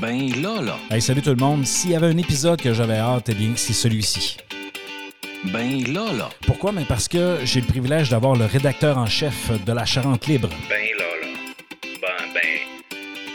Ben 0.00 0.30
là, 0.42 0.60
là. 0.60 0.76
Hey, 0.90 1.00
salut 1.00 1.22
tout 1.22 1.30
le 1.30 1.36
monde. 1.36 1.64
S'il 1.66 1.90
y 1.90 1.96
avait 1.96 2.06
un 2.06 2.16
épisode 2.16 2.60
que 2.60 2.72
j'avais 2.72 2.96
hâte, 2.98 3.28
eh 3.28 3.34
bien, 3.34 3.52
c'est 3.56 3.72
celui-ci. 3.72 4.36
Ben 5.52 5.84
là, 5.92 6.12
là. 6.12 6.30
Pourquoi? 6.46 6.72
Ben 6.72 6.84
parce 6.88 7.06
que 7.06 7.38
j'ai 7.44 7.60
le 7.60 7.66
privilège 7.66 8.10
d'avoir 8.10 8.34
le 8.34 8.46
rédacteur 8.46 8.98
en 8.98 9.06
chef 9.06 9.50
de 9.64 9.72
la 9.72 9.84
Charente 9.84 10.26
Libre. 10.26 10.48
Ben 10.68 10.86
là, 10.98 11.04
là. 11.22 11.28
Ben, 12.00 12.32
ben. 12.34 12.40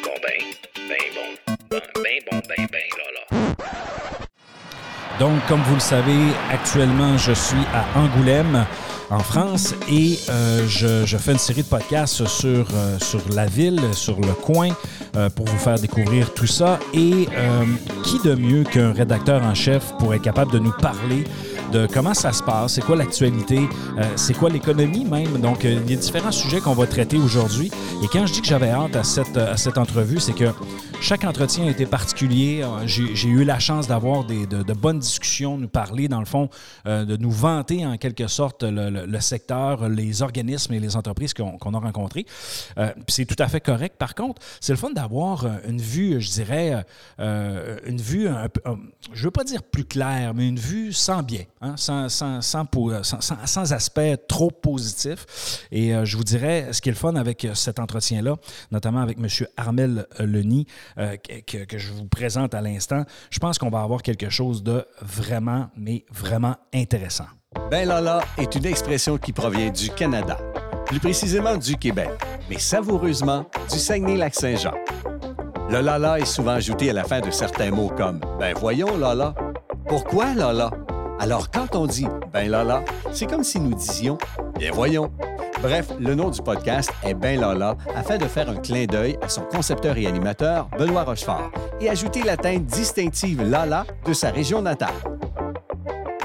Bon, 0.03 0.11
ben. 0.23 0.87
Ben 0.89 0.97
bon. 1.15 1.55
Ben, 1.69 1.81
ben 1.95 2.19
bon, 2.31 2.41
ben, 2.47 2.67
ben 2.71 2.81
là, 2.97 3.37
là. 3.37 3.39
Donc, 5.19 5.45
comme 5.47 5.61
vous 5.61 5.75
le 5.75 5.81
savez, 5.81 6.17
actuellement, 6.49 7.17
je 7.17 7.33
suis 7.33 7.57
à 7.73 7.99
Angoulême, 7.99 8.65
en 9.09 9.19
France, 9.19 9.75
et 9.91 10.17
euh, 10.29 10.65
je, 10.67 11.05
je 11.05 11.17
fais 11.17 11.33
une 11.33 11.39
série 11.39 11.63
de 11.63 11.67
podcasts 11.67 12.25
sur, 12.25 12.67
euh, 12.73 12.97
sur 12.99 13.21
la 13.33 13.45
ville, 13.45 13.81
sur 13.93 14.19
le 14.19 14.33
coin, 14.33 14.69
euh, 15.15 15.29
pour 15.29 15.45
vous 15.45 15.57
faire 15.57 15.79
découvrir 15.79 16.33
tout 16.33 16.47
ça. 16.47 16.79
Et 16.93 17.27
euh, 17.37 17.65
qui 18.03 18.19
de 18.19 18.35
mieux 18.35 18.63
qu'un 18.63 18.93
rédacteur 18.93 19.43
en 19.43 19.53
chef 19.53 19.93
pour 19.99 20.13
être 20.13 20.21
capable 20.21 20.51
de 20.51 20.59
nous 20.59 20.73
parler 20.81 21.23
de 21.71 21.87
comment 21.91 22.13
ça 22.13 22.31
se 22.31 22.41
passe, 22.41 22.73
c'est 22.73 22.81
quoi 22.81 22.95
l'actualité, 22.95 23.59
euh, 23.97 24.03
c'est 24.15 24.33
quoi 24.33 24.49
l'économie 24.49 25.05
même? 25.05 25.39
Donc, 25.39 25.65
euh, 25.65 25.79
il 25.85 25.91
y 25.91 25.93
a 25.93 25.97
différents 25.97 26.31
sujets 26.31 26.59
qu'on 26.59 26.73
va 26.73 26.87
traiter 26.87 27.17
aujourd'hui. 27.17 27.71
Et 28.03 28.07
quand 28.11 28.25
je 28.25 28.33
dis 28.33 28.41
que 28.41 28.47
j'avais 28.47 28.69
hâte 28.69 28.95
à 28.95 29.03
cette, 29.03 29.37
à 29.37 29.57
cette 29.57 29.77
entrevue, 29.77 30.19
c'est 30.19 30.33
que 30.33 30.45
chaque 31.01 31.23
entretien 31.23 31.65
a 31.65 31.69
été 31.69 31.85
particulier. 31.85 32.61
Euh, 32.63 32.85
J'ai 32.85 33.29
eu 33.29 33.43
la 33.43 33.57
chance 33.59 33.87
d'avoir 33.87 34.25
de, 34.25 34.45
de 34.45 34.73
bonnes 34.73 34.99
discussions, 34.99 35.57
nous 35.57 35.67
parler, 35.67 36.07
dans 36.07 36.19
le 36.19 36.25
fond, 36.25 36.49
euh, 36.85 37.05
de 37.05 37.17
nous 37.17 37.31
vanter 37.31 37.85
en 37.85 37.97
quelque 37.97 38.27
sorte 38.27 38.63
le, 38.63 39.19
secteur, 39.19 39.89
les 39.89 40.21
organismes 40.21 40.73
et 40.73 40.79
les 40.79 40.95
entreprises 40.95 41.33
qu'on 41.33 41.73
a 41.73 41.79
rencontrés. 41.79 42.25
Euh, 42.77 42.91
c'est 43.07 43.25
tout 43.25 43.41
à 43.41 43.47
fait 43.47 43.61
correct. 43.61 43.95
Par 43.97 44.13
contre, 44.13 44.41
c'est 44.59 44.73
le 44.73 44.77
fun 44.77 44.91
d'avoir 44.91 45.45
euh, 45.45 45.49
une 45.67 45.81
vue, 45.81 46.21
je 46.21 46.29
dirais, 46.29 46.85
une 47.19 48.01
vue, 48.01 48.27
je 49.13 49.23
veux 49.23 49.31
pas 49.31 49.43
dire 49.43 49.63
plus 49.63 49.85
claire, 49.85 50.33
mais 50.33 50.47
une 50.47 50.59
vue 50.59 50.93
sans 50.93 51.23
biais, 51.23 51.47
hein, 51.61 51.75
sans, 51.77 52.09
sans, 52.09 52.41
sans, 52.41 52.65
sans- 53.45 53.73
aspect 53.73 54.17
trop 54.17 54.51
positif. 54.51 55.67
Et 55.71 55.93
je 56.03 56.17
vous 56.17 56.23
dirais, 56.23 56.69
ce 56.71 56.81
qui 56.81 56.89
est 56.89 56.91
le 56.91 56.97
fun 56.97 57.15
avec 57.15 57.47
cet 57.53 57.79
entretien-là, 57.79 58.35
notamment 58.71 59.01
avec 59.01 59.17
M. 59.19 59.27
Armel 59.57 60.07
Leny, 60.19 60.65
euh, 60.97 61.15
que, 61.47 61.65
que- 61.65 61.77
je 61.77 61.91
vous 61.93 62.05
présente 62.07 62.53
à 62.53 62.61
l'instant, 62.61 63.03
je 63.29 63.39
pense 63.39 63.57
qu'on 63.57 63.69
va 63.69 63.81
avoir 63.81 64.01
quelque 64.01 64.29
chose 64.29 64.63
de 64.63 64.85
vraiment, 65.01 65.69
mais 65.77 66.05
vraiment 66.11 66.55
intéressant. 66.73 67.25
Ben 67.71 67.87
Lala 67.87 68.21
est 68.37 68.55
une 68.55 68.65
expression 68.65 69.17
qui 69.17 69.31
provient 69.33 69.69
du 69.71 69.89
Canada, 69.89 70.37
plus 70.85 70.99
précisément 70.99 71.57
du 71.57 71.75
Québec, 71.77 72.09
mais 72.49 72.59
savoureusement 72.59 73.45
du 73.71 73.79
Saguenay-Lac-Saint-Jean. 73.79 74.73
Le 75.69 75.81
Lala 75.81 76.19
est 76.19 76.25
souvent 76.25 76.51
ajouté 76.53 76.89
à 76.89 76.93
la 76.93 77.03
fin 77.03 77.21
de 77.21 77.29
certains 77.31 77.69
mots 77.71 77.91
comme 77.95 78.19
Ben 78.39 78.53
voyons 78.55 78.97
Lala. 78.97 79.35
Pourquoi 79.87 80.33
Lala? 80.33 80.71
Alors 81.19 81.51
quand 81.51 81.75
on 81.75 81.85
dit 81.85 82.07
Ben 82.33 82.49
Lala, 82.49 82.83
c'est 83.11 83.27
comme 83.27 83.43
si 83.43 83.59
nous 83.59 83.73
disions 83.75 84.17
Bien 84.57 84.71
voyons. 84.71 85.11
Bref, 85.61 85.89
le 85.99 86.15
nom 86.15 86.29
du 86.29 86.41
podcast 86.41 86.89
est 87.03 87.13
Ben 87.13 87.39
Lala 87.39 87.75
afin 87.93 88.17
de 88.17 88.25
faire 88.25 88.49
un 88.49 88.55
clin 88.55 88.85
d'œil 88.85 89.17
à 89.21 89.27
son 89.27 89.41
concepteur 89.41 89.97
et 89.97 90.07
animateur, 90.07 90.69
Benoît 90.77 91.03
Rochefort, 91.03 91.51
et 91.81 91.89
ajouter 91.89 92.23
la 92.23 92.37
teinte 92.37 92.65
distinctive 92.65 93.41
Lala 93.43 93.85
de 94.05 94.13
sa 94.13 94.31
région 94.31 94.61
natale. 94.61 94.93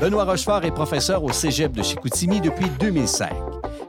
Benoît 0.00 0.24
Rochefort 0.24 0.64
est 0.64 0.70
professeur 0.70 1.24
au 1.24 1.32
Cégep 1.32 1.72
de 1.72 1.82
Chicoutimi 1.82 2.40
depuis 2.40 2.68
2005. 2.78 3.30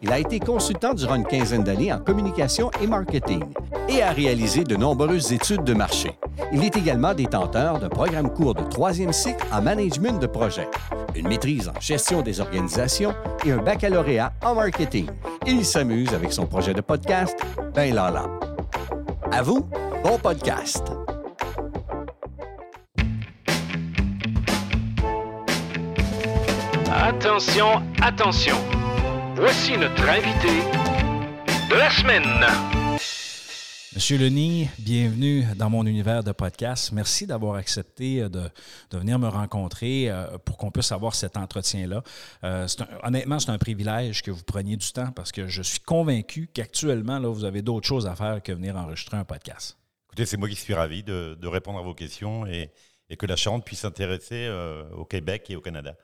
Il 0.05 0.11
a 0.11 0.19
été 0.19 0.39
consultant 0.39 0.93
durant 0.93 1.15
une 1.15 1.25
quinzaine 1.25 1.63
d'années 1.63 1.91
en 1.91 1.97
communication 1.97 2.69
et 2.79 2.85
marketing 2.85 3.43
et 3.89 4.03
a 4.03 4.11
réalisé 4.11 4.63
de 4.63 4.75
nombreuses 4.75 5.33
études 5.33 5.63
de 5.63 5.73
marché. 5.73 6.11
Il 6.53 6.63
est 6.63 6.77
également 6.77 7.15
détenteur 7.15 7.79
d'un 7.79 7.89
programme 7.89 8.29
court 8.31 8.53
de 8.53 8.61
troisième 8.69 9.11
cycle 9.11 9.43
en 9.51 9.63
management 9.63 10.21
de 10.21 10.27
projet, 10.27 10.67
une 11.15 11.27
maîtrise 11.27 11.69
en 11.69 11.79
gestion 11.79 12.21
des 12.21 12.39
organisations 12.39 13.15
et 13.47 13.51
un 13.51 13.57
baccalauréat 13.57 14.31
en 14.45 14.53
marketing. 14.53 15.07
Il 15.47 15.65
s'amuse 15.65 16.13
avec 16.13 16.31
son 16.33 16.45
projet 16.45 16.75
de 16.75 16.81
podcast, 16.81 17.35
Ben 17.73 17.95
Lala. 17.95 18.27
À 19.31 19.41
vous, 19.41 19.67
bon 20.03 20.19
podcast! 20.19 20.83
Attention, 26.91 27.81
attention. 28.03 28.55
Voici 29.37 29.77
notre 29.77 30.07
invité 30.07 30.61
de 31.69 31.75
la 31.75 31.89
semaine. 31.89 32.23
Monsieur 33.93 34.17
Leny, 34.17 34.69
bienvenue 34.79 35.43
dans 35.57 35.69
mon 35.69 35.85
univers 35.85 36.23
de 36.23 36.31
podcast. 36.31 36.93
Merci 36.93 37.27
d'avoir 37.27 37.55
accepté 37.55 38.21
euh, 38.21 38.29
de, 38.29 38.43
de 38.91 38.97
venir 38.97 39.19
me 39.19 39.27
rencontrer 39.27 40.09
euh, 40.09 40.37
pour 40.37 40.55
qu'on 40.57 40.71
puisse 40.71 40.93
avoir 40.93 41.15
cet 41.15 41.35
entretien-là. 41.35 42.01
Euh, 42.45 42.65
honnêtement, 43.03 43.39
c'est 43.39 43.51
un 43.51 43.57
privilège 43.57 44.21
que 44.21 44.31
vous 44.31 44.43
preniez 44.43 44.77
du 44.77 44.89
temps 44.93 45.11
parce 45.11 45.33
que 45.33 45.47
je 45.47 45.61
suis 45.61 45.81
convaincu 45.81 46.49
qu'actuellement, 46.53 47.19
là, 47.19 47.27
vous 47.27 47.43
avez 47.43 47.61
d'autres 47.61 47.87
choses 47.87 48.07
à 48.07 48.15
faire 48.15 48.41
que 48.41 48.53
venir 48.53 48.77
enregistrer 48.77 49.17
un 49.17 49.25
podcast. 49.25 49.77
Écoutez, 50.07 50.25
c'est 50.25 50.37
moi 50.37 50.47
qui 50.47 50.55
suis 50.55 50.73
ravi 50.73 51.03
de, 51.03 51.37
de 51.37 51.47
répondre 51.47 51.79
à 51.79 51.81
vos 51.81 51.93
questions 51.93 52.45
et, 52.45 52.71
et 53.09 53.17
que 53.17 53.25
la 53.25 53.35
Charente 53.35 53.65
puisse 53.65 53.79
s'intéresser 53.79 54.45
euh, 54.47 54.89
au 54.91 55.03
Québec 55.03 55.47
et 55.49 55.57
au 55.57 55.61
Canada. 55.61 55.95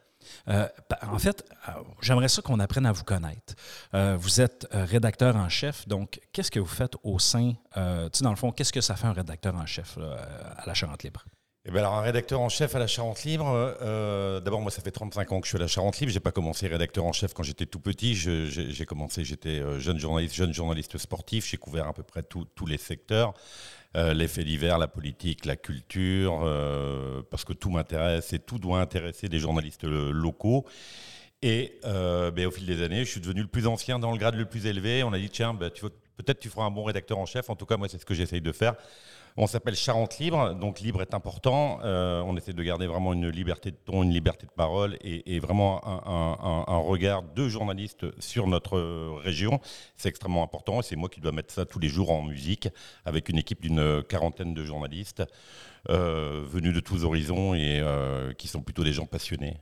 Euh, 0.48 0.68
en 1.04 1.20
fait, 1.20 1.44
euh, 1.70 1.72
j'aimerais 2.02 2.30
ça 2.30 2.42
qu'on 2.42 2.60
apprenne 2.60 2.86
à 2.86 2.92
vous 2.92 3.04
connaître. 3.04 3.54
Euh, 3.94 4.18
vous 4.20 4.42
êtes 4.42 4.68
rédacteur 4.72 5.36
en 5.36 5.50
chef, 5.50 5.88
donc 5.88 6.20
qu'est-ce 6.34 6.52
que 6.52 6.60
vous 6.60 6.66
faites 6.66 6.94
au 7.04 7.20
sein, 7.20 7.54
tu 7.76 7.80
sais, 8.14 8.24
dans 8.24 8.30
le 8.32 8.36
fond, 8.36 8.52
qu'est-ce 8.52 8.74
que 8.74 8.82
ça 8.82 8.96
fait 8.96 9.08
un 9.08 9.14
rédacteur 9.14 9.56
en 9.56 9.66
chef 9.66 9.98
à 9.98 10.64
la 10.66 10.74
Charente 10.74 11.04
Libre? 11.04 11.26
Eh 11.64 11.70
bien, 11.70 11.82
alors, 11.82 11.94
un 11.94 12.02
rédacteur 12.02 12.42
en 12.42 12.50
chef 12.50 12.74
à 12.76 12.80
la 12.80 12.88
Charente 12.88 13.24
Libre, 13.24 13.78
d'abord, 14.44 14.62
moi, 14.62 14.72
ça 14.72 14.82
fait 14.82 14.90
35 14.92 15.32
ans 15.32 15.40
que 15.42 15.46
je 15.46 15.50
suis 15.50 15.58
à 15.58 15.62
la 15.62 15.68
Charente 15.68 16.00
Libre. 16.00 16.12
J'ai 16.12 16.20
pas 16.20 16.32
commencé 16.32 16.68
rédacteur 16.68 17.06
en 17.06 17.14
chef 17.14 17.34
quand 17.36 17.44
j'étais 17.44 17.68
tout 17.68 17.80
petit. 17.80 18.16
Je- 18.16 18.48
J'ai 18.48 18.86
commencé, 18.86 19.24
j'étais 19.24 19.62
jeune 19.80 20.00
journaliste, 20.00 20.34
jeune 20.34 20.54
journaliste 20.54 20.98
sportif. 20.98 21.48
J'ai 21.48 21.58
couvert 21.58 21.88
à 21.88 21.94
peu 21.94 22.02
près 22.04 22.24
tous 22.24 22.66
les 22.66 22.78
secteurs. 22.80 23.34
Euh, 23.98 24.14
les 24.14 24.30
faits 24.30 24.46
divers, 24.46 24.78
la 24.78 24.88
politique, 24.88 25.46
la 25.46 25.58
culture, 25.58 26.42
euh, 26.44 27.22
parce 27.30 27.44
que 27.44 27.52
tout 27.52 27.70
m'intéresse 27.70 28.32
et 28.32 28.40
tout 28.40 28.58
doit 28.58 28.80
intéresser 28.80 29.28
des 29.28 29.40
journalistes 29.40 29.84
euh, 29.84 30.12
locaux. 30.12 30.66
Et 31.42 31.80
euh, 31.86 32.32
ben, 32.32 32.46
au 32.46 32.52
fil 32.52 32.66
des 32.66 32.84
années, 32.84 33.04
je 33.04 33.12
suis 33.12 33.20
devenu 33.20 33.42
le 33.42 33.48
plus 33.48 33.68
ancien 33.68 34.00
dans 34.00 34.12
le 34.12 34.18
grade 34.18 34.36
le 34.36 34.46
plus 34.46 34.66
élevé. 34.66 35.04
On 35.04 35.12
a 35.12 35.18
dit, 35.18 35.30
tiens, 35.30 35.54
ben, 35.54 35.70
peut-être 35.70 36.40
tu 36.40 36.50
feras 36.50 36.64
un 36.64 36.72
bon 36.72 36.84
rédacteur 36.84 37.18
en 37.18 37.26
chef. 37.26 37.50
En 37.50 37.56
tout 37.56 37.66
cas, 37.66 37.76
moi, 37.76 37.90
c'est 37.90 38.00
ce 38.00 38.06
que 38.06 38.14
j'essaye 38.14 38.42
de 38.42 38.52
faire. 38.54 38.76
On 39.38 39.48
s'appelle 39.48 39.76
Charente 39.76 40.20
Libre, 40.20 40.54
donc 40.56 40.80
libre 40.80 41.02
est 41.02 41.14
important. 41.14 41.80
Euh, 41.84 42.22
on 42.26 42.36
essaie 42.36 42.54
de 42.54 42.64
garder 42.64 42.88
vraiment 42.88 43.14
une 43.14 43.30
liberté 43.30 43.72
de 43.72 43.78
ton, 43.78 44.04
une 44.04 44.12
liberté 44.12 44.46
de 44.46 44.52
parole 44.52 44.98
et, 45.02 45.40
vraiment 45.40 45.82
un, 45.86 46.78
regard 46.78 47.24
de 47.24 47.48
journaliste 47.48 48.06
sur 48.20 48.48
notre 48.48 48.80
région. 49.22 49.60
C'est 49.96 50.10
extrêmement 50.10 50.44
important 50.44 50.80
et 50.80 50.84
c'est 50.84 50.96
moi 50.96 51.10
qui 51.10 51.22
dois 51.22 51.32
mettre 51.32 51.54
ça 51.54 51.66
tous 51.66 51.80
les 51.80 51.88
jours 51.88 52.12
en 52.12 52.24
musique 52.24 52.68
avec 53.06 53.30
une 53.30 53.38
équipe 53.38 53.62
d'une 53.62 54.04
quarantaine 54.04 54.54
de 54.54 54.64
journalistes 54.64 55.24
euh, 55.90 56.44
venus 56.48 56.76
de 56.76 56.80
tous 56.80 57.04
horizons 57.04 57.56
et 57.56 57.80
euh, 57.80 58.34
qui 58.34 58.48
sont 58.48 58.62
plutôt 58.62 58.84
des 58.84 58.94
gens 58.94 59.08
passionnés. 59.08 59.58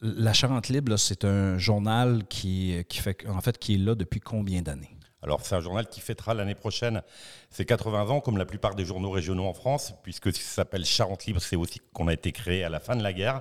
La 0.00 0.32
Charente 0.32 0.68
Libre, 0.68 0.96
c'est 0.96 1.24
un 1.24 1.58
journal 1.58 2.24
qui, 2.28 2.76
qui, 2.88 2.98
fait, 2.98 3.24
en 3.28 3.40
fait, 3.40 3.58
qui 3.58 3.74
est 3.74 3.78
là 3.78 3.94
depuis 3.94 4.18
combien 4.18 4.62
d'années? 4.62 4.96
Alors, 5.24 5.40
c'est 5.40 5.54
un 5.54 5.60
journal 5.60 5.88
qui 5.88 6.00
fêtera 6.00 6.34
l'année 6.34 6.54
prochaine 6.54 7.00
ses 7.48 7.64
80 7.64 8.10
ans, 8.10 8.20
comme 8.20 8.36
la 8.36 8.44
plupart 8.44 8.74
des 8.74 8.84
journaux 8.84 9.10
régionaux 9.10 9.46
en 9.46 9.54
France, 9.54 9.94
puisque 10.02 10.30
ça 10.34 10.42
s'appelle 10.42 10.84
Charente 10.84 11.24
Libre. 11.24 11.40
C'est 11.40 11.56
aussi 11.56 11.80
qu'on 11.94 12.08
a 12.08 12.12
été 12.12 12.30
créé 12.30 12.62
à 12.62 12.68
la 12.68 12.78
fin 12.78 12.94
de 12.94 13.02
la 13.02 13.14
guerre. 13.14 13.40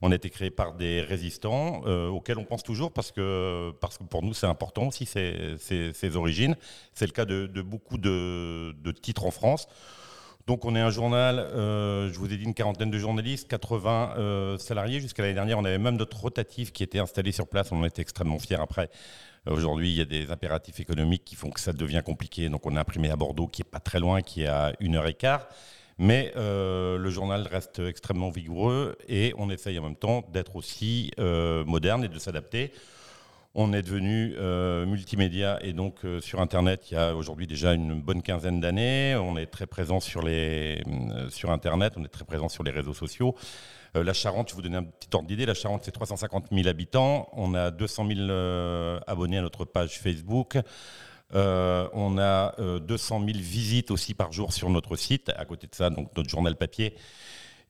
On 0.00 0.10
a 0.10 0.14
été 0.14 0.30
créé 0.30 0.50
par 0.50 0.72
des 0.72 1.02
résistants 1.02 1.82
euh, 1.84 2.08
auxquels 2.08 2.38
on 2.38 2.44
pense 2.44 2.62
toujours 2.62 2.92
parce 2.92 3.12
que, 3.12 3.72
pour 4.08 4.22
nous, 4.22 4.32
c'est 4.32 4.46
important 4.46 4.86
aussi 4.86 5.04
ces, 5.04 5.56
ces- 5.58 6.16
origines. 6.16 6.56
C'est 6.94 7.04
le 7.06 7.12
cas 7.12 7.26
de, 7.26 7.46
beaucoup 7.60 7.98
de, 7.98 8.72
titres 9.02 9.26
en 9.26 9.30
France. 9.30 9.68
Donc 10.46 10.64
on 10.64 10.74
est 10.74 10.80
un 10.80 10.88
journal, 10.88 11.40
euh, 11.40 12.10
je 12.10 12.18
vous 12.18 12.32
ai 12.32 12.38
dit 12.38 12.44
une 12.44 12.54
quarantaine 12.54 12.90
de 12.90 12.98
journalistes, 12.98 13.48
80 13.48 14.14
euh, 14.16 14.56
salariés. 14.56 14.98
Jusqu'à 14.98 15.22
l'année 15.22 15.34
dernière, 15.34 15.58
on 15.58 15.64
avait 15.66 15.76
même 15.76 15.96
notre 15.96 16.18
rotatif 16.18 16.72
qui 16.72 16.82
était 16.82 17.00
installé 17.00 17.32
sur 17.32 17.48
place. 17.48 17.70
On 17.70 17.80
en 17.80 17.84
était 17.84 18.00
extrêmement 18.00 18.38
fiers. 18.38 18.56
Après, 18.56 18.88
aujourd'hui, 19.50 19.90
il 19.90 19.96
y 19.96 20.00
a 20.00 20.04
des 20.04 20.30
impératifs 20.30 20.80
économiques 20.80 21.24
qui 21.24 21.34
font 21.34 21.50
que 21.50 21.60
ça 21.60 21.72
devient 21.72 22.02
compliqué. 22.04 22.48
Donc 22.48 22.66
on 22.66 22.76
a 22.76 22.80
imprimé 22.80 23.10
à 23.10 23.16
Bordeaux, 23.16 23.46
qui 23.46 23.62
est 23.62 23.70
pas 23.70 23.80
très 23.80 24.00
loin, 24.00 24.22
qui 24.22 24.42
est 24.42 24.46
à 24.46 24.72
une 24.80 24.96
heure 24.96 25.06
et 25.06 25.14
quart. 25.14 25.48
Mais 25.98 26.32
euh, 26.36 26.96
le 26.96 27.10
journal 27.10 27.46
reste 27.50 27.80
extrêmement 27.80 28.30
vigoureux 28.30 28.96
et 29.08 29.34
on 29.36 29.50
essaye 29.50 29.78
en 29.80 29.82
même 29.82 29.96
temps 29.96 30.22
d'être 30.32 30.54
aussi 30.54 31.10
euh, 31.18 31.64
moderne 31.64 32.04
et 32.04 32.08
de 32.08 32.18
s'adapter. 32.18 32.72
On 33.54 33.72
est 33.72 33.82
devenu 33.82 34.34
euh, 34.38 34.86
multimédia 34.86 35.58
et 35.60 35.72
donc 35.72 36.00
sur 36.20 36.40
Internet, 36.40 36.90
il 36.90 36.94
y 36.94 36.96
a 36.96 37.16
aujourd'hui 37.16 37.48
déjà 37.48 37.72
une 37.72 38.00
bonne 38.00 38.22
quinzaine 38.22 38.60
d'années. 38.60 39.16
On 39.16 39.36
est 39.36 39.46
très 39.46 39.66
présent 39.66 39.98
sur, 39.98 40.22
les, 40.22 40.84
sur 41.30 41.50
Internet, 41.50 41.94
on 41.96 42.04
est 42.04 42.08
très 42.08 42.24
présent 42.24 42.48
sur 42.48 42.62
les 42.62 42.70
réseaux 42.70 42.94
sociaux. 42.94 43.34
Euh, 43.96 44.04
la 44.04 44.12
Charente, 44.12 44.48
je 44.48 44.54
vais 44.54 44.56
vous 44.56 44.62
donner 44.62 44.76
un 44.76 44.84
petit 44.84 45.08
ordre 45.12 45.28
d'idée. 45.28 45.46
La 45.46 45.54
Charente, 45.54 45.82
c'est 45.84 45.92
350 45.92 46.46
000 46.52 46.68
habitants. 46.68 47.28
On 47.32 47.54
a 47.54 47.70
200 47.70 48.06
000 48.08 48.20
euh, 48.20 49.00
abonnés 49.06 49.38
à 49.38 49.42
notre 49.42 49.64
page 49.64 49.98
Facebook. 49.98 50.58
Euh, 51.34 51.88
on 51.92 52.18
a 52.18 52.54
euh, 52.58 52.78
200 52.78 53.20
000 53.20 53.32
visites 53.38 53.90
aussi 53.90 54.14
par 54.14 54.32
jour 54.32 54.52
sur 54.52 54.70
notre 54.70 54.96
site. 54.96 55.30
À 55.36 55.44
côté 55.44 55.66
de 55.66 55.74
ça, 55.74 55.90
donc 55.90 56.10
notre 56.16 56.28
journal 56.28 56.56
papier 56.56 56.94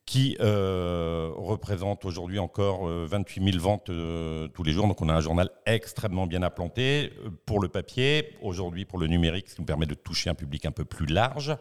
qui 0.06 0.38
représente 0.40 2.06
aujourd'hui 2.06 2.38
encore 2.38 2.88
euh, 2.88 3.06
28 3.10 3.52
000 3.52 3.62
ventes 3.62 3.90
tous 4.54 4.62
les 4.62 4.72
jours. 4.72 4.86
Donc 4.86 5.02
on 5.02 5.08
a 5.10 5.14
un 5.14 5.20
journal 5.20 5.50
extrêmement 5.66 6.26
bien 6.26 6.42
implanté 6.42 7.12
pour 7.44 7.60
le 7.60 7.68
papier, 7.68 8.34
aujourd'hui 8.40 8.86
pour 8.86 8.98
le 8.98 9.06
numérique, 9.06 9.50
ce 9.50 9.56
qui 9.56 9.60
nous 9.60 9.66
permet 9.66 9.86
de 9.86 9.94
toucher 9.94 10.30
un 10.30 10.34
public 10.34 10.64
un 10.64 10.72
peu 10.72 10.84
plus 10.86 11.06
large. 11.06 11.54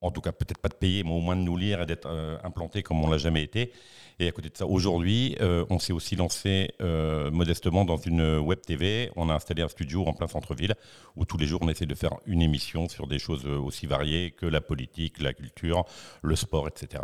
En 0.00 0.12
tout 0.12 0.20
cas, 0.20 0.30
peut-être 0.30 0.58
pas 0.58 0.68
de 0.68 0.74
payer, 0.74 1.02
mais 1.02 1.10
au 1.10 1.20
moins 1.20 1.34
de 1.34 1.40
nous 1.40 1.56
lire 1.56 1.82
et 1.82 1.86
d'être 1.86 2.06
euh, 2.06 2.38
implanté 2.44 2.82
comme 2.84 3.02
on 3.02 3.10
l'a 3.10 3.18
jamais 3.18 3.42
été. 3.42 3.72
Et 4.20 4.28
à 4.28 4.32
côté 4.32 4.48
de 4.48 4.56
ça, 4.56 4.66
aujourd'hui, 4.66 5.36
euh, 5.40 5.64
on 5.70 5.80
s'est 5.80 5.92
aussi 5.92 6.14
lancé 6.14 6.70
euh, 6.80 7.30
modestement 7.32 7.84
dans 7.84 7.96
une 7.96 8.38
web 8.38 8.60
TV. 8.60 9.10
On 9.16 9.28
a 9.28 9.34
installé 9.34 9.62
un 9.62 9.68
studio 9.68 10.04
en 10.06 10.12
plein 10.12 10.28
centre-ville 10.28 10.74
où 11.16 11.24
tous 11.24 11.36
les 11.36 11.46
jours, 11.46 11.60
on 11.62 11.68
essaie 11.68 11.86
de 11.86 11.94
faire 11.96 12.14
une 12.26 12.42
émission 12.42 12.88
sur 12.88 13.08
des 13.08 13.18
choses 13.18 13.46
aussi 13.46 13.86
variées 13.86 14.30
que 14.30 14.46
la 14.46 14.60
politique, 14.60 15.20
la 15.20 15.32
culture, 15.32 15.84
le 16.22 16.36
sport, 16.36 16.68
etc. 16.68 17.02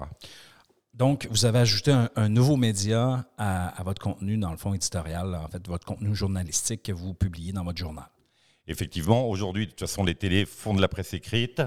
Donc, 0.93 1.26
vous 1.32 1.44
avez 1.44 1.58
ajouté 1.58 1.91
un, 1.91 2.08
un 2.14 2.29
nouveau 2.29 2.56
média 2.56 3.26
à, 3.37 3.69
à 3.69 3.82
votre 3.82 4.00
contenu, 4.00 4.37
dans 4.37 4.52
le 4.52 4.56
fond 4.56 4.73
éditorial, 4.73 5.35
en 5.35 5.49
fait, 5.49 5.67
votre 5.67 5.85
contenu 5.85 6.14
journalistique 6.14 6.85
que 6.85 6.93
vous 6.93 7.14
publiez 7.14 7.52
dans 7.52 7.64
votre 7.64 7.79
journal. 7.79 8.06
Effectivement, 8.69 9.29
aujourd'hui, 9.29 9.67
de 9.67 9.70
toute 9.70 9.81
façon, 9.81 10.05
les 10.05 10.14
télés 10.14 10.46
font 10.46 10.73
de 10.73 10.81
la 10.81 10.88
presse 10.88 11.12
écrite 11.12 11.61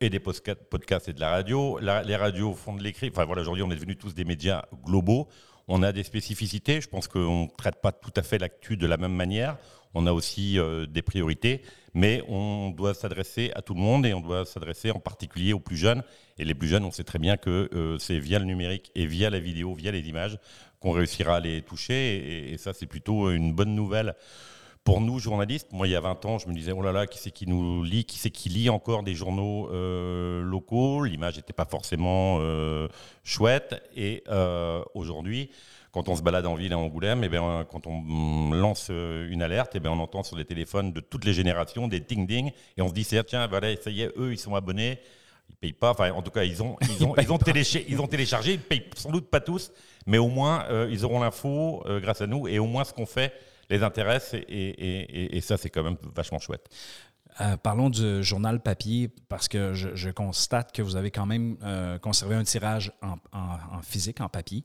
et 0.00 0.10
des 0.10 0.20
podcasts 0.20 1.08
et 1.08 1.12
de 1.12 1.20
la 1.20 1.30
radio. 1.30 1.78
La- 1.80 2.02
les 2.02 2.16
radios 2.16 2.54
font 2.54 2.74
de 2.74 2.82
l'écrit. 2.82 3.10
Enfin 3.10 3.24
voilà, 3.24 3.42
aujourd'hui, 3.42 3.62
on 3.62 3.70
est 3.70 3.74
devenus 3.76 3.98
tous 3.98 4.14
des 4.14 4.24
médias 4.24 4.64
globaux. 4.84 5.28
On 5.66 5.82
a 5.82 5.92
des 5.92 6.02
spécificités. 6.04 6.80
Je 6.80 6.88
pense 6.88 7.08
qu'on 7.08 7.44
ne 7.44 7.56
traite 7.56 7.80
pas 7.82 7.92
tout 7.92 8.12
à 8.16 8.22
fait 8.22 8.38
l'actu 8.38 8.76
de 8.76 8.86
la 8.86 8.96
même 8.96 9.12
manière. 9.12 9.58
On 9.94 10.06
a 10.06 10.12
aussi 10.12 10.58
euh, 10.58 10.86
des 10.86 11.02
priorités, 11.02 11.62
mais 11.94 12.22
on 12.28 12.70
doit 12.70 12.94
s'adresser 12.94 13.50
à 13.54 13.62
tout 13.62 13.74
le 13.74 13.80
monde 13.80 14.06
et 14.06 14.14
on 14.14 14.20
doit 14.20 14.44
s'adresser 14.44 14.90
en 14.90 15.00
particulier 15.00 15.52
aux 15.52 15.60
plus 15.60 15.76
jeunes. 15.76 16.02
Et 16.38 16.44
les 16.44 16.54
plus 16.54 16.68
jeunes, 16.68 16.84
on 16.84 16.90
sait 16.90 17.04
très 17.04 17.18
bien 17.18 17.36
que 17.36 17.68
euh, 17.72 17.98
c'est 17.98 18.18
via 18.18 18.38
le 18.38 18.44
numérique 18.44 18.90
et 18.94 19.06
via 19.06 19.30
la 19.30 19.40
vidéo, 19.40 19.74
via 19.74 19.90
les 19.90 20.06
images, 20.08 20.38
qu'on 20.80 20.92
réussira 20.92 21.36
à 21.36 21.40
les 21.40 21.62
toucher. 21.62 22.52
Et 22.52 22.58
ça, 22.58 22.72
c'est 22.72 22.86
plutôt 22.86 23.30
une 23.30 23.52
bonne 23.54 23.74
nouvelle 23.74 24.14
pour 24.88 25.02
nous, 25.02 25.18
journalistes, 25.18 25.68
moi, 25.70 25.86
il 25.86 25.90
y 25.90 25.96
a 25.96 26.00
20 26.00 26.24
ans, 26.24 26.38
je 26.38 26.48
me 26.48 26.54
disais, 26.54 26.72
oh 26.72 26.80
là 26.80 26.92
là, 26.92 27.06
qui 27.06 27.18
c'est 27.18 27.30
qui 27.30 27.46
nous 27.46 27.82
lit 27.82 28.06
Qui 28.06 28.16
c'est 28.16 28.30
qui 28.30 28.48
lit 28.48 28.70
encore 28.70 29.02
des 29.02 29.14
journaux 29.14 29.68
euh, 29.70 30.40
locaux? 30.42 31.04
L'image 31.04 31.36
n'était 31.36 31.52
pas 31.52 31.66
forcément 31.66 32.38
euh, 32.40 32.88
chouette. 33.22 33.82
Et 33.94 34.24
euh, 34.28 34.82
aujourd'hui, 34.94 35.50
quand 35.92 36.08
on 36.08 36.16
se 36.16 36.22
balade 36.22 36.46
en 36.46 36.54
ville 36.54 36.72
à 36.72 36.78
Angoulême, 36.78 37.22
et 37.22 37.28
bien, 37.28 37.66
quand 37.70 37.86
on 37.86 38.00
mm, 38.00 38.54
lance 38.54 38.88
une 38.88 39.42
alerte, 39.42 39.76
et 39.76 39.80
bien, 39.80 39.90
on 39.90 40.00
entend 40.00 40.22
sur 40.22 40.38
les 40.38 40.46
téléphones 40.46 40.94
de 40.94 41.00
toutes 41.00 41.26
les 41.26 41.34
générations 41.34 41.86
des 41.86 42.00
ding-ding. 42.00 42.50
Et 42.78 42.80
on 42.80 42.88
se 42.88 42.94
dit, 42.94 43.04
c'est, 43.04 43.22
tiens, 43.24 43.46
voilà, 43.46 43.76
ça 43.76 43.90
y 43.90 44.00
est, 44.00 44.12
eux, 44.16 44.32
ils 44.32 44.38
sont 44.38 44.54
abonnés. 44.54 45.00
Ils 45.50 45.56
payent 45.56 45.72
pas, 45.74 45.90
enfin 45.90 46.12
en 46.12 46.22
tout 46.22 46.30
cas 46.30 46.44
ils 46.44 46.62
ont, 46.62 46.76
ils 46.98 47.04
ont, 47.04 47.14
ils 47.16 47.32
ont, 47.32 47.38
téléchargé, 47.38 47.86
ils 47.88 48.00
ont 48.00 48.06
téléchargé, 48.06 48.52
ils 48.52 48.60
payent 48.60 48.84
sans 48.94 49.10
doute 49.10 49.28
pas 49.30 49.40
tous, 49.40 49.72
mais 50.06 50.18
au 50.18 50.28
moins 50.28 50.64
euh, 50.68 50.88
ils 50.90 51.06
auront 51.06 51.20
l'info 51.20 51.82
euh, 51.86 52.00
grâce 52.00 52.20
à 52.20 52.26
nous 52.26 52.46
et 52.46 52.58
au 52.58 52.66
moins 52.66 52.84
ce 52.84 52.92
qu'on 52.92 53.06
fait 53.06 53.32
les 53.70 53.82
intéresse 53.82 54.34
et, 54.34 54.38
et- 54.38 55.22
et- 55.24 55.36
et 55.36 55.40
ça 55.40 55.56
c'est 55.56 55.70
quand 55.70 55.82
même 55.82 55.96
vachement 56.14 56.38
chouette. 56.38 56.68
Euh, 57.40 57.56
parlons 57.56 57.88
du 57.88 58.24
journal 58.24 58.60
papier, 58.60 59.08
parce 59.28 59.46
que 59.46 59.72
je, 59.74 59.94
je 59.94 60.10
constate 60.10 60.72
que 60.72 60.82
vous 60.82 60.96
avez 60.96 61.10
quand 61.12 61.26
même 61.26 61.56
euh, 61.62 61.96
conservé 61.98 62.34
un 62.34 62.42
tirage 62.42 62.92
en, 63.00 63.12
en- 63.32 63.76
en 63.76 63.82
physique, 63.82 64.20
en 64.20 64.28
papier. 64.28 64.64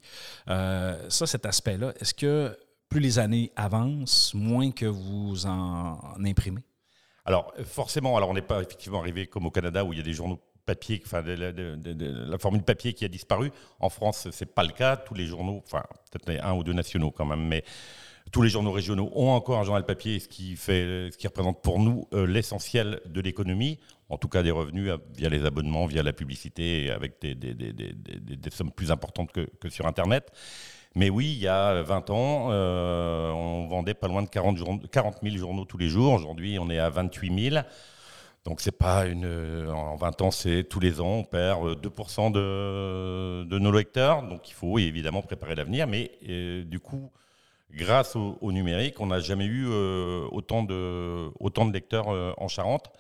Euh, 0.49 1.07
ça, 1.09 1.27
cet 1.27 1.45
aspect-là, 1.45 1.93
est-ce 1.99 2.15
que 2.15 2.57
plus 2.89 2.99
les 2.99 3.19
années 3.19 3.51
avancent, 3.55 4.33
moins 4.33 4.71
que 4.71 4.87
vous 4.87 5.45
en, 5.45 5.99
en 6.17 6.25
imprimez? 6.25 6.61
Alors 7.25 7.53
forcément, 7.63 8.17
alors 8.17 8.29
on 8.29 8.33
n'est 8.33 8.41
pas 8.41 8.61
effectivement 8.61 8.99
arrivé 8.99 9.27
comme 9.27 9.45
au 9.45 9.51
Canada 9.51 9.85
où 9.85 9.93
il 9.93 9.97
y 9.97 10.01
a 10.01 10.03
des 10.03 10.13
journaux 10.13 10.39
papier, 10.65 11.01
enfin 11.05 11.21
de, 11.21 11.35
de- 11.35 11.75
de- 11.75 11.93
de- 11.93 12.25
la 12.31 12.37
formule 12.37 12.63
papier 12.63 12.93
qui 12.93 13.05
a 13.05 13.07
disparu. 13.07 13.51
En 13.79 13.89
France, 13.89 14.29
c'est 14.31 14.53
pas 14.53 14.63
le 14.63 14.71
cas. 14.71 14.97
Tous 14.97 15.13
les 15.13 15.25
journaux, 15.27 15.61
enfin 15.65 15.83
peut-être 16.11 16.43
un 16.43 16.53
ou 16.53 16.63
deux 16.63 16.73
nationaux 16.73 17.11
quand 17.11 17.25
même, 17.25 17.45
mais 17.47 17.63
tous 18.31 18.41
les 18.41 18.49
journaux 18.49 18.71
régionaux 18.71 19.11
ont 19.15 19.29
encore 19.29 19.59
un 19.59 19.63
journal 19.63 19.85
papier, 19.85 20.19
ce 20.19 20.27
qui 20.27 20.55
fait, 20.55 21.11
ce 21.11 21.17
qui 21.17 21.27
représente 21.27 21.61
pour 21.61 21.79
nous 21.79 22.07
euh, 22.13 22.25
l'essentiel 22.25 22.99
de 23.05 23.21
l'économie, 23.21 23.79
en 24.09 24.17
tout 24.17 24.27
cas 24.27 24.43
des 24.43 24.51
revenus 24.51 24.89
euh, 24.89 24.97
via 25.15 25.29
les 25.29 25.45
abonnements, 25.45 25.85
via 25.85 26.03
la 26.03 26.13
publicité, 26.13 26.89
avec 26.91 27.21
des, 27.21 27.35
sommes 28.51 28.71
plus 28.71 28.91
importantes 28.91 29.31
que, 29.31 29.69
sur 29.69 29.85
Internet. 29.85 30.31
Mais 30.95 31.09
oui, 31.09 31.33
il 31.33 31.39
y 31.39 31.47
a 31.47 31.81
20 31.81 32.09
ans, 32.11 32.47
euh, 32.51 33.31
on 33.31 33.67
vendait 33.67 33.95
pas 33.95 34.07
loin 34.07 34.21
de 34.21 34.29
40, 34.29 34.57
journ- 34.57 34.87
40 34.91 35.17
000 35.23 35.37
journaux 35.37 35.65
tous 35.65 35.77
les 35.77 35.89
jours. 35.89 36.13
Aujourd'hui, 36.13 36.57
on 36.59 36.69
est 36.69 36.77
à 36.77 36.89
28 36.89 37.49
000. 37.51 37.63
Donc 38.45 38.61
c'est 38.61 38.77
pas 38.77 39.05
une. 39.05 39.25
En 39.69 39.95
20 39.95 40.21
ans, 40.21 40.31
c'est 40.31 40.63
tous 40.65 40.79
les 40.79 41.01
ans, 41.01 41.19
on 41.19 41.23
perd 41.23 41.65
euh, 41.65 41.75
2% 41.75 42.31
de, 42.31 43.57
nos 43.57 43.71
lecteurs. 43.71 44.21
Donc 44.23 44.49
il 44.49 44.53
faut 44.53 44.77
évidemment 44.77 45.21
préparer 45.21 45.55
l'avenir. 45.55 45.87
Mais 45.87 46.11
du 46.65 46.79
coup, 46.79 47.11
grâce 47.73 48.15
au, 48.15 48.51
numérique, 48.51 48.99
on 48.99 49.07
n'a 49.07 49.19
jamais 49.19 49.45
eu 49.45 49.65
euh, 49.67 50.25
autant, 50.31 50.63
de, 50.63 51.71
lecteurs 51.71 52.09
euh, 52.09 52.33
en 52.37 52.47
Charente. 52.47 52.91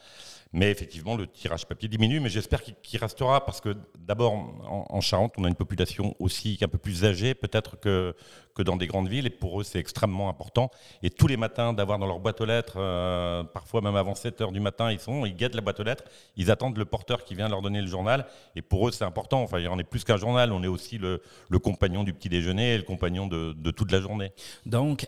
Mais 0.55 0.69
effectivement, 0.69 1.15
le 1.15 1.25
tirage 1.25 1.65
papier 1.65 1.89
diminue, 1.89 2.19
mais 2.19 2.29
j'espère 2.29 2.61
qu'il 2.61 2.99
restera 2.99 3.43
parce 3.43 3.59
que 3.59 3.75
d'abord, 3.97 4.33
en, 4.33 4.85
en 4.87 5.01
Charente, 5.01 5.33
on 5.37 5.45
a 5.45 5.47
une 5.47 5.55
population 5.55 6.15
aussi 6.19 6.59
un 6.61 6.67
peu 6.67 6.77
plus 6.77 7.05
âgée 7.05 7.33
peut-être 7.33 7.79
que, 7.79 8.15
que 8.53 8.61
dans 8.61 8.75
des 8.75 8.87
grandes 8.87 9.07
villes, 9.07 9.25
et 9.25 9.31
pour 9.31 9.59
eux, 9.59 9.63
c'est 9.63 9.79
extrêmement 9.79 10.29
important. 10.29 10.69
Et 11.01 11.09
tous 11.09 11.27
les 11.27 11.37
matins, 11.37 11.73
d'avoir 11.73 11.99
dans 11.99 12.05
leur 12.05 12.19
boîte 12.19 12.39
aux 12.41 12.45
lettres, 12.45 12.75
euh, 12.77 13.43
parfois 13.43 13.81
même 13.81 13.95
avant 13.95 14.15
7 14.15 14.41
heures 14.41 14.51
du 14.51 14.59
matin, 14.59 14.91
ils 14.91 14.99
sont, 14.99 15.25
ils 15.25 15.35
guettent 15.35 15.55
la 15.55 15.61
boîte 15.61 15.79
aux 15.79 15.83
lettres, 15.83 16.03
ils 16.35 16.51
attendent 16.51 16.77
le 16.77 16.85
porteur 16.85 17.23
qui 17.23 17.35
vient 17.35 17.49
leur 17.49 17.61
donner 17.61 17.81
le 17.81 17.87
journal, 17.87 18.25
et 18.55 18.61
pour 18.61 18.87
eux, 18.87 18.91
c'est 18.91 19.05
important. 19.05 19.41
Enfin, 19.41 19.63
on 19.69 19.79
est 19.79 19.83
plus 19.83 20.03
qu'un 20.03 20.17
journal, 20.17 20.51
on 20.51 20.63
est 20.63 20.67
aussi 20.67 20.97
le, 20.97 21.21
le 21.49 21.59
compagnon 21.59 22.03
du 22.03 22.13
petit 22.13 22.29
déjeuner 22.29 22.73
et 22.73 22.77
le 22.77 22.83
compagnon 22.83 23.27
de, 23.27 23.53
de 23.53 23.71
toute 23.71 23.91
la 23.91 24.01
journée. 24.01 24.31
Donc, 24.65 25.05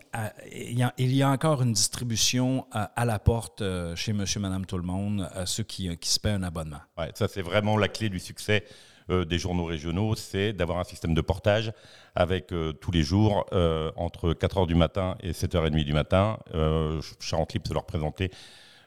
il 0.52 0.78
y, 0.78 0.82
a, 0.82 0.92
il 0.98 1.14
y 1.14 1.22
a 1.22 1.30
encore 1.30 1.62
une 1.62 1.72
distribution 1.72 2.66
à, 2.72 2.84
à 3.00 3.04
la 3.04 3.18
porte 3.18 3.62
euh, 3.62 3.94
chez 3.96 4.12
monsieur, 4.12 4.40
madame, 4.40 4.66
tout 4.66 4.76
le 4.76 4.82
monde, 4.82 5.28
à 5.34 5.46
ceux 5.46 5.62
qui, 5.62 5.96
qui 5.98 6.08
se 6.08 6.18
paient 6.20 6.30
un 6.30 6.42
abonnement. 6.42 6.80
Ouais, 6.98 7.10
ça, 7.14 7.28
c'est 7.28 7.42
vraiment 7.42 7.76
la 7.76 7.88
clé 7.88 8.08
du 8.08 8.18
succès 8.18 8.64
euh, 8.66 8.95
des 9.08 9.38
journaux 9.38 9.64
régionaux, 9.64 10.14
c'est 10.14 10.52
d'avoir 10.52 10.78
un 10.78 10.84
système 10.84 11.14
de 11.14 11.20
portage 11.20 11.72
avec 12.16 12.52
euh, 12.52 12.72
tous 12.72 12.90
les 12.90 13.02
jours, 13.02 13.46
euh, 13.52 13.92
entre 13.96 14.32
4h 14.32 14.66
du 14.66 14.74
matin 14.74 15.16
et 15.20 15.32
7h30 15.32 15.84
du 15.84 15.92
matin, 15.92 16.38
euh, 16.54 17.00
Charente 17.20 17.52
Libre 17.52 17.68
se 17.68 17.74
leur 17.74 17.84
présenter 17.84 18.30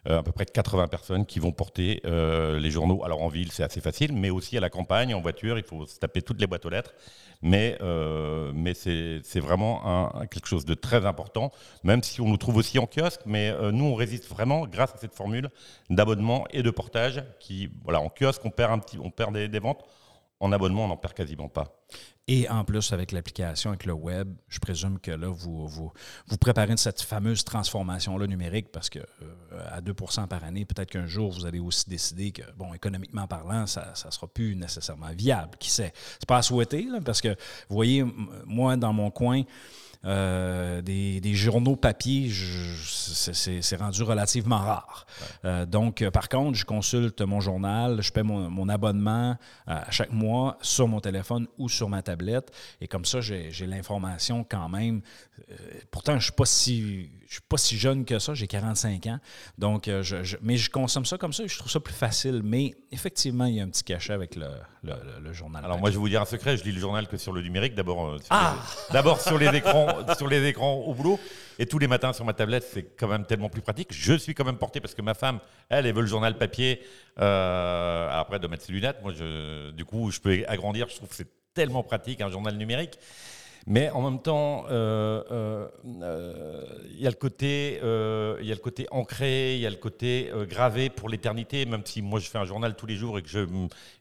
euh, 0.07 0.19
à 0.19 0.23
peu 0.23 0.31
près 0.31 0.45
80 0.45 0.87
personnes 0.87 1.25
qui 1.25 1.39
vont 1.39 1.51
porter 1.51 2.01
euh, 2.05 2.57
les 2.59 2.71
journaux. 2.71 3.03
Alors 3.03 3.21
en 3.21 3.27
ville, 3.27 3.51
c'est 3.51 3.63
assez 3.63 3.81
facile, 3.81 4.13
mais 4.13 4.29
aussi 4.29 4.57
à 4.57 4.61
la 4.61 4.69
campagne, 4.69 5.13
en 5.13 5.19
voiture, 5.19 5.57
il 5.57 5.63
faut 5.63 5.85
se 5.85 5.99
taper 5.99 6.21
toutes 6.21 6.39
les 6.39 6.47
boîtes 6.47 6.65
aux 6.65 6.69
lettres. 6.69 6.93
Mais, 7.41 7.77
euh, 7.81 8.51
mais 8.53 8.73
c'est 8.73 9.39
vraiment 9.39 10.11
quelque 10.31 10.47
chose 10.47 10.65
de 10.65 10.73
très 10.73 11.05
important, 11.05 11.51
même 11.83 12.01
si 12.03 12.19
on 12.19 12.27
nous 12.27 12.37
trouve 12.37 12.57
aussi 12.57 12.79
en 12.79 12.87
kiosque. 12.87 13.21
Mais 13.25 13.49
euh, 13.49 13.71
nous, 13.71 13.85
on 13.85 13.95
résiste 13.95 14.27
vraiment 14.27 14.65
grâce 14.67 14.93
à 14.95 14.97
cette 14.97 15.15
formule 15.15 15.49
d'abonnement 15.89 16.45
et 16.51 16.63
de 16.63 16.71
portage. 16.71 17.23
Qui, 17.39 17.69
voilà, 17.83 18.01
en 18.01 18.09
kiosque, 18.09 18.41
on 18.45 18.49
perd, 18.49 18.71
un 18.71 18.79
petit, 18.79 18.97
on 19.01 19.11
perd 19.11 19.37
des 19.37 19.59
ventes. 19.59 19.85
En 20.41 20.51
abonnement, 20.53 20.85
on 20.85 20.87
n'en 20.87 20.97
perd 20.97 21.13
quasiment 21.13 21.49
pas. 21.49 21.79
Et 22.27 22.47
en 22.47 22.63
plus, 22.63 22.93
avec 22.93 23.11
l'application, 23.11 23.71
avec 23.71 23.85
le 23.85 23.93
web, 23.93 24.31
je 24.47 24.59
présume 24.59 24.99
que 24.99 25.11
là, 25.11 25.27
vous, 25.27 25.67
vous, 25.67 25.91
vous 26.27 26.37
préparez 26.37 26.77
cette 26.77 27.01
fameuse 27.01 27.43
transformation-là 27.43 28.27
numérique 28.27 28.71
parce 28.71 28.89
que 28.89 28.99
euh, 28.99 29.67
à 29.71 29.81
2% 29.81 30.27
par 30.27 30.43
année, 30.43 30.63
peut-être 30.63 30.91
qu'un 30.91 31.07
jour, 31.07 31.31
vous 31.31 31.45
allez 31.45 31.59
aussi 31.59 31.89
décider 31.89 32.31
que, 32.31 32.43
bon, 32.55 32.73
économiquement 32.73 33.25
parlant, 33.25 33.65
ça 33.65 33.93
ne 34.05 34.11
sera 34.11 34.27
plus 34.27 34.55
nécessairement 34.55 35.11
viable. 35.11 35.57
Qui 35.59 35.71
sait? 35.71 35.91
C'est 36.19 36.27
pas 36.27 36.37
à 36.37 36.41
souhaiter, 36.43 36.87
parce 37.03 37.19
que, 37.19 37.29
vous 37.29 37.75
voyez, 37.75 38.05
moi, 38.45 38.77
dans 38.77 38.93
mon 38.93 39.09
coin, 39.09 39.41
euh, 40.05 40.81
des, 40.81 41.19
des 41.19 41.33
journaux 41.35 41.75
papier, 41.75 42.31
c'est- 42.31 43.75
rendu 43.75 44.03
relativement 44.03 44.59
rare. 44.59 45.05
Euh, 45.45 45.65
donc, 45.65 46.01
euh, 46.01 46.11
par 46.11 46.29
contre, 46.29 46.57
je 46.57 46.65
consulte 46.65 47.21
mon 47.21 47.39
journal, 47.41 48.01
je 48.01 48.11
paie 48.11 48.23
mon, 48.23 48.49
mon 48.49 48.69
abonnement 48.69 49.31
euh, 49.31 49.35
à 49.65 49.91
chaque 49.91 50.11
mois 50.11 50.57
sur 50.61 50.87
mon 50.87 50.99
téléphone 51.01 51.47
ou 51.57 51.69
sur 51.69 51.89
ma 51.89 52.01
tablette. 52.01 52.51
Et 52.81 52.87
comme 52.87 53.05
ça, 53.05 53.19
j'ai 53.21 53.51
l'information 53.67 54.45
quand 54.49 54.69
même. 54.69 55.01
Pourtant, 55.91 56.13
je 56.13 56.17
ne 56.17 56.21
suis, 56.23 56.31
pas 56.33 56.45
si- 56.45 57.09
je 57.27 57.33
suis 57.33 57.41
pas 57.47 57.57
si 57.57 57.77
jeune 57.77 58.05
que 58.05 58.19
ça, 58.19 58.33
j'ai 58.33 58.47
45 58.47 59.05
ans. 59.07 59.19
Donc, 59.57 59.83
je, 59.87 60.23
je- 60.23 60.37
mais 60.41 60.57
je 60.57 60.69
consomme 60.69 61.05
ça 61.05 61.17
comme 61.17 61.31
ça 61.33 61.43
et 61.43 61.47
je 61.47 61.57
trouve 61.57 61.71
ça 61.71 61.79
plus 61.79 61.93
facile. 61.93 62.41
Mais 62.43 62.75
effectivement, 62.91 63.45
il 63.45 63.55
y 63.55 63.59
a 63.61 63.63
un 63.63 63.69
petit 63.69 63.83
cachet 63.83 64.13
avec 64.13 64.35
le, 64.35 64.47
le- 64.83 64.93
le- 64.93 65.19
le 65.23 65.33
journal. 65.33 65.63
Alors 65.63 65.77
moi, 65.79 65.89
je 65.89 65.95
vais 65.95 65.99
vous 65.99 66.09
dire 66.09 66.21
un 66.21 66.25
secret, 66.25 66.57
je 66.57 66.63
lis 66.63 66.71
le 66.71 66.79
journal 66.79 67.07
que 67.07 67.17
sur 67.17 67.31
le 67.33 67.41
numérique, 67.41 67.75
d'abord 67.75 68.17
Ah 68.29 68.55
sur 69.19 69.37
les 69.37 69.47
écrans, 69.55 69.87
sur 70.17 70.27
les 70.27 70.47
écrans 70.47 70.75
au 70.75 70.93
boulot, 70.93 71.19
et 71.57 71.65
tous 71.65 71.79
les 71.79 71.87
matins 71.87 72.13
sur 72.13 72.25
ma 72.25 72.33
tablette, 72.33 72.63
c'est 72.63 72.83
quand 72.97 73.07
même 73.07 73.25
tellement 73.25 73.49
plus 73.49 73.61
pratique. 73.61 73.89
Je 73.91 74.13
suis 74.13 74.33
quand 74.33 74.45
même 74.45 74.57
porté 74.57 74.79
parce 74.79 74.93
que 74.95 75.01
ma 75.01 75.13
femme, 75.13 75.39
elle, 75.69 75.85
elle 75.85 75.93
veut 75.93 76.01
le 76.01 76.07
journal 76.07 76.37
papier. 76.37 76.81
Euh, 77.19 78.09
après, 78.11 78.39
doit 78.39 78.49
mettre 78.49 78.63
ses 78.63 78.71
lunettes. 78.71 79.01
Moi, 79.01 79.13
je, 79.13 79.71
du 79.71 79.85
coup, 79.85 80.11
je 80.11 80.19
peux 80.19 80.43
agrandir. 80.47 80.87
Je 80.89 80.95
trouve 80.95 81.09
que 81.09 81.15
c'est 81.15 81.27
tellement 81.53 81.83
pratique 81.83 82.21
un 82.21 82.29
journal 82.29 82.55
numérique. 82.55 82.97
Mais 83.69 83.91
en 83.91 84.01
même 84.01 84.19
temps, 84.19 84.65
euh, 84.71 85.21
euh, 85.31 85.67
euh, 86.01 86.65
il 86.89 87.01
y 87.01 87.05
a 87.05 87.11
le 87.11 87.15
côté, 87.15 87.75
y 87.75 88.51
a 88.51 88.55
le 88.55 88.59
côté 88.59 88.87
ancré, 88.89 89.53
il 89.57 89.61
y 89.61 89.67
a 89.67 89.69
le 89.69 89.75
côté 89.75 90.31
gravé 90.49 90.89
pour 90.89 91.07
l'éternité. 91.07 91.67
Même 91.67 91.83
si 91.85 92.01
moi 92.01 92.19
je 92.19 92.27
fais 92.27 92.39
un 92.39 92.45
journal 92.45 92.75
tous 92.75 92.87
les 92.87 92.95
jours 92.95 93.19
et 93.19 93.21
que 93.21 93.29
je 93.29 93.41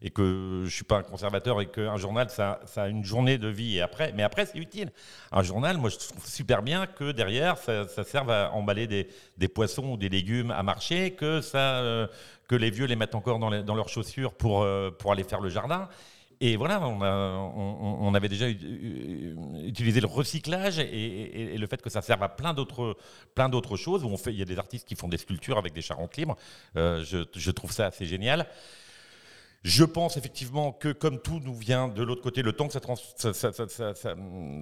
et 0.00 0.08
que 0.08 0.62
je 0.64 0.74
suis 0.74 0.84
pas 0.84 0.96
un 0.96 1.02
conservateur 1.02 1.60
et 1.60 1.66
qu'un 1.66 1.98
journal 1.98 2.30
ça, 2.30 2.60
ça 2.64 2.84
a 2.84 2.88
une 2.88 3.04
journée 3.04 3.36
de 3.36 3.48
vie 3.48 3.76
et 3.76 3.82
après, 3.82 4.10
mais 4.16 4.22
après 4.22 4.46
c'est 4.46 4.56
utile. 4.56 4.90
Un 5.32 5.42
journal, 5.42 5.76
moi 5.76 5.90
je 5.90 5.98
trouve 5.98 6.26
super 6.26 6.62
bien 6.62 6.86
que 6.86 7.12
derrière 7.12 7.58
ça, 7.58 7.86
serve 8.04 8.30
à 8.30 8.50
emballer 8.52 8.86
des, 8.86 9.06
des 9.36 9.48
poissons 9.48 9.90
ou 9.90 9.96
des 9.98 10.08
légumes 10.08 10.50
à 10.50 10.62
marcher, 10.62 11.10
que 11.10 11.42
ça, 11.42 12.08
que 12.48 12.56
les 12.56 12.70
vieux 12.70 12.86
les 12.86 12.96
mettent 12.96 13.14
encore 13.14 13.38
dans, 13.38 13.50
dans 13.62 13.74
leurs 13.74 13.90
chaussures 13.90 14.32
pour 14.32 14.66
pour 14.98 15.12
aller 15.12 15.24
faire 15.24 15.42
le 15.42 15.50
jardin. 15.50 15.90
Et 16.40 16.56
voilà, 16.56 16.80
on, 16.86 18.14
avait 18.14 18.28
déjà 18.28 18.48
utilisé 18.48 20.00
le 20.00 20.06
recyclage 20.06 20.78
et, 20.78 21.56
le 21.58 21.66
fait 21.66 21.82
que 21.82 21.90
ça 21.90 22.00
serve 22.00 22.22
à 22.22 22.28
plein 22.28 22.54
d'autres, 22.54 22.96
plein 23.34 23.48
d'autres 23.48 23.76
choses. 23.76 24.04
On 24.04 24.16
fait, 24.16 24.32
il 24.32 24.38
y 24.38 24.42
a 24.42 24.44
des 24.44 24.58
artistes 24.58 24.86
qui 24.86 24.94
font 24.94 25.08
des 25.08 25.18
sculptures 25.18 25.58
avec 25.58 25.72
des 25.72 25.82
charentes 25.82 26.16
libres. 26.16 26.36
Euh, 26.76 27.04
je 27.04 27.50
trouve 27.50 27.72
ça 27.72 27.86
assez 27.86 28.06
génial. 28.06 28.46
Je 29.64 29.82
pense 29.84 30.16
effectivement 30.16 30.70
que 30.72 30.92
comme 30.92 31.18
tout 31.20 31.40
nous 31.44 31.54
vient 31.54 31.88
de 31.88 32.02
l'autre 32.04 32.22
côté, 32.22 32.42
le 32.42 32.52
temps 32.52 32.68
que 32.68 32.72
ça, 32.72 32.80
trans- 32.80 32.94
ça- 32.94 33.34
ça- 33.34 33.52
ça- 33.52 33.68
ça- 33.68 33.94
ça- 33.94 34.14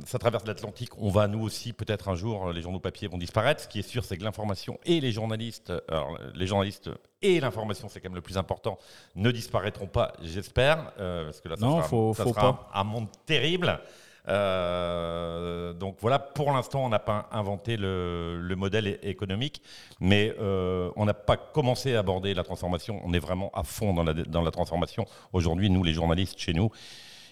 ça 0.07 0.19
traverse 0.19 0.47
l'Atlantique, 0.47 0.91
on 0.99 1.11
va 1.11 1.29
nous 1.29 1.41
aussi 1.43 1.75
peut-être 1.75 2.09
un 2.09 2.15
jour, 2.15 2.51
les 2.51 2.63
journaux 2.63 2.81
papier 2.81 3.07
vont 3.07 3.19
disparaître. 3.19 3.63
Ce 3.63 3.69
qui 3.69 3.81
est 3.81 3.89
sûr, 3.89 4.05
c'est 4.07 4.17
que 4.17 4.25
l'information 4.25 4.79
et 4.87 5.01
les 5.01 5.13
journalistes, 5.13 5.71
alors, 5.89 6.19
les 6.35 6.47
journalistes 6.47 6.91
et 7.21 7.39
l'information, 7.41 7.89
c'est 7.91 8.01
quand 8.01 8.09
même 8.09 8.17
le 8.17 8.23
plus 8.23 8.39
important, 8.39 8.79
ne 9.17 9.31
disparaîtront 9.31 9.87
pas, 9.87 10.15
j'espère, 10.23 10.93
euh, 10.99 11.27
parce 11.27 11.41
que 11.43 11.49
là, 11.51 11.57
ça 11.57 11.67
Non, 11.67 11.77
sera, 11.77 11.89
faut- 11.89 12.15
ça 12.15 12.25
faut 12.25 12.31
sera 12.31 12.53
pas. 12.55 12.71
un, 12.75 12.81
un 12.81 12.85
monde 12.85 13.09
terrible. 13.27 13.79
Euh, 14.29 15.73
donc 15.73 15.97
voilà, 16.01 16.19
pour 16.19 16.53
l'instant, 16.53 16.85
on 16.85 16.89
n'a 16.89 16.99
pas 16.99 17.29
inventé 17.33 17.77
le, 17.77 18.41
le 18.41 18.57
modèle 18.57 18.99
économique, 19.03 19.63
mais 20.01 20.35
euh, 20.41 20.91
on 20.97 21.05
n'a 21.05 21.15
pas 21.15 21.37
commencé 21.37 21.95
à 21.95 22.01
aborder 22.01 22.35
la 22.35 22.43
transformation. 22.43 23.01
On 23.05 23.13
est 23.13 23.19
vraiment 23.19 23.51
à 23.55 23.63
fond 23.63 23.95
dans 23.95 24.43
la 24.43 24.51
transformation. 24.51 25.07
Aujourd'hui, 25.33 25.71
nous, 25.71 25.83
les 25.83 25.95
journalistes 25.95 26.39
chez 26.39 26.53
nous, 26.53 26.71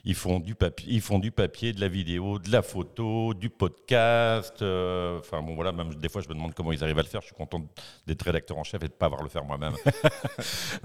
ils 0.05 0.15
font 0.15 0.39
du 0.41 0.55
papier, 0.55 0.87
ils 0.93 1.01
font 1.01 1.19
du 1.19 1.31
papier, 1.31 1.73
de 1.73 1.81
la 1.81 1.89
vidéo, 1.89 2.39
de 2.39 2.51
la 2.51 2.63
photo, 2.63 3.33
du 3.35 3.49
podcast. 3.51 4.61
euh, 4.63 5.19
Enfin 5.21 5.41
bon, 5.43 5.55
voilà, 5.55 5.73
même 5.73 5.95
des 5.95 6.09
fois, 6.09 6.21
je 6.23 6.29
me 6.29 6.35
demande 6.35 6.55
comment 6.55 6.73
ils 6.73 6.83
arrivent 6.85 6.99
à 6.99 7.03
le 7.03 7.09
faire. 7.09 7.21
Je 7.21 7.27
suis 7.27 7.35
content 7.35 7.63
d'être 8.07 8.23
rédacteur 8.23 8.59
en 8.59 8.65
chef 8.65 8.83
et 8.83 8.89
de 8.89 8.93
pas 8.93 9.07
avoir 9.07 9.21
à 9.21 9.25
le 9.25 9.31
faire 9.31 9.45
moi-même. 9.45 9.73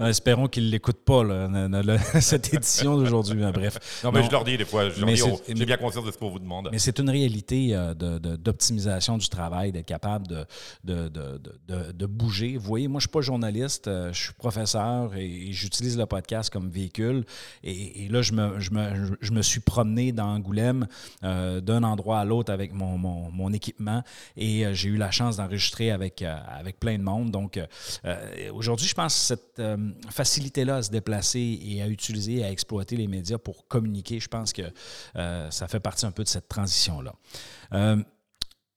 Espérons 0.00 0.48
qu'ils 0.48 0.70
l'écoutent 0.70 1.04
pas, 1.04 1.22
là, 1.24 1.48
cette 2.20 2.52
édition 2.54 2.96
d'aujourd'hui. 2.96 3.44
hein, 3.44 3.52
bref. 3.52 4.00
Non, 4.04 4.12
mais 4.12 4.20
Non. 4.20 4.26
je 4.26 4.30
leur 4.30 4.44
dis 4.44 4.56
des 4.56 4.64
fois, 4.64 4.88
je 4.88 4.98
leur 5.00 5.06
Mais 5.06 5.14
dis, 5.14 5.20
c'est- 5.20 5.30
oh, 5.30 5.40
j'ai 5.46 5.66
bien 5.66 5.76
conscience 5.76 6.04
de 6.04 6.10
ce 6.10 6.18
qu'on 6.18 6.30
vous 6.30 6.38
demande. 6.38 6.68
Mais 6.72 6.78
c'est 6.78 6.98
une 6.98 7.10
réalité 7.10 7.74
euh, 7.74 7.94
d'optimisation 7.94 9.18
du 9.18 9.28
travail, 9.28 9.72
d'être 9.72 9.86
capable 9.86 10.26
de, 10.28 10.44
de, 10.84 11.08
de- 11.08 11.40
de- 11.68 11.92
de- 11.92 12.06
bouger. 12.06 12.56
Vous 12.56 12.64
voyez, 12.66 12.88
moi, 12.88 13.00
je 13.00 13.04
ne 13.06 13.08
suis 13.08 13.12
pas 13.12 13.20
journaliste, 13.20 13.86
euh, 13.88 14.12
je 14.12 14.22
suis 14.24 14.32
professeur 14.34 15.14
et, 15.14 15.24
et 15.48 15.52
j'utilise 15.52 15.96
le 15.98 16.06
podcast 16.06 16.50
comme 16.50 16.68
véhicule. 16.68 17.24
Et, 17.62 18.04
et 18.04 18.08
là, 18.08 18.22
je 18.22 18.32
me, 18.32 18.58
je, 18.60 18.70
me, 18.72 19.09
je 19.20 19.32
me 19.32 19.42
suis 19.42 19.60
promené 19.60 20.12
dans 20.12 20.34
Angoulême 20.34 20.86
euh, 21.24 21.60
d'un 21.60 21.82
endroit 21.82 22.20
à 22.20 22.24
l'autre 22.24 22.52
avec 22.52 22.72
mon, 22.72 22.98
mon- 22.98 23.52
équipement 23.52 24.02
et 24.36 24.64
euh, 24.64 24.74
j'ai 24.74 24.88
eu 24.90 24.96
la 24.96 25.10
chance 25.10 25.36
d'enregistrer 25.38 25.90
avec, 25.90 26.22
euh, 26.22 26.38
avec 26.48 26.78
plein 26.78 26.98
de 26.98 27.02
monde. 27.02 27.30
Donc, 27.30 27.58
aujourd'hui, 28.52 28.86
je 28.86 28.94
pense 28.94 29.14
que 29.14 29.20
cette 29.20 29.62
facilité-là 30.10 30.76
à 30.76 30.82
se 30.82 30.90
déplacer 30.90 31.58
et 31.62 31.82
à 31.82 31.88
utiliser, 31.88 32.44
à 32.44 32.50
exploiter 32.50 32.96
les 32.96 33.08
médias 33.08 33.38
pour 33.38 33.66
communiquer, 33.66 34.20
je 34.20 34.28
pense 34.28 34.52
que 34.52 34.62
ça 35.14 35.68
fait 35.68 35.80
partie 35.80 36.06
un 36.06 36.12
peu 36.12 36.22
de 36.22 36.28
cette 36.28 36.48
transition-là. 36.48 37.14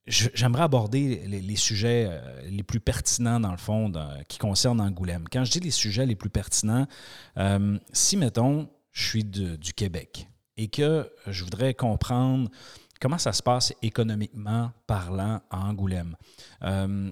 J'aimerais 0.06 0.64
aborder 0.64 1.22
les, 1.28 1.56
sujets 1.56 2.10
les 2.50 2.64
plus 2.64 2.82
pertinents, 2.82 3.40
dans 3.40 3.52
le 3.52 3.58
fond, 3.58 3.92
qui 4.28 4.38
concernent 4.38 4.82
Angoulême. 4.82 5.26
Quand 5.32 5.46
je 5.46 5.52
dis 5.52 5.60
les 5.62 5.72
sujets 5.72 6.06
les 6.06 6.16
plus 6.16 6.30
pertinents, 6.30 6.88
euh, 7.38 7.78
si, 7.94 8.18
mettons, 8.18 8.68
je 8.94 9.08
suis 9.08 9.24
du 9.24 9.74
Québec 9.76 10.28
et 10.56 10.70
que 10.70 11.12
je 11.28 11.44
voudrais 11.44 11.74
comprendre 11.74 12.50
comment 13.02 13.18
ça 13.18 13.34
se 13.34 13.44
passe 13.44 13.74
économiquement 13.82 14.72
parlant 14.88 15.42
à 15.50 15.66
Angoulême, 15.66 16.16
euh, 16.62 17.12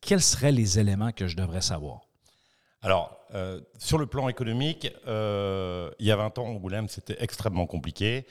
quels 0.00 0.20
seraient 0.20 0.52
les 0.52 0.78
éléments 0.78 1.12
que 1.12 1.26
je 1.26 1.36
devrais 1.36 1.62
savoir? 1.62 2.02
Alors, 2.84 3.18
euh, 3.34 3.60
sur 3.78 3.96
le 3.96 4.04
plan 4.06 4.28
économique, 4.28 4.92
euh, 5.08 5.90
il 5.98 6.06
y 6.06 6.10
a 6.10 6.16
20 6.16 6.36
ans, 6.38 6.44
Angoulême, 6.48 6.86
c'était 6.88 7.16
extrêmement 7.18 7.66
compliqué. 7.66 8.26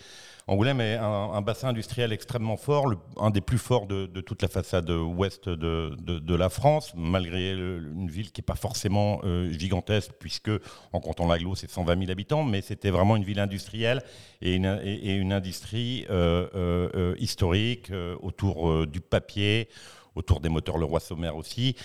Angoulême 0.45 0.79
est 0.79 0.95
un, 0.95 1.03
un 1.33 1.41
bassin 1.41 1.69
industriel 1.69 2.13
extrêmement 2.13 2.55
fort, 2.55 2.85
le- 2.85 2.97
un 3.17 3.31
des 3.31 3.41
plus 3.41 3.57
forts 3.57 3.87
de, 3.87 4.05
de 4.05 4.21
toute 4.21 4.43
la 4.43 4.47
façade 4.47 4.91
ouest 4.91 5.49
de, 5.49 5.95
de- 5.99 6.19
de 6.19 6.35
la 6.35 6.49
France, 6.49 6.93
malgré 6.95 7.53
une 7.53 8.09
ville 8.11 8.31
qui 8.31 8.41
n'est 8.41 8.45
pas 8.45 8.53
forcément 8.55 9.21
euh, 9.23 9.51
gigantesque, 9.51 10.11
puisque 10.19 10.51
en 10.91 10.99
comptant 10.99 11.25
l'agglo, 11.27 11.55
c'est 11.55 11.71
120 11.71 11.97
000 11.97 12.11
habitants, 12.11 12.43
mais 12.43 12.61
c'était 12.61 12.91
vraiment 12.91 13.15
une 13.15 13.23
ville 13.23 13.39
industrielle 13.39 14.03
et 14.43 14.53
une, 14.53 14.79
et- 14.83 15.09
et 15.09 15.13
une 15.15 15.33
industrie 15.33 16.05
euh, 16.11 16.47
euh, 16.53 16.89
euh, 16.93 17.15
historique 17.17 17.91
autour 18.21 18.85
du 18.85 19.01
papier, 19.01 19.67
autour 20.15 20.41
des 20.41 20.49
moteurs 20.49 20.77
Leroy-Sommer 20.77 21.29
aussi. 21.29 21.75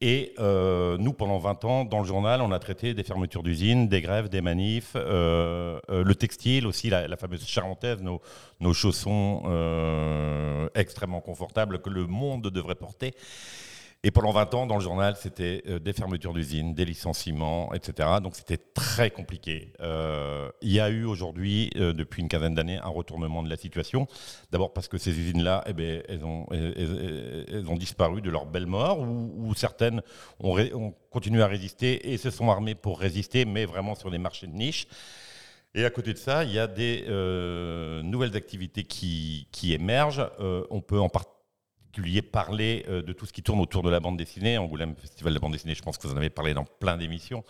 Et 0.00 0.32
euh, 0.38 0.96
nous, 0.96 1.12
pendant 1.12 1.38
20 1.38 1.64
ans, 1.64 1.84
dans 1.84 1.98
le 1.98 2.04
journal, 2.04 2.40
on 2.40 2.52
a 2.52 2.60
traité 2.60 2.94
des 2.94 3.02
fermetures 3.02 3.42
d'usines, 3.42 3.88
des 3.88 4.00
grèves, 4.00 4.28
des 4.28 4.40
manifs, 4.40 4.92
euh, 4.94 5.80
euh, 5.90 6.04
le 6.04 6.14
textile 6.14 6.68
aussi, 6.68 6.88
la, 6.88 7.16
fameuse 7.16 7.44
charentaise, 7.44 7.98
nos, 8.00 8.74
chaussons 8.74 9.42
extrêmement 10.76 11.20
confortables 11.20 11.80
que 11.80 11.90
le 11.90 12.06
monde 12.06 12.48
devrait 12.48 12.76
porter. 12.76 13.12
Et 14.04 14.12
pendant 14.12 14.30
20 14.30 14.54
ans, 14.54 14.66
dans 14.66 14.76
le 14.76 14.80
journal, 14.80 15.16
c'était 15.16 15.60
euh, 15.66 15.80
des 15.80 15.92
fermetures 15.92 16.32
d'usines, 16.32 16.72
des 16.72 16.84
licenciements, 16.84 17.74
etc. 17.74 18.08
Donc 18.22 18.36
c'était 18.36 18.56
très 18.56 19.10
compliqué. 19.10 19.72
Euh, 19.80 20.48
il 20.62 20.70
y 20.70 20.78
a 20.78 20.88
eu 20.88 21.04
aujourd'hui, 21.04 21.70
euh, 21.74 21.92
depuis 21.92 22.22
une 22.22 22.28
quinzaine 22.28 22.54
d'années, 22.54 22.78
un 22.78 22.90
retournement 22.90 23.42
de 23.42 23.50
la 23.50 23.56
situation. 23.56 24.06
D'abord 24.52 24.72
parce 24.72 24.86
que 24.86 24.98
ces 24.98 25.10
usines-là, 25.18 25.64
eh 25.66 25.72
ben, 25.72 26.02
elles, 26.08 26.24
ont, 26.24 27.76
disparu 27.76 28.22
de 28.22 28.30
leur 28.30 28.46
belle 28.46 28.66
mort, 28.66 29.00
ou, 29.00 29.52
certaines 29.56 30.00
ont, 30.38 30.94
continué 31.10 31.42
à 31.42 31.48
résister 31.48 32.12
et 32.12 32.18
se 32.18 32.30
sont 32.30 32.50
armées 32.50 32.76
pour 32.76 33.00
résister, 33.00 33.44
mais 33.44 33.64
vraiment 33.64 33.96
sur 33.96 34.12
des 34.12 34.18
marchés 34.18 34.46
de 34.46 34.54
niche. 34.54 34.86
Et 35.74 35.84
à 35.84 35.90
côté 35.90 36.12
de 36.12 36.18
ça, 36.18 36.44
il 36.44 36.52
y 36.52 36.58
a 36.60 36.68
des 36.68 37.04
nouvelles 38.04 38.36
activités 38.36 38.84
qui, 38.84 39.72
émergent. 39.72 40.30
On 40.70 40.80
peut 40.80 41.00
en 41.00 41.08
parler 42.22 42.84
euh, 42.88 43.02
de 43.02 43.12
tout 43.12 43.26
ce 43.26 43.32
qui 43.32 43.42
tourne 43.42 43.60
autour 43.60 43.82
de 43.82 43.90
la 43.90 44.00
bande 44.00 44.16
dessinée. 44.16 44.58
Angoulême 44.58 44.94
Festival 44.96 45.34
de 45.34 45.38
bande 45.38 45.52
dessinée, 45.52 45.74
je 45.74 45.82
pense 45.82 45.98
que 45.98 46.06
vous 46.06 46.14
en 46.14 46.16
avez 46.16 46.30
parlé 46.30 46.54
dans 46.54 46.64
plein 46.64 46.96
d'émissions. 46.96 47.44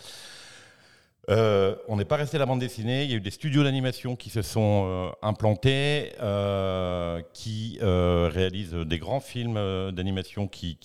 Euh, 1.28 1.74
on 1.88 1.96
n'est 1.96 2.06
pas 2.06 2.16
resté 2.16 2.36
à 2.36 2.40
la 2.40 2.46
bande 2.46 2.60
dessinée. 2.60 3.04
Il 3.04 3.10
y 3.10 3.14
a 3.14 3.16
eu 3.16 3.20
des 3.20 3.30
studios 3.30 3.62
d'animation 3.62 4.16
qui 4.16 4.30
se 4.30 4.40
sont 4.40 4.84
euh, 4.86 5.10
implantés, 5.20 6.12
euh, 6.20 7.20
qui 7.34 7.78
réalisent 7.80 8.74
des 8.74 8.98
grands 8.98 9.20
films 9.20 9.90
d'animation 9.92 10.48
qui, 10.48 10.78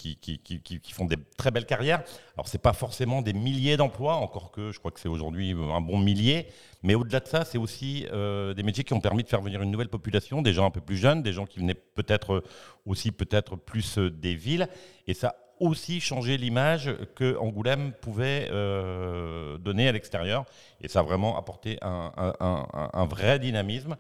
font 0.92 1.06
des 1.06 1.18
très 1.38 1.52
belles 1.52 1.66
carrières. 1.66 2.04
Alors, 2.36 2.48
c'est 2.48 2.62
pas 2.62 2.74
forcément 2.74 3.22
des 3.22 3.34
milliers 3.34 3.78
d'emplois, 3.78 4.16
encore 4.16 4.52
que 4.52 4.72
je 4.72 4.80
crois 4.80 4.92
que 4.92 5.00
c'est 5.00 5.10
aujourd'hui 5.10 5.52
un 5.52 5.82
bon 5.82 5.98
millier. 5.98 6.48
Mais 6.82 6.96
au-delà 6.96 7.22
de 7.22 7.28
ça, 7.28 7.46
c'est 7.46 7.58
aussi 7.58 8.06
des 8.12 8.64
métiers 8.64 8.84
qui 8.84 8.94
ont 8.94 9.00
permis 9.00 9.24
de 9.24 9.30
faire 9.30 9.42
venir 9.42 9.62
une 9.62 9.72
nouvelle 9.72 9.90
population, 9.90 10.42
des 10.42 10.54
gens 10.54 10.66
un 10.66 10.72
peu 10.72 10.82
plus 10.82 10.98
jeunes, 10.98 11.24
des 11.24 11.32
gens 11.32 11.46
qui 11.46 11.60
venaient 11.60 11.76
peut-être 11.76 12.44
aussi 12.86 13.12
peut-être 13.12 13.56
plus 13.56 13.98
des 13.98 14.36
villes. 14.36 14.68
Et 15.08 15.14
ça 15.14 15.36
aussi 15.64 16.02
changé 16.02 16.38
l'image 16.38 16.94
que 17.16 17.38
Angoulême 17.38 17.94
pouvait 17.94 18.50
euh, 18.52 19.58
donner 19.58 19.88
à 19.88 19.92
l'extérieur. 19.92 20.46
Et 20.82 20.88
ça 20.88 21.00
a 21.00 21.04
vraiment 21.04 21.38
apporté 21.38 21.78
un, 21.82 23.06
vrai 23.10 23.40
dynamisme. 23.40 23.96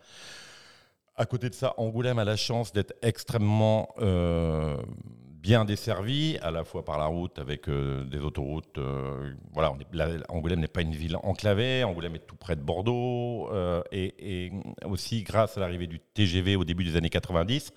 À 1.15 1.25
côté 1.25 1.49
de 1.49 1.55
ça, 1.55 1.73
Angoulême 1.77 2.19
a 2.19 2.25
la 2.25 2.35
chance 2.35 2.73
d'être 2.73 2.93
extrêmement 3.01 3.89
euh, 3.99 4.75
bien 5.41 5.63
desservi, 5.63 6.37
à 6.41 6.51
la 6.51 6.63
fois 6.63 6.83
par 6.83 6.97
la 6.97 7.05
route 7.05 7.39
avec 7.39 7.69
euh, 7.69 8.03
des 8.03 8.19
autoroutes. 8.19 8.79
voilà, 9.53 9.73
Angoulême 10.29 10.59
n'est 10.59 10.67
pas 10.67 10.81
une 10.81 10.95
ville 10.95 11.17
enclavée, 11.23 11.83
Angoulême 11.83 12.15
est 12.15 12.27
tout 12.27 12.35
près 12.35 12.55
de 12.55 12.61
Bordeaux, 12.61 13.49
et 13.91 14.51
aussi 14.85 15.23
grâce 15.23 15.57
à 15.57 15.61
l'arrivée 15.61 15.87
du 15.87 15.99
TGV 15.99 16.55
au 16.57 16.65
début 16.65 16.83
des 16.83 16.97
années 16.97 17.09
90, 17.09 17.73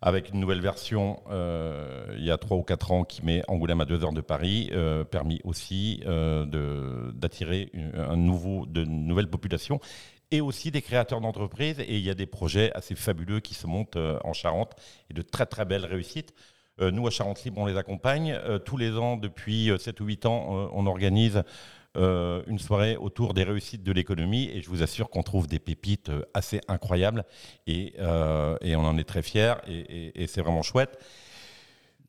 avec 0.00 0.30
une 0.30 0.40
nouvelle 0.40 0.60
version 0.60 1.20
euh, 1.30 2.14
il 2.16 2.24
y 2.24 2.30
a 2.30 2.38
3 2.38 2.56
ou 2.56 2.62
4 2.62 2.92
ans 2.92 3.04
qui 3.04 3.24
met 3.24 3.42
Angoulême 3.48 3.80
à 3.80 3.84
2 3.84 4.04
heures 4.04 4.12
de 4.12 4.20
Paris, 4.20 4.70
euh, 4.72 5.04
permis 5.04 5.40
aussi 5.44 6.02
euh, 6.06 7.12
d'attirer 7.12 7.72
un 7.94 8.16
nouveau, 8.16 8.66
de 8.66 8.84
nouvelles 8.84 9.28
populations 9.28 9.80
et 10.30 10.40
aussi 10.40 10.70
des 10.70 10.82
créateurs 10.82 11.20
d'entreprises. 11.20 11.80
Et 11.80 11.96
il 11.96 12.02
y 12.02 12.10
a 12.10 12.14
des 12.14 12.26
projets 12.26 12.72
assez 12.74 12.94
fabuleux 12.94 13.40
qui 13.40 13.54
se 13.54 13.66
montent 13.66 13.96
euh, 13.96 14.18
en 14.24 14.32
Charente 14.32 14.74
et 15.10 15.14
de 15.14 15.22
très 15.22 15.46
très 15.46 15.64
belles 15.64 15.86
réussites. 15.86 16.34
Nous, 16.80 17.04
à 17.08 17.10
Charente 17.10 17.42
Libre, 17.42 17.58
on 17.58 17.66
les 17.66 17.76
accompagne. 17.76 18.38
Tous 18.64 18.76
les 18.76 18.96
ans, 18.96 19.16
depuis 19.16 19.68
euh, 19.68 19.78
7 19.78 20.00
ou 20.00 20.04
8 20.04 20.26
ans, 20.26 20.70
on 20.72 20.86
organise 20.86 21.42
euh, 21.96 22.42
une 22.46 22.58
soirée 22.58 22.96
autour 22.96 23.34
des 23.34 23.44
réussites 23.44 23.82
de 23.82 23.92
l'économie 23.92 24.44
et 24.52 24.60
je 24.62 24.68
vous 24.68 24.82
assure 24.82 25.08
qu'on 25.10 25.22
trouve 25.22 25.46
des 25.46 25.58
pépites 25.58 26.10
euh, 26.10 26.22
assez 26.34 26.60
incroyables 26.68 27.24
et, 27.66 27.94
euh, 27.98 28.56
et 28.60 28.76
on 28.76 28.84
en 28.84 28.98
est 28.98 29.04
très 29.04 29.22
fiers 29.22 29.54
et, 29.66 29.78
et- 29.78 30.22
et 30.22 30.26
c'est 30.26 30.42
vraiment 30.42 30.62
chouette. 30.62 30.98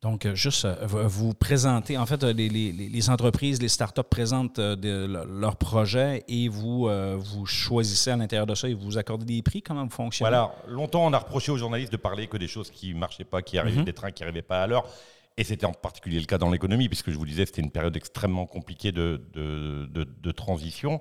Donc, 0.01 0.25
juste 0.33 0.65
vous- 0.85 1.33
présentez, 1.33 1.97
en 1.97 2.05
fait, 2.05 2.23
les, 2.23 2.47
les- 2.47 2.71
les 2.71 3.09
entreprises, 3.09 3.61
les 3.61 3.67
startups 3.67 4.01
présentent 4.09 4.59
de- 4.61 5.05
le- 5.05 5.25
leurs 5.41 5.57
projets 5.57 6.23
et 6.29 6.47
vous, 6.47 6.87
euh, 6.87 7.17
vous 7.19 7.45
choisissez 7.45 8.09
à 8.11 8.15
l'intérieur 8.15 8.47
de 8.47 8.55
ça 8.55 8.69
et 8.69 8.73
vous 8.73 8.97
accordez 8.97 9.25
des 9.25 9.41
prix. 9.41 9.61
Comment 9.61 9.83
vous 9.83 9.89
fonctionnez? 9.89 10.29
Voilà, 10.29 10.53
longtemps 10.69 11.05
on 11.05 11.11
a 11.11 11.17
reproché 11.19 11.51
aux 11.51 11.57
journalistes 11.57 11.91
de 11.91 11.97
parler 11.97 12.27
que 12.27 12.37
des 12.37 12.47
choses 12.47 12.69
qui 12.71 12.93
marchaient 12.93 13.25
pas, 13.25 13.41
qui 13.41 13.57
arrivaient, 13.57 13.79
Mhm. 13.79 13.85
des 13.85 13.93
trains 13.93 14.11
qui 14.11 14.23
n'arrivaient 14.23 14.41
pas 14.41 14.63
à 14.63 14.67
l'heure. 14.67 14.85
Et 15.39 15.45
c'était 15.45 15.65
en 15.65 15.71
particulier 15.71 16.19
le 16.19 16.25
cas 16.25 16.37
dans 16.37 16.51
l'économie, 16.51 16.89
puisque 16.89 17.11
je 17.11 17.17
vous 17.17 17.25
disais 17.25 17.45
c'était 17.45 17.61
une 17.61 17.71
période 17.71 17.95
extrêmement 17.95 18.45
compliquée 18.45 18.91
de, 18.91 20.31
transition. 20.35 20.99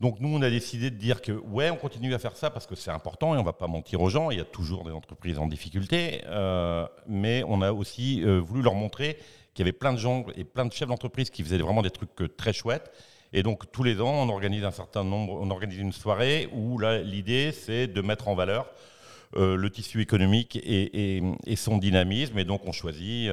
Donc 0.00 0.18
nous, 0.18 0.30
on 0.30 0.40
a 0.40 0.48
décidé 0.48 0.90
de 0.90 0.96
dire 0.96 1.20
que 1.20 1.32
ouais, 1.32 1.68
on 1.68 1.76
continue 1.76 2.14
à 2.14 2.18
faire 2.18 2.36
ça 2.36 2.48
parce 2.48 2.66
que 2.66 2.74
c'est 2.74 2.90
important 2.90 3.34
et 3.34 3.38
on 3.38 3.42
va 3.42 3.52
pas 3.52 3.66
mentir 3.66 4.00
aux 4.00 4.08
gens. 4.08 4.30
Il 4.30 4.38
y 4.38 4.40
a 4.40 4.46
toujours 4.46 4.84
des 4.84 4.92
entreprises 4.92 5.38
en 5.38 5.46
difficulté, 5.46 6.22
euh, 6.24 6.86
mais 7.06 7.44
on 7.46 7.60
a 7.60 7.70
aussi 7.70 8.24
euh, 8.24 8.40
voulu 8.40 8.62
leur 8.62 8.74
montrer 8.74 9.18
qu'il 9.52 9.66
y 9.66 9.68
avait 9.68 9.76
plein 9.76 9.92
de 9.92 9.98
gens 9.98 10.24
et 10.36 10.44
plein 10.44 10.64
de 10.64 10.72
chefs 10.72 10.88
d'entreprise 10.88 11.28
qui 11.28 11.42
faisaient 11.42 11.58
vraiment 11.58 11.82
des 11.82 11.90
trucs 11.90 12.18
euh, 12.22 12.28
très 12.28 12.54
chouettes. 12.54 12.90
Et 13.34 13.42
donc 13.42 13.70
tous 13.70 13.82
les 13.82 14.00
ans, 14.00 14.26
on 14.26 14.30
organise 14.30 14.64
un 14.64 14.70
certain 14.70 15.04
nombre, 15.04 15.38
on 15.38 15.50
organise 15.50 15.76
une 15.76 15.92
soirée 15.92 16.48
où 16.54 16.78
l'idée 16.78 17.52
c'est 17.52 17.88
de 17.88 18.00
mettre 18.00 18.26
en 18.28 18.34
valeur 18.34 18.72
euh, 19.36 19.56
le 19.56 19.70
tissu 19.70 20.00
économique 20.00 20.56
et, 20.62 21.22
son 21.56 21.78
dynamisme. 21.78 22.38
Et 22.38 22.44
donc, 22.44 22.62
on 22.66 22.72
choisit 22.72 23.30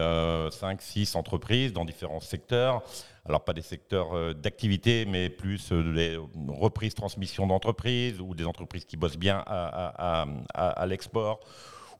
5, 0.51 0.81
6 0.81 1.15
entreprises 1.15 1.73
dans 1.73 1.85
différents 1.85 2.19
secteurs. 2.19 2.83
Alors, 3.27 3.43
pas 3.43 3.53
des 3.53 3.61
secteurs 3.61 4.15
euh, 4.15 4.33
d'activité, 4.33 5.05
mais 5.05 5.29
plus 5.29 5.71
euh, 5.73 5.93
des 5.93 6.17
reprises, 6.47 6.93
transmissions 6.93 7.45
d'entreprises 7.45 8.21
ou 8.21 8.33
des 8.33 8.45
entreprises 8.45 8.85
qui 8.85 8.95
bossent 8.95 9.17
bien 9.17 9.43
à, 9.45 10.85
l'export. 10.87 11.41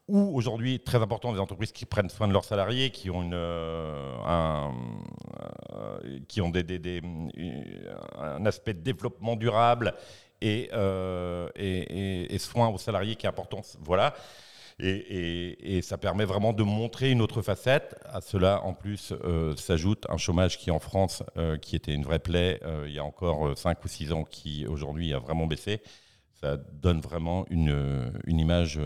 Ou 0.08 0.38
aujourd'hui, 0.38 0.80
très 0.80 1.02
important, 1.02 1.34
des 1.34 1.40
entreprises 1.40 1.74
qui 1.74 1.86
prennent 1.86 2.10
soin 2.10 2.30
de 2.30 2.34
leurs 2.34 2.46
salariés, 2.46 2.92
qui 2.92 3.10
ont, 3.10 3.24
une, 3.24 3.34
euh, 3.34 4.16
un, 4.26 4.74
euh, 5.74 6.20
qui 6.30 6.40
ont 6.40 6.50
un 8.18 8.46
aspect 8.46 8.74
de 8.74 8.80
développement 8.80 9.36
durable 9.36 9.96
et, 10.42 10.70
euh, 10.74 11.50
et, 11.56 12.34
et- 12.36 12.38
soin 12.40 12.68
aux 12.70 12.78
salariés 12.78 13.16
qui 13.16 13.26
est 13.26 13.30
important. 13.30 13.62
Voilà. 13.82 14.14
Et, 14.80 15.82
ça 15.82 15.98
permet 15.98 16.26
vraiment 16.26 16.54
de 16.54 16.64
montrer 16.64 17.12
une 17.12 17.22
autre 17.22 17.42
facette. 17.42 17.96
À 18.06 18.22
cela, 18.22 18.62
en 18.64 18.74
plus, 18.74 19.14
euh, 19.24 19.56
s'ajoute 19.56 20.06
un 20.10 20.18
chômage 20.18 20.58
qui, 20.58 20.70
en 20.72 20.80
France, 20.80 21.24
euh, 21.38 21.58
qui 21.58 21.76
était 21.76 21.94
une 21.94 22.04
vraie 22.04 22.20
plaie 22.20 22.60
euh, 22.64 22.86
il 22.88 22.94
y 22.94 23.00
a 23.00 23.04
encore 23.04 23.58
5 23.58 23.84
ou 23.84 23.88
6 23.88 24.12
ans, 24.12 24.24
qui 24.24 24.68
aujourd'hui 24.68 25.14
a 25.14 25.20
vraiment 25.20 25.48
baissé. 25.48 25.82
Ça 26.34 26.58
donne 26.58 27.02
vraiment 27.02 27.46
une, 27.50 28.12
une 28.26 28.40
image 28.40 28.80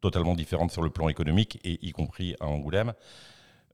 totalement 0.00 0.34
différente 0.34 0.70
sur 0.70 0.82
le 0.82 0.90
plan 0.90 1.08
économique, 1.08 1.58
et 1.64 1.84
y 1.84 1.90
compris 1.90 2.36
à 2.38 2.46
Angoulême. 2.46 2.92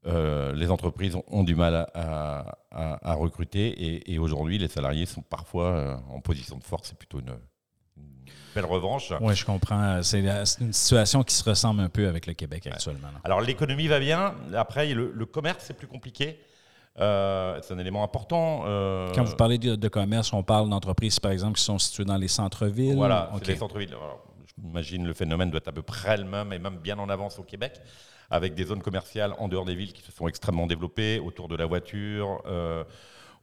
Euh, 0.05 0.53
les 0.55 0.71
entreprises 0.71 1.17
ont, 1.29 1.45
du 1.45 1.55
mal 1.55 1.75
à, 1.77 1.87
à- 1.95 2.59
à- 2.73 3.11
à 3.13 3.15
recruter 3.15 3.69
et, 3.69 4.13
et 4.13 4.19
aujourd'hui 4.19 4.59
les 4.59 4.67
salariés 4.67 5.07
sont 5.07 5.23
parfois 5.23 5.67
euh, 5.69 5.97
en 6.11 6.21
position 6.21 6.57
de 6.59 6.65
force. 6.65 6.89
C'est 6.89 6.99
plutôt 6.99 7.21
une, 7.21 7.29
une 7.97 8.05
belle 8.55 8.65
revanche. 8.65 9.13
Oui, 9.21 9.37
je 9.37 9.45
comprends. 9.45 10.03
C'est 10.03 10.21
une 10.61 10.73
situation 10.73 11.23
qui 11.23 11.35
se 11.35 11.49
ressemble 11.49 11.81
un 11.83 11.89
peu 11.89 12.09
avec 12.09 12.27
le 12.27 12.35
Québec 12.35 12.67
actuellement. 12.67 13.09
là. 13.13 13.21
Alors 13.23 13.41
l'économie 13.41 13.87
va 13.87 14.01
bien. 14.01 14.35
Après 14.57 14.93
le, 14.93 15.13
le 15.15 15.27
commerce 15.27 15.65
c'est 15.67 15.77
plus 15.77 15.87
compliqué. 15.87 16.41
Euh, 16.99 17.59
c'est 17.63 17.73
un 17.73 17.79
élément 17.79 18.03
important. 18.05 18.65
Euh, 18.67 19.11
Quand 19.15 19.25
vous 19.25 19.37
parlez 19.37 19.57
de, 19.59 19.77
de 19.77 19.89
commerce, 19.89 20.31
on 20.35 20.43
parle 20.43 20.69
d'entreprises, 20.69 21.19
par 21.21 21.31
exemple, 21.31 21.57
qui 21.57 21.65
sont 21.65 21.79
situées 21.79 22.05
dans 22.05 22.19
les 22.19 22.29
centres-villes? 22.29 22.97
Voilà, 22.97 23.31
OK. 23.33 23.41
c'est 23.45 23.53
les 23.53 23.57
centres-villes. 23.59 23.97
J'imagine 24.59 25.07
le 25.07 25.15
phénomène 25.15 25.51
doit 25.51 25.57
être 25.59 25.69
à 25.69 25.73
peu 25.73 25.81
près 25.81 26.19
le 26.19 26.25
même 26.25 26.53
et 26.53 26.59
même 26.59 26.77
bien 26.77 26.99
en 26.99 27.09
avance 27.09 27.39
au 27.39 27.45
Québec, 27.45 27.81
avec 28.33 28.55
des 28.55 28.65
zones 28.65 28.83
commerciales 28.83 29.35
en 29.39 29.47
dehors 29.47 29.65
des 29.67 29.75
villes 29.77 29.93
qui 29.93 30.03
se 30.03 30.11
sont 30.11 30.27
extrêmement 30.27 30.67
développées, 30.67 31.21
autour 31.21 31.47
de 31.49 31.55
la 31.57 31.67
voiture, 31.67 32.43
euh, 32.47 32.83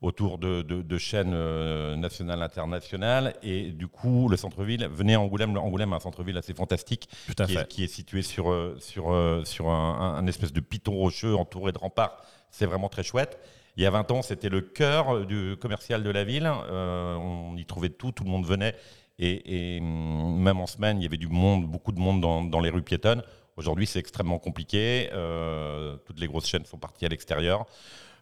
autour 0.02 0.38
de, 0.40 0.62
de- 0.64 0.82
de 0.82 0.98
chaînes 0.98 1.34
euh, 1.36 1.96
nationales, 1.96 2.42
internationales. 2.42 3.36
Et 3.44 3.72
du 3.72 3.88
coup, 3.88 4.30
le 4.30 4.36
centre-ville, 4.38 4.88
venez 4.92 5.14
à 5.14 5.22
Angoulême. 5.22 5.56
Angoulême 5.58 5.92
est 5.94 5.96
un 5.96 6.00
centre-ville 6.00 6.38
assez 6.38 6.54
fantastique 6.54 7.08
Tout 7.28 7.36
à 7.44 7.46
qui, 7.46 7.54
fait. 7.54 7.60
est, 7.62 7.68
qui 7.68 7.84
est 7.84 7.88
situé 7.88 8.22
sur, 8.24 8.50
euh, 8.52 8.76
sur, 8.80 9.14
sur 9.46 9.70
un, 9.70 10.26
espèce 10.26 10.54
de 10.54 10.60
piton 10.62 10.94
rocheux 10.94 11.36
entouré 11.36 11.72
de 11.72 11.78
remparts. 11.78 12.22
C'est 12.50 12.66
vraiment 12.66 12.90
très 12.90 13.04
chouette. 13.04 13.38
Il 13.78 13.84
y 13.84 13.86
a 13.86 13.92
20 13.92 14.12
ans, 14.12 14.22
c'était 14.24 14.50
le 14.50 14.62
cœur 14.62 15.26
du 15.28 15.56
commercial 15.62 16.02
de 16.02 16.10
la 16.10 16.24
ville. 16.24 16.52
Euh, 16.72 17.16
on 17.16 17.56
y 17.58 17.66
trouvait 17.66 17.90
tout, 17.90 18.12
tout 18.12 18.24
le 18.24 18.30
monde 18.32 18.46
venait. 18.46 18.76
Et, 19.20 19.76
et, 19.76 19.80
hum, 19.82 20.40
même 20.42 20.60
en 20.60 20.66
semaine, 20.68 20.98
il 21.00 21.04
y 21.04 21.06
avait 21.06 21.18
du 21.18 21.28
monde, 21.28 21.66
beaucoup 21.68 21.92
de 21.92 22.00
monde 22.00 22.22
dans, 22.22 22.42
dans 22.44 22.60
les 22.62 22.70
rues 22.72 22.82
piétonnes. 22.82 23.22
Aujourd'hui, 23.60 23.86
c'est 23.86 24.00
extrêmement 24.00 24.40
compliqué. 24.40 25.10
Euh, 25.12 25.98
toutes 26.06 26.20
les 26.20 26.28
grosses 26.28 26.48
chaînes 26.48 26.64
sont 26.64 26.78
parties 26.78 27.06
à 27.06 27.10
l'extérieur. 27.10 27.66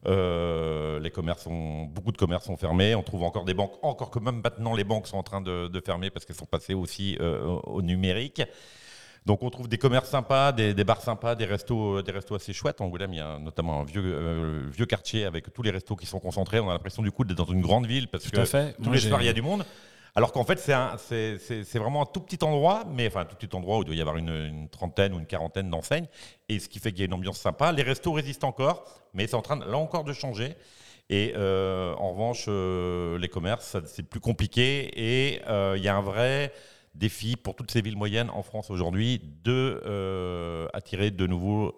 Euh, 0.08 1.00
les 1.00 1.12
commerces 1.12 1.44
sont, 1.44 1.84
beaucoup 1.84 2.12
de 2.12 2.18
commerces 2.18 2.46
sont 2.46 2.58
fermés. 2.58 2.96
On 2.96 3.04
trouve 3.04 3.22
encore 3.22 3.46
des 3.46 3.54
banques, 3.54 3.74
encore 3.84 4.10
que 4.10 4.18
même 4.18 4.42
maintenant 4.44 4.74
les 4.74 4.84
banques 4.84 5.06
sont 5.06 5.18
en 5.18 5.24
train 5.24 5.42
de, 5.42 5.68
de 5.68 5.80
fermer 5.80 6.10
parce 6.10 6.26
qu'elles 6.26 6.36
sont 6.36 6.46
passées 6.46 6.74
aussi 6.74 7.18
euh, 7.22 7.46
au, 7.64 7.84
numérique. 7.84 8.42
Donc 9.28 9.44
on 9.44 9.50
trouve 9.52 9.68
des 9.68 9.78
commerces 9.78 10.10
sympas, 10.10 10.54
des, 10.54 10.74
des 10.74 10.84
bars 10.84 11.02
sympas, 11.02 11.36
des 11.36 11.46
restos, 11.46 12.02
des 12.02 12.12
restos 12.12 12.34
assez 12.34 12.54
chouettes. 12.54 12.82
En 12.82 12.86
Angoulême, 12.86 13.14
il 13.14 13.18
y 13.18 13.22
a 13.22 13.38
notamment 13.38 13.82
un 13.82 13.84
vieux, 13.84 14.02
euh, 14.04 14.70
vieux 14.72 14.88
quartier 14.88 15.26
avec 15.26 15.54
tous 15.54 15.62
les 15.62 15.72
restos 15.72 15.96
qui 15.96 16.08
sont 16.08 16.20
concentrés. 16.20 16.60
On 16.60 16.70
a 16.70 16.74
l'impression 16.74 17.04
du 17.04 17.12
coup 17.12 17.26
d'être 17.26 17.38
dans 17.38 17.54
une 17.54 17.62
grande 17.62 17.86
ville 17.86 18.08
parce 18.08 18.24
Tout 18.24 18.32
que 18.32 18.46
fait. 18.46 18.74
tous 18.78 18.86
Moi, 18.86 18.96
les 18.96 19.02
soirs 19.02 19.22
il 19.22 19.26
y 19.26 19.30
a 19.30 19.34
du 19.34 19.44
monde. 19.44 19.66
Alors 20.18 20.32
qu'en 20.32 20.44
fait 20.44 20.58
c'est 20.58 21.78
vraiment 21.78 22.02
un 22.02 22.06
tout 22.08 22.22
petit 22.22 22.44
endroit, 22.44 22.86
mais 22.92 23.06
enfin 23.06 23.20
un 23.20 23.26
tout 23.26 23.36
petit 23.36 23.56
endroit 23.56 23.78
où 23.78 23.84
il 23.84 23.86
doit 23.86 23.94
y 23.94 24.02
avoir 24.02 24.18
une, 24.18 24.68
trentaine 24.68 25.14
ou 25.14 25.20
une 25.20 25.28
quarantaine 25.28 25.70
d'enseignes. 25.70 26.08
Et 26.50 26.58
ce 26.58 26.68
qui 26.68 26.80
fait 26.80 26.90
qu'il 26.90 27.02
y 27.02 27.04
a 27.04 27.06
une 27.06 27.14
ambiance 27.14 27.38
sympa. 27.38 27.72
Les 27.72 27.84
restos 27.84 28.14
résistent 28.14 28.44
encore, 28.44 28.84
mais 29.14 29.28
c'est 29.28 29.36
en 29.36 29.44
train 29.44 29.60
là 29.60 29.78
encore 29.78 30.04
de 30.04 30.14
changer. 30.14 30.56
Et 31.12 31.34
euh, 31.36 31.94
en 32.00 32.14
revanche, 32.14 32.46
euh, 32.48 33.20
les 33.20 33.28
commerces, 33.28 33.78
c'est 33.86 34.10
plus 34.10 34.20
compliqué. 34.20 34.90
Et 34.96 35.40
euh, 35.48 35.76
il 35.78 35.84
y 35.84 35.88
a 35.88 35.96
un 35.96 36.02
vrai 36.02 36.52
défi 36.96 37.36
pour 37.36 37.56
toutes 37.56 37.70
ces 37.70 37.82
villes 37.82 37.96
moyennes 37.96 38.32
en 38.32 38.42
France 38.42 38.72
aujourd'hui 38.72 39.22
de 39.44 40.68
attirer 40.74 41.12
de 41.12 41.28
nouveau 41.28 41.78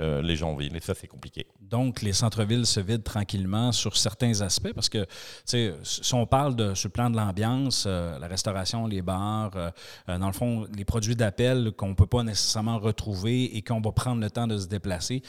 euh, 0.00 0.22
les 0.22 0.36
gens 0.36 0.50
en 0.52 0.56
ville. 0.56 0.74
Et 0.76 0.80
ça, 0.80 0.94
c'est 0.94 1.06
compliqué. 1.06 1.46
Donc, 1.60 2.00
les 2.02 2.12
centres-villes 2.12 2.66
se 2.66 2.80
vident 2.80 3.02
tranquillement 3.02 3.72
sur 3.72 3.96
certains 3.96 4.40
aspects 4.40 4.72
parce 4.74 4.88
que, 4.88 5.04
tu 5.04 5.10
sais, 5.44 5.74
si 5.82 6.14
on 6.14 6.26
parle 6.26 6.56
de, 6.56 6.74
sur 6.74 6.88
le 6.88 6.92
plan 6.92 7.10
de 7.10 7.16
l'ambiance, 7.16 7.84
euh, 7.86 8.18
la 8.18 8.26
restauration, 8.26 8.86
les 8.86 9.02
bars, 9.02 9.50
euh, 9.56 9.70
dans 10.18 10.26
le 10.26 10.32
fond, 10.32 10.66
les 10.74 10.84
produits 10.84 11.16
d'appel 11.16 11.72
qu'on 11.76 11.88
ne 11.90 11.94
peut 11.94 12.06
pas 12.06 12.22
nécessairement 12.22 12.78
retrouver 12.78 13.56
et 13.56 13.62
qu'on 13.62 13.80
va 13.80 13.92
prendre 13.92 14.20
le 14.20 14.30
temps 14.30 14.46
de 14.46 14.56
se 14.58 14.66
déplacer, 14.66 15.22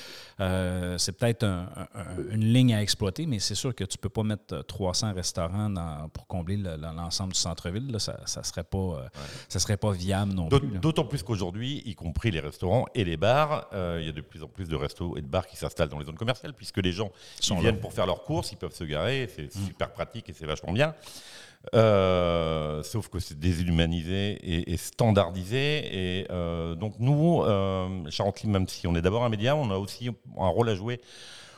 c'est 0.97 1.17
peut-être 1.17 1.43
un- 1.43 1.67
un- 1.95 2.31
une 2.31 2.53
ligne 2.53 2.73
à 2.73 2.81
exploiter, 2.81 3.25
mais 3.25 3.39
c'est 3.39 3.55
sûr 3.55 3.73
que 3.75 3.83
tu 3.83 3.97
ne 3.97 4.01
peux 4.01 4.09
pas 4.09 4.23
mettre 4.23 4.53
euh, 4.55 4.61
300 4.63 5.13
restaurants 5.13 5.69
dans- 5.69 6.09
pour 6.09 6.27
combler 6.27 6.57
le- 6.57 6.75
l'ensemble 6.77 7.33
du 7.33 7.39
centre-ville. 7.39 7.93
Ça 7.99 8.17
ne 8.37 8.43
serait, 8.43 8.63
pas, 8.63 9.05
ça 9.49 9.59
serait 9.59 9.77
pas 9.77 9.91
viable 9.91 10.33
non 10.33 10.47
plus. 10.47 10.79
D'autant 10.79 11.05
plus 11.05 11.23
qu'aujourd'hui, 11.23 11.81
y 11.85 11.95
compris 11.95 12.31
les 12.31 12.39
restaurants 12.39 12.85
et 12.95 13.03
les 13.03 13.17
bars, 13.17 13.67
il 13.99 14.05
y 14.05 14.09
a 14.09 14.11
de 14.11 14.21
plus 14.21 14.41
en 14.43 14.47
plus 14.47 14.52
de 14.57 14.75
restos 14.75 15.17
et 15.17 15.21
de 15.21 15.27
bars 15.27 15.47
qui 15.47 15.57
s'installent 15.57 15.89
dans 15.89 15.99
les 15.99 16.05
zones 16.05 16.17
commerciales, 16.17 16.53
puisque 16.53 16.77
les 16.77 16.91
gens 16.91 17.11
sont 17.39 17.55
là. 17.55 17.61
viennent 17.61 17.79
pour 17.79 17.93
faire 17.93 18.05
leurs 18.05 18.23
courses, 18.23 18.51
ils 18.51 18.57
peuvent 18.57 18.75
se 18.75 18.83
garer, 18.83 19.29
c'est 19.35 19.51
super 19.51 19.91
pratique 19.91 20.29
et 20.29 20.33
c'est 20.33 20.45
vachement 20.45 20.71
bien. 20.71 20.93
Euh, 21.75 22.83
sauf 22.83 23.07
que 23.07 23.19
c'est 23.19 23.39
déshumanisé 23.39 24.31
et, 24.43 24.73
et 24.73 24.77
standardisé. 24.77 26.19
Et 26.19 26.27
euh, 26.29 26.75
donc 26.75 26.95
nous, 26.99 27.41
euh, 27.41 27.87
Charently, 28.09 28.49
même 28.49 28.67
si 28.67 28.85
on 28.85 28.95
est 28.95 29.01
d'abord 29.01 29.23
un 29.23 29.29
média, 29.29 29.55
on 29.55 29.71
a 29.71 29.77
aussi 29.77 30.09
un 30.09 30.47
rôle 30.47 30.69
à 30.69 30.75
jouer 30.75 30.99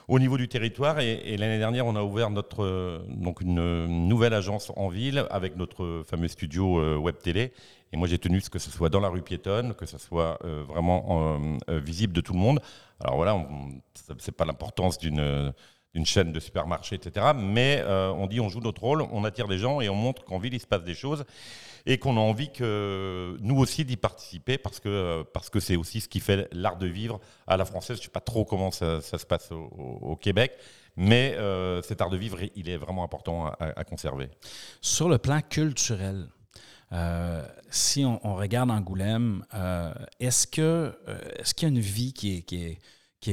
au 0.08 0.20
niveau 0.20 0.38
du 0.38 0.48
territoire. 0.48 1.00
Et, 1.00 1.38
l'année 1.38 1.58
dernière, 1.58 1.86
on 1.86 1.96
a 1.96 2.04
ouvert 2.04 2.30
notre, 2.30 2.64
euh, 2.64 3.00
donc 3.10 3.42
une 3.42 3.86
nouvelle 4.08 4.34
agence 4.34 4.72
en 4.76 4.88
ville 4.90 5.26
avec 5.30 5.56
notre 5.56 6.04
fameux 6.08 6.28
studio 6.28 6.80
euh, 6.80 6.98
web 6.98 7.18
télé. 7.18 7.52
Et 7.94 7.98
moi, 7.98 8.08
j'ai 8.08 8.18
tenu 8.18 8.42
ce 8.42 8.50
que 8.50 8.60
ce 8.60 8.70
soit 8.72 8.90
dans 8.90 9.00
la 9.00 9.10
rue 9.10 9.22
piétonne, 9.22 9.74
que 9.74 9.86
ce 9.86 9.98
soit 9.98 10.38
euh, 10.44 10.64
vraiment 10.68 11.38
euh, 11.38 11.58
euh, 11.70 11.80
visible 11.80 12.14
de 12.14 12.22
tout 12.22 12.34
le 12.34 12.40
monde. 12.40 12.60
Alors 13.00 13.16
voilà, 13.16 13.48
ça- 13.94 14.14
c'est 14.20 14.36
pas 14.36 14.46
l'importance 14.46 14.98
d'une 14.98 15.54
chaîne 16.04 16.32
de 16.34 16.40
supermarché, 16.40 16.96
etc. 16.96 17.28
Mais 17.36 17.82
euh, 17.86 18.12
on 18.12 18.28
dit 18.28 18.40
on 18.42 18.50
joue 18.50 18.60
notre 18.60 18.82
rôle, 18.82 19.02
on 19.12 19.24
attire 19.24 19.48
des 19.48 19.58
gens 19.58 19.80
et 19.82 19.88
on 19.90 19.96
montre 19.96 20.26
qu'en 20.26 20.40
ville 20.40 20.54
il 20.54 20.60
se 20.60 20.68
passe 20.68 20.84
des 20.84 20.94
choses 20.94 21.24
et 21.86 21.98
qu'on 21.98 22.18
a 22.18 22.20
envie 22.20 22.52
que 22.52 23.38
nous 23.42 23.58
aussi 23.58 23.86
d'y 23.86 23.98
participer 23.98 24.58
parce 24.58 24.80
que 24.80 25.24
parce 25.34 25.50
que 25.50 25.60
c'est 25.60 25.76
aussi 25.76 26.02
ce 26.02 26.08
qui 26.08 26.20
fait 26.20 26.48
l'art 26.52 26.78
de 26.78 26.88
vivre 26.88 27.20
à 27.48 27.58
la 27.58 27.66
française. 27.66 27.98
Je 27.98 28.04
sais 28.04 28.10
pas 28.10 28.20
trop 28.20 28.46
comment 28.46 28.72
ça, 28.72 29.02
se 29.02 29.26
passe 29.26 29.52
au, 29.52 30.16
Québec, 30.16 30.54
mais 30.96 31.36
euh, 31.38 31.82
cet 31.82 32.02
art 32.02 32.10
de 32.10 32.18
vivre 32.18 32.40
il 32.56 32.70
est 32.70 32.78
vraiment 32.78 33.04
important 33.04 33.48
à, 33.60 33.84
conserver. 33.84 34.30
Sur 34.82 35.10
le 35.10 35.18
plan 35.18 35.42
culturel, 35.42 36.28
euh, 36.92 37.46
si 37.70 38.04
on, 38.06 38.36
regarde 38.36 38.72
Angoulême, 38.72 39.46
euh, 39.54 39.94
est-ce 40.20 40.48
que 40.48 40.98
est-ce 41.38 41.54
qu'il 41.54 41.68
y 41.68 41.72
a 41.72 41.76
une 41.76 41.82
vie 41.82 42.14
qui 42.14 42.38
est, 42.38 42.80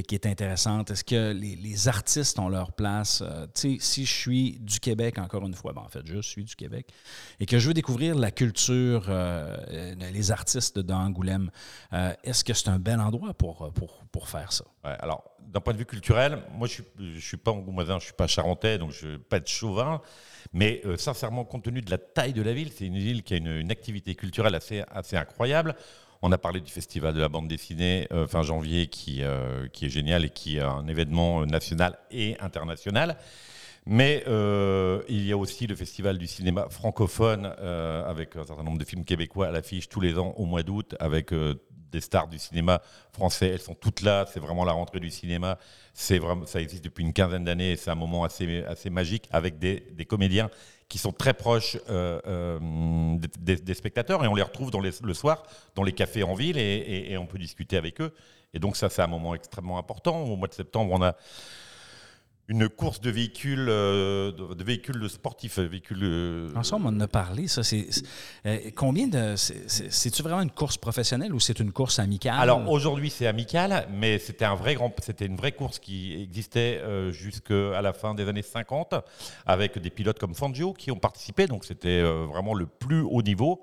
qui, 0.01 0.15
est- 0.15 0.27
intéressante? 0.27 0.91
Est-ce 0.91 1.05
que 1.05 1.33
les, 1.33 1.89
artistes 1.89 2.39
ont 2.39 2.49
leur 2.49 2.73
place? 2.73 3.23
Euh, 3.23 3.47
si 3.55 4.07
je 4.07 4.13
suis 4.13 4.59
du 4.61 4.81
Québec, 4.81 5.19
encore 5.19 5.47
une 5.47 5.55
fois, 5.55 5.73
ben, 5.73 5.83
en 5.83 5.89
fait, 5.89 6.03
je 6.05 6.21
suis 6.21 6.45
du 6.45 6.55
Québec, 6.57 6.89
et 7.41 7.47
que 7.47 7.59
je 7.59 7.69
veux 7.69 7.75
découvrir 7.75 8.15
la 8.15 8.31
culture, 8.31 9.07
euh, 9.09 9.57
euh, 9.71 9.95
les 10.13 10.31
artistes 10.31 10.79
d'Angoulême, 10.79 11.51
euh, 11.93 12.13
est-ce 12.25 12.45
que 12.45 12.55
c'est 12.55 12.69
un 12.69 12.79
bel 12.79 13.01
endroit 13.01 13.35
pour, 13.35 13.73
pour, 13.75 14.05
pour 14.11 14.29
faire 14.29 14.53
ça? 14.53 14.65
Alors, 14.85 15.25
d'un 15.41 15.61
point 15.61 15.75
de 15.75 15.79
vue 15.79 15.87
culturel, 15.87 16.43
moi, 16.57 16.67
je 16.69 16.83
ne 16.99 17.19
suis 17.19 17.37
pas 17.37 17.51
angoumoisin, 17.51 17.95
je 17.95 18.05
ne 18.05 18.07
suis 18.07 18.13
pas 18.15 18.27
charentais, 18.27 18.79
donc 18.79 18.93
je 18.93 19.09
ne 19.09 19.17
pas 19.17 19.37
être 19.37 19.49
chauvin. 19.49 20.01
Mais 20.53 20.83
sincèrement, 20.97 21.45
compte 21.45 21.65
tenu 21.65 21.81
de 21.81 21.91
la 21.91 21.99
taille 21.99 22.33
de 22.33 22.43
la 22.43 22.53
ville, 22.53 22.73
c'est 22.73 22.87
une 22.87 22.99
ville 22.99 23.23
qui 23.23 23.35
a 23.35 23.37
une, 23.37 23.47
une 23.47 23.71
activité 23.71 24.15
culturelle 24.15 24.55
assez, 24.55 24.83
assez 24.91 25.17
incroyable. 25.17 25.77
On 26.25 26.31
a 26.31 26.39
parlé 26.39 26.61
du 26.61 26.71
festival 26.71 27.15
de 27.15 27.21
la 27.21 27.29
bande 27.29 27.49
dessinée 27.49 28.07
euh, 28.13 28.29
fin 28.29 28.43
janvier 28.43 28.87
qui, 28.87 29.25
euh, 29.25 29.67
qui 29.73 29.87
est 29.87 29.89
génial 29.89 30.25
et 30.25 30.31
qui 30.31 30.59
est 30.59 30.61
un 30.61 30.87
événement 30.87 31.45
national 31.47 31.99
et 32.13 32.37
international. 32.39 33.17
Mais 33.87 34.23
euh, 34.29 35.03
il 35.09 35.27
y 35.27 35.33
a 35.33 35.37
aussi 35.37 35.67
le 35.67 35.75
festival 35.75 36.19
du 36.19 36.29
cinéma 36.29 36.69
francophone 36.71 37.47
avec 37.47 38.37
un 38.37 38.45
certain 38.45 38.63
nombre 38.63 38.79
de 38.79 38.85
films 38.85 39.05
québécois 39.05 39.49
à 39.49 39.51
l'affiche 39.51 39.89
tous 39.89 40.01
les 40.01 40.17
ans 40.17 40.35
au 40.37 40.45
mois 40.45 40.63
d'août 40.63 40.95
avec 41.01 41.33
des 41.93 42.01
stars 42.01 42.27
du 42.29 42.39
cinéma 42.39 42.83
français. 43.13 43.49
Elles 43.51 43.61
sont 43.61 43.75
toutes 43.75 44.01
là. 44.03 44.27
C'est 44.33 44.41
vraiment 44.41 44.65
la 44.65 44.73
rentrée 44.73 44.99
du 45.01 45.11
cinéma. 45.11 45.59
C'est 45.95 46.19
vraiment, 46.19 46.47
ça 46.47 46.61
existe 46.61 46.85
depuis 46.85 47.05
une 47.05 47.13
quinzaine 47.13 47.45
d'années 47.45 47.77
c'est 47.77 47.91
un 47.91 47.95
moment 47.95 48.25
assez, 48.25 48.65
assez 48.65 48.91
magique 48.91 49.29
avec 49.31 49.59
des, 49.59 49.87
des 49.93 50.05
comédiens 50.05 50.51
qui 50.89 50.99
sont 50.99 51.13
très 51.13 51.33
proches 51.35 51.79
euh, 51.89 52.21
euh, 52.27 53.19
des, 53.39 53.75
spectateurs 53.75 54.25
et 54.25 54.29
on 54.29 54.35
les 54.35 54.43
retrouve 54.43 54.71
dans 54.71 54.81
le 54.81 55.15
soir 55.15 55.43
dans 55.75 55.83
les 55.83 55.93
cafés 55.93 56.23
en 56.23 56.35
ville 56.35 56.59
et- 56.59 57.13
et 57.13 57.17
on 57.19 57.27
peut 57.27 57.39
discuter 57.39 57.77
avec 57.77 58.01
eux. 58.01 58.13
Et 58.55 58.59
donc 58.59 58.77
ça, 58.77 58.91
c'est 58.91 59.01
un 59.03 59.07
moment 59.07 59.35
extrêmement 59.35 59.79
important. 59.79 60.21
Au 60.21 60.37
mois 60.37 60.49
de 60.49 60.55
septembre, 60.55 60.93
on 60.93 61.03
a 61.03 61.15
une 62.53 62.69
course 62.69 63.01
de 63.01 63.11
véhicules, 63.11 63.67
euh, 63.69 64.31
de, 64.31 64.53
de 64.55 64.63
véhicules 64.65 65.09
sportifs, 65.09 65.59
euh, 65.59 65.67
véhicules. 65.67 66.03
euh, 66.05 66.49
Ensemble, 66.55 66.87
on 66.87 66.91
en 66.97 67.01
a 67.01 67.09
parlé. 67.09 67.49
Ça, 67.49 67.63
c'est, 67.63 67.87
euh, 68.47 68.59
combien 68.77 69.07
de. 69.09 69.37
c'est- 69.37 69.69
c'est- 69.69 69.91
C'est-tu 69.91 70.23
vraiment 70.23 70.43
une 70.43 70.51
course 70.51 70.77
professionnelle 70.77 71.33
ou 71.35 71.41
c'est 71.41 71.59
une 71.61 71.73
course 71.73 71.99
amicale? 71.99 72.35
Alors 72.39 72.69
aujourd'hui 72.71 73.09
c'est 73.11 73.27
amical, 73.27 73.89
mais 73.93 74.19
c'était 74.19 74.45
un 74.45 74.55
vrai 74.55 74.75
grand, 74.75 74.93
c'était 75.03 75.27
une 75.27 75.37
vraie 75.37 75.53
course 75.53 75.79
qui 75.79 76.13
existait 76.23 76.81
euh, 76.83 77.11
jusqu'à 77.11 77.81
la 77.81 77.93
fin 77.95 78.15
des 78.15 78.29
années 78.29 78.43
50, 78.43 78.95
avec 79.47 79.79
des 79.79 79.91
pilotes 79.91 80.19
comme 80.19 80.35
Fangio 80.35 80.73
qui 80.75 80.91
ont 80.91 80.97
participé, 80.99 81.47
donc 81.47 81.65
c'était 81.65 81.89
euh, 82.03 82.27
vraiment 82.31 82.53
le 82.55 82.67
plus 82.67 83.01
haut 83.01 83.23
niveau. 83.23 83.63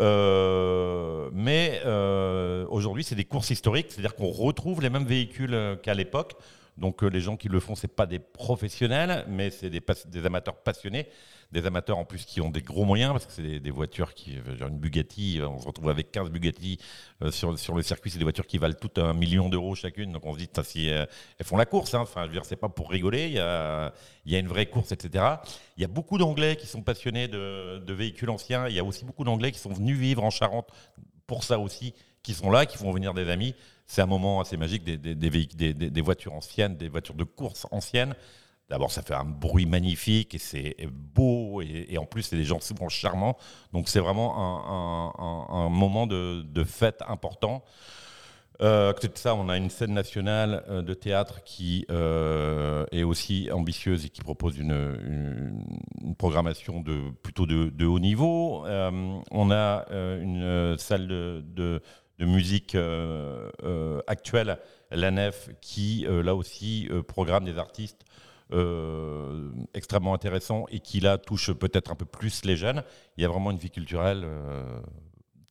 Euh, 0.00 1.30
mais 1.32 1.80
euh, 1.86 2.66
aujourd'hui 2.68 3.04
c'est 3.04 3.14
des 3.14 3.24
courses 3.24 3.50
historiques, 3.50 3.86
c'est-à-dire 3.90 4.14
qu'on 4.14 4.30
retrouve 4.30 4.82
les 4.82 4.90
mêmes 4.90 5.06
véhicules 5.06 5.56
qu'à 5.82 5.94
l'époque. 5.94 6.34
Donc 6.78 7.02
euh, 7.02 7.08
les 7.08 7.20
gens 7.20 7.36
qui 7.36 7.48
le 7.48 7.60
font, 7.60 7.74
c'est 7.74 7.88
pas 7.88 8.06
des 8.06 8.18
professionnels, 8.18 9.24
mais 9.28 9.50
c'est 9.50 9.70
des, 9.70 9.82
des 10.06 10.26
amateurs 10.26 10.56
passionnés, 10.56 11.08
des 11.50 11.66
amateurs 11.66 11.98
en 11.98 12.04
plus 12.04 12.24
qui 12.24 12.40
ont 12.40 12.50
des 12.50 12.62
gros 12.62 12.84
moyens, 12.84 13.12
parce 13.12 13.26
que 13.26 13.32
c'est 13.32 13.58
des, 13.58 13.70
voitures 13.70 14.14
qui, 14.14 14.38
euh, 14.38 14.56
genre 14.56 14.68
une 14.68 14.78
Bugatti, 14.78 15.40
euh, 15.40 15.48
on 15.48 15.58
se 15.58 15.66
retrouve 15.66 15.90
avec 15.90 16.12
15 16.12 16.30
Bugatti 16.30 16.78
sur, 17.30 17.50
le 17.50 17.82
circuit, 17.82 18.10
c'est 18.10 18.18
des 18.18 18.24
voitures 18.24 18.46
qui 18.46 18.58
valent 18.58 18.76
toutes 18.80 18.98
un 18.98 19.12
million 19.12 19.48
d'euros 19.48 19.74
chacune, 19.74 20.12
donc 20.12 20.24
on 20.24 20.34
se 20.34 20.38
dit, 20.38 20.48
si 20.62 20.86
elles 20.86 21.08
font 21.44 21.56
la 21.56 21.66
course, 21.66 21.94
hein. 21.94 22.00
enfin 22.00 22.22
je 22.22 22.26
veux 22.28 22.32
dire, 22.32 22.44
c'est 22.44 22.56
pas 22.56 22.68
pour 22.68 22.90
rigoler, 22.90 23.26
il 23.26 23.34
y 23.34 23.38
a, 23.40 23.92
une 24.38 24.48
vraie 24.48 24.66
course, 24.66 24.92
etc. 24.92 25.24
Il 25.76 25.82
y 25.82 25.84
a 25.84 25.88
beaucoup 25.88 26.18
d'Anglais 26.18 26.56
qui 26.56 26.66
sont 26.66 26.82
passionnés 26.82 27.28
de 27.28 27.92
véhicules 27.92 28.30
anciens, 28.30 28.68
il 28.68 28.74
y 28.74 28.78
a 28.78 28.84
aussi 28.84 29.04
beaucoup 29.04 29.24
d'Anglais 29.24 29.50
qui 29.50 29.58
sont 29.58 29.72
venus 29.72 29.96
vivre 29.96 30.22
en 30.22 30.30
Charente 30.30 30.70
pour 31.28 31.44
ça 31.44 31.58
aussi, 31.58 31.94
qui 32.22 32.34
sont 32.34 32.50
là, 32.50 32.66
qui 32.66 32.76
font 32.76 32.92
venir 32.92 33.14
des 33.14 33.28
amis. 33.30 33.54
C'est 33.86 34.02
un 34.02 34.06
moment 34.06 34.40
assez 34.40 34.56
magique 34.56 34.84
des, 34.84 34.96
des, 34.98 36.00
voitures 36.02 36.34
anciennes, 36.34 36.76
des 36.76 36.88
voitures 36.88 37.14
de 37.14 37.24
course 37.24 37.66
anciennes. 37.70 38.14
D'abord, 38.68 38.92
ça 38.92 39.00
fait 39.00 39.14
un 39.14 39.24
bruit 39.24 39.64
magnifique 39.64 40.34
et 40.34 40.38
c'est 40.38 40.76
beau 40.90 41.62
et, 41.62 41.96
en 41.96 42.04
plus, 42.04 42.22
c'est 42.22 42.36
des 42.36 42.44
gens 42.44 42.60
souvent 42.60 42.90
charmants. 42.90 43.38
Donc, 43.72 43.88
c'est 43.88 44.00
vraiment 44.00 44.36
un, 45.48 45.68
moment 45.70 46.06
de, 46.06 46.64
fête 46.64 47.02
important. 47.08 47.64
Euh, 48.60 48.90
à 48.90 48.92
côté 48.92 49.08
de 49.08 49.16
ça, 49.16 49.36
on 49.36 49.48
a 49.48 49.56
une 49.56 49.70
scène 49.70 49.94
nationale 49.94 50.64
euh, 50.68 50.82
de 50.82 50.92
théâtre 50.92 51.44
qui 51.44 51.86
euh, 51.92 52.86
est 52.90 53.04
aussi 53.04 53.48
ambitieuse 53.52 54.04
et 54.04 54.08
qui 54.08 54.20
propose 54.20 54.58
une, 54.58 55.62
programmation 56.18 56.80
de, 56.80 57.10
plutôt 57.22 57.46
de, 57.46 57.86
haut 57.86 58.00
niveau. 58.00 58.66
Euh, 58.66 58.90
on 59.30 59.50
a 59.52 59.86
une 59.90 60.76
salle 60.76 61.06
de- 61.06 61.80
de 62.18 62.26
musique 62.26 62.74
euh, 62.74 63.50
euh, 63.62 64.00
actuelle, 64.06 64.58
la 64.90 65.10
Nef, 65.10 65.50
qui 65.60 66.06
euh, 66.06 66.22
là 66.22 66.34
aussi 66.34 66.88
programme 67.06 67.44
des 67.44 67.58
artistes 67.58 68.04
euh, 68.52 69.50
extrêmement 69.74 70.14
intéressants 70.14 70.64
et 70.70 70.80
qui 70.80 71.00
là 71.00 71.18
touche 71.18 71.52
peut-être 71.52 71.90
un 71.90 71.94
peu 71.94 72.06
plus 72.06 72.44
les 72.46 72.56
jeunes. 72.56 72.82
Il 73.16 73.22
y 73.22 73.26
a 73.26 73.28
vraiment 73.28 73.50
une 73.50 73.58
vie 73.58 73.70
culturelle 73.70 74.22
euh, 74.24 74.80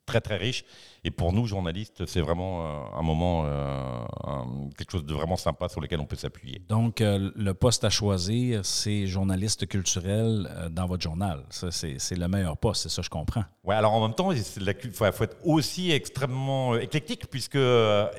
très 0.08 0.22
très 0.22 0.38
riche. 0.38 0.64
Et 1.04 1.12
pour 1.12 1.32
nous, 1.32 1.46
journalistes, 1.46 2.06
c'est 2.08 2.22
vraiment 2.22 2.66
euh, 2.66 3.00
un 3.00 3.04
moment, 3.04 3.44
euh, 3.46 4.02
un- 4.24 4.70
quelque 4.76 4.92
chose 4.92 5.06
de 5.06 5.14
vraiment 5.14 5.36
sympa 5.36 5.70
sur 5.70 5.80
lequel 5.80 6.00
on 6.00 6.06
peut 6.06 6.16
s'appuyer. 6.16 6.62
Donc, 6.68 7.02
euh, 7.02 7.30
le 7.36 7.54
poste 7.54 7.84
à 7.84 7.92
choisir, 7.92 8.66
c'est 8.66 9.06
journaliste 9.06 9.68
culturel 9.68 10.50
dans 10.72 10.88
votre 10.88 11.04
journal. 11.04 11.44
C'est, 11.50 12.18
le 12.18 12.28
meilleur 12.28 12.58
poste, 12.58 12.84
c'est 12.84 12.90
ça, 12.90 13.02
je 13.04 13.10
comprends. 13.10 13.44
Ouais, 13.64 13.76
alors 13.76 13.94
en 13.94 14.02
même 14.02 14.16
temps, 14.16 14.32
il 14.32 14.44
faut, 14.94 15.06
être 15.06 15.38
aussi 15.44 15.92
extrêmement 15.92 16.76
éclectique, 16.76 17.28
puisque 17.30 17.60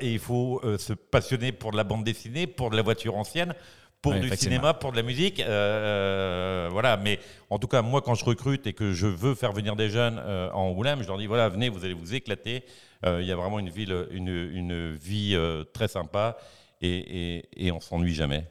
il 0.01 0.19
faut 0.19 0.61
se 0.77 0.93
passionner 0.93 1.51
pour 1.51 1.71
de 1.71 1.77
la 1.77 1.83
bande 1.83 2.03
dessinée, 2.03 2.47
pour 2.47 2.69
de 2.69 2.75
la 2.75 2.81
voiture 2.81 3.15
ancienne, 3.15 3.53
pour 4.01 4.13
Ouais, 4.13 4.19
du 4.21 4.29
cinéma, 4.35 4.73
pour 4.73 4.91
de 4.91 4.97
la 4.97 5.03
musique. 5.03 5.39
euh, 5.39 6.69
voilà, 6.71 6.97
mais 6.97 7.19
en 7.49 7.59
tout 7.59 7.67
cas, 7.67 7.81
moi, 7.81 8.01
quand 8.01 8.15
je 8.15 8.23
recrute 8.25 8.65
et 8.67 8.73
que 8.73 8.93
je 8.93 9.07
veux 9.07 9.35
faire 9.35 9.51
venir 9.51 9.75
des 9.75 9.89
jeunes 9.89 10.19
euh, 10.19 10.49
en 10.51 10.69
Angoulême, 10.69 11.01
je 11.01 11.07
leur 11.07 11.17
dis 11.17 11.25
voilà, 11.27 11.49
venez, 11.49 11.69
vous 11.69 11.83
allez 11.83 11.93
vous 11.93 12.13
éclater. 12.13 12.63
Euh, 13.05 13.21
Il 13.21 13.27
y 13.27 13.31
a 13.31 13.35
vraiment 13.35 13.59
une 13.59 13.69
ville, 13.69 14.07
une, 14.11 14.27
une 14.29 14.93
vie 14.95 15.33
euh, 15.35 15.63
très 15.63 15.87
sympa. 15.87 16.37
Et, 16.81 17.35
et, 17.35 17.65
et 17.67 17.71
on 17.73 17.81
s'ennuie 17.81 18.13
jamais. 18.13 18.45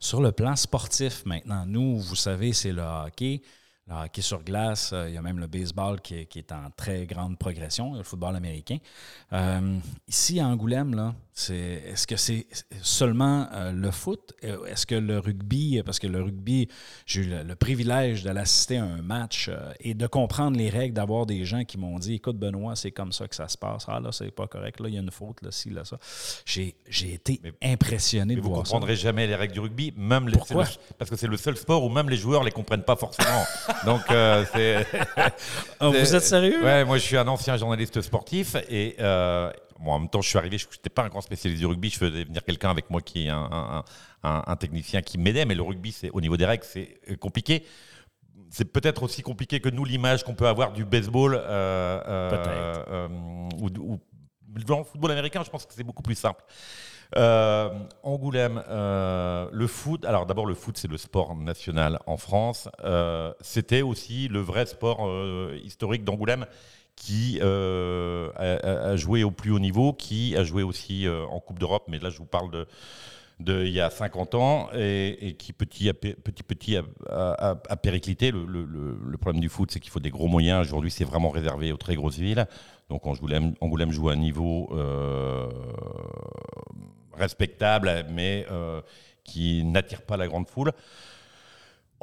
Sur 0.00 0.22
le 0.22 0.32
plan 0.32 0.56
sportif, 0.56 1.26
maintenant, 1.26 1.64
nous, 1.66 1.98
vous 1.98 2.16
savez, 2.16 2.54
c'est 2.54 2.72
le 2.72 2.80
hockey. 2.80 3.42
Le 3.86 3.94
hockey 3.94 4.22
sur 4.22 4.42
glace, 4.42 4.92
euh, 4.94 5.10
il 5.10 5.14
y 5.14 5.18
a 5.18 5.20
même 5.20 5.38
le 5.38 5.46
baseball 5.46 6.00
qui 6.00 6.14
est, 6.20 6.24
qui 6.24 6.38
est 6.38 6.50
en 6.50 6.70
très 6.74 7.04
grande 7.04 7.38
progression, 7.38 7.92
le 7.92 8.02
football 8.02 8.36
américain. 8.36 8.78
Euh, 9.34 9.76
ici, 10.08 10.40
à 10.40 10.46
Angoulême, 10.46 10.94
là, 10.94 11.14
c'est, 11.36 11.82
est-ce 11.90 12.06
que 12.06 12.14
c'est 12.16 12.46
seulement 12.80 13.48
euh, 13.52 13.72
le 13.72 13.90
foot? 13.90 14.32
Euh, 14.44 14.64
Est-ce 14.66 14.86
que 14.86 14.94
le 14.94 15.18
rugby, 15.18 15.82
parce 15.84 15.98
que 15.98 16.06
le 16.06 16.22
rugby, 16.22 16.68
j'ai 17.06 17.22
eu 17.22 17.24
le, 17.24 17.42
le 17.42 17.56
privilège 17.56 18.22
d'aller 18.22 18.38
assister 18.40 18.76
à 18.78 18.84
un 18.84 19.02
match 19.02 19.48
euh, 19.48 19.72
et 19.80 19.94
de 19.94 20.06
comprendre 20.06 20.56
les 20.56 20.70
règles, 20.70 20.94
d'avoir 20.94 21.26
des 21.26 21.44
gens 21.44 21.64
qui 21.64 21.76
m'ont 21.76 21.98
dit, 21.98 22.14
écoute, 22.14 22.38
Benoît, 22.38 22.76
c'est 22.76 22.92
comme 22.92 23.10
ça 23.10 23.26
que 23.26 23.34
ça 23.34 23.48
se 23.48 23.58
passe. 23.58 23.84
Ah 23.88 23.98
là, 23.98 24.10
c'est 24.12 24.30
pas 24.30 24.46
correct, 24.46 24.78
là, 24.78 24.88
il 24.88 24.94
y 24.94 24.96
a 24.96 25.00
une 25.00 25.10
faute, 25.10 25.42
là, 25.42 25.50
ci, 25.50 25.70
là, 25.70 25.84
ça. 25.84 25.98
J'ai, 26.46 26.76
j'ai 26.88 27.14
été 27.14 27.40
Mais- 27.42 27.72
impressionné 27.72 28.34
Mais 28.36 28.40
de 28.40 28.44
vous 28.46 28.54
voir 28.54 28.64
ça. 28.66 28.70
comprendrez 28.70 28.94
jamais 28.94 29.26
les 29.26 29.34
règles 29.34 29.54
du 29.54 29.60
rugby, 29.60 29.92
même 29.96 30.28
les, 30.28 30.38
Pourquoi? 30.38 30.62
le- 30.62 30.94
parce 30.98 31.10
que 31.10 31.16
c'est 31.16 31.26
le 31.26 31.36
seul 31.36 31.56
sport 31.56 31.82
où 31.82 31.88
même 31.88 32.08
les 32.10 32.16
joueurs 32.16 32.44
les 32.44 32.52
comprennent 32.52 32.84
pas 32.84 32.94
forcément. 32.96 33.44
Donc 33.84 34.02
euh, 34.12 34.44
c'est. 34.54 34.86
Ah, 35.80 35.88
vous 35.88 36.14
êtes 36.14 36.22
sérieux? 36.22 36.62
Ouais, 36.62 36.84
moi 36.84 36.96
je 36.98 37.02
suis 37.02 37.16
un 37.16 37.26
ancien 37.26 37.56
journaliste 37.56 38.00
sportif 38.02 38.54
et 38.70 38.94
moi, 39.78 39.94
en 39.94 39.98
même 40.00 40.08
temps 40.08 40.20
je 40.22 40.28
suis 40.28 40.38
arrivé, 40.38 40.58
je 40.58 40.66
n'étais 40.66 40.90
pas 40.90 41.02
un 41.02 41.08
grand 41.08 41.20
spécialiste 41.20 41.60
du 41.60 41.66
rugby, 41.66 41.90
je 41.90 41.98
faisais 41.98 42.24
venir 42.24 42.44
quelqu'un 42.44 42.70
avec 42.70 42.90
moi 42.90 43.00
qui 43.00 43.26
est 43.26 43.30
un, 43.30 43.48
un- 43.50 43.84
un- 44.22 44.42
un 44.46 44.56
technicien 44.56 45.02
qui 45.02 45.18
m'aidait, 45.18 45.44
mais 45.44 45.54
le 45.54 45.62
rugby 45.62 45.92
c'est 45.92 46.10
au 46.10 46.20
niveau 46.20 46.36
des 46.36 46.46
règles 46.46 46.64
c'est 46.64 47.00
euh, 47.10 47.16
compliqué. 47.16 47.64
C'est 48.50 48.66
peut-être 48.72 49.02
aussi 49.02 49.22
compliqué 49.22 49.58
que 49.60 49.68
nous 49.68 49.84
l'image 49.84 50.22
qu'on 50.24 50.34
peut 50.34 50.46
avoir 50.46 50.72
du 50.72 50.84
baseball 50.84 51.34
euh, 51.34 52.00
euh, 52.88 53.08
ou, 53.60 53.66
ou- 53.80 54.00
dans 54.66 54.78
le 54.78 54.84
football 54.84 55.10
américain, 55.10 55.42
je 55.44 55.50
pense 55.50 55.66
que 55.66 55.74
c'est 55.74 55.82
beaucoup 55.82 56.02
plus 56.02 56.14
simple. 56.14 56.44
Euh, 57.16 57.70
Angoulême, 58.04 58.62
euh, 58.68 59.48
le 59.52 59.66
foot. 59.66 60.04
Alors 60.04 60.26
d'abord, 60.26 60.46
le 60.46 60.54
foot, 60.54 60.76
c'est 60.78 60.88
le 60.88 60.96
sport 60.96 61.34
national 61.36 61.98
en 62.06 62.16
France. 62.16 62.68
Euh, 62.84 63.32
C'était 63.40 63.82
aussi 63.82 64.28
le 64.28 64.40
vrai 64.40 64.66
sport 64.66 65.08
historique 65.62 66.04
d'Angoulême 66.04 66.46
qui 66.96 67.38
euh, 67.42 68.30
a, 68.36 68.96
joué 68.96 69.24
au 69.24 69.30
plus 69.30 69.50
haut 69.50 69.58
niveau, 69.58 69.92
qui 69.92 70.36
a 70.36 70.44
joué 70.44 70.62
aussi 70.62 71.06
euh, 71.06 71.24
en 71.26 71.40
Coupe 71.40 71.58
d'Europe. 71.58 71.84
Mais 71.88 71.98
là, 71.98 72.10
je 72.10 72.18
vous 72.18 72.26
parle 72.26 72.50
de 72.50 72.66
il 73.40 73.72
y 73.72 73.80
a 73.80 73.90
50 73.90 74.34
ans 74.36 74.68
et, 74.74 75.34
qui 75.38 75.52
petit 75.52 75.88
à 75.88 75.94
pe- 75.94 76.14
petit 76.14 76.44
petit 76.44 76.76
a, 76.76 76.84
a- 77.08 77.76
périclité. 77.76 78.30
Le, 78.30 79.16
problème 79.18 79.40
du 79.40 79.48
foot, 79.48 79.70
c'est 79.72 79.80
qu'il 79.80 79.90
faut 79.90 80.00
des 80.00 80.10
gros 80.10 80.28
moyens. 80.28 80.60
Aujourd'hui, 80.66 80.90
c'est 80.90 81.04
vraiment 81.04 81.30
réservé 81.30 81.72
aux 81.72 81.76
très 81.76 81.96
grosses 81.96 82.18
villes. 82.18 82.46
Donc 82.90 83.06
Angoulême, 83.06 83.54
Angoulême 83.60 83.90
joue 83.90 84.08
à 84.08 84.12
un 84.12 84.16
niveau 84.16 84.70
euh, 84.72 85.48
respectable, 87.12 88.06
mais 88.10 88.46
qui 89.24 89.64
n'attire 89.64 90.02
pas 90.02 90.16
la 90.16 90.28
grande 90.28 90.48
foule. 90.48 90.72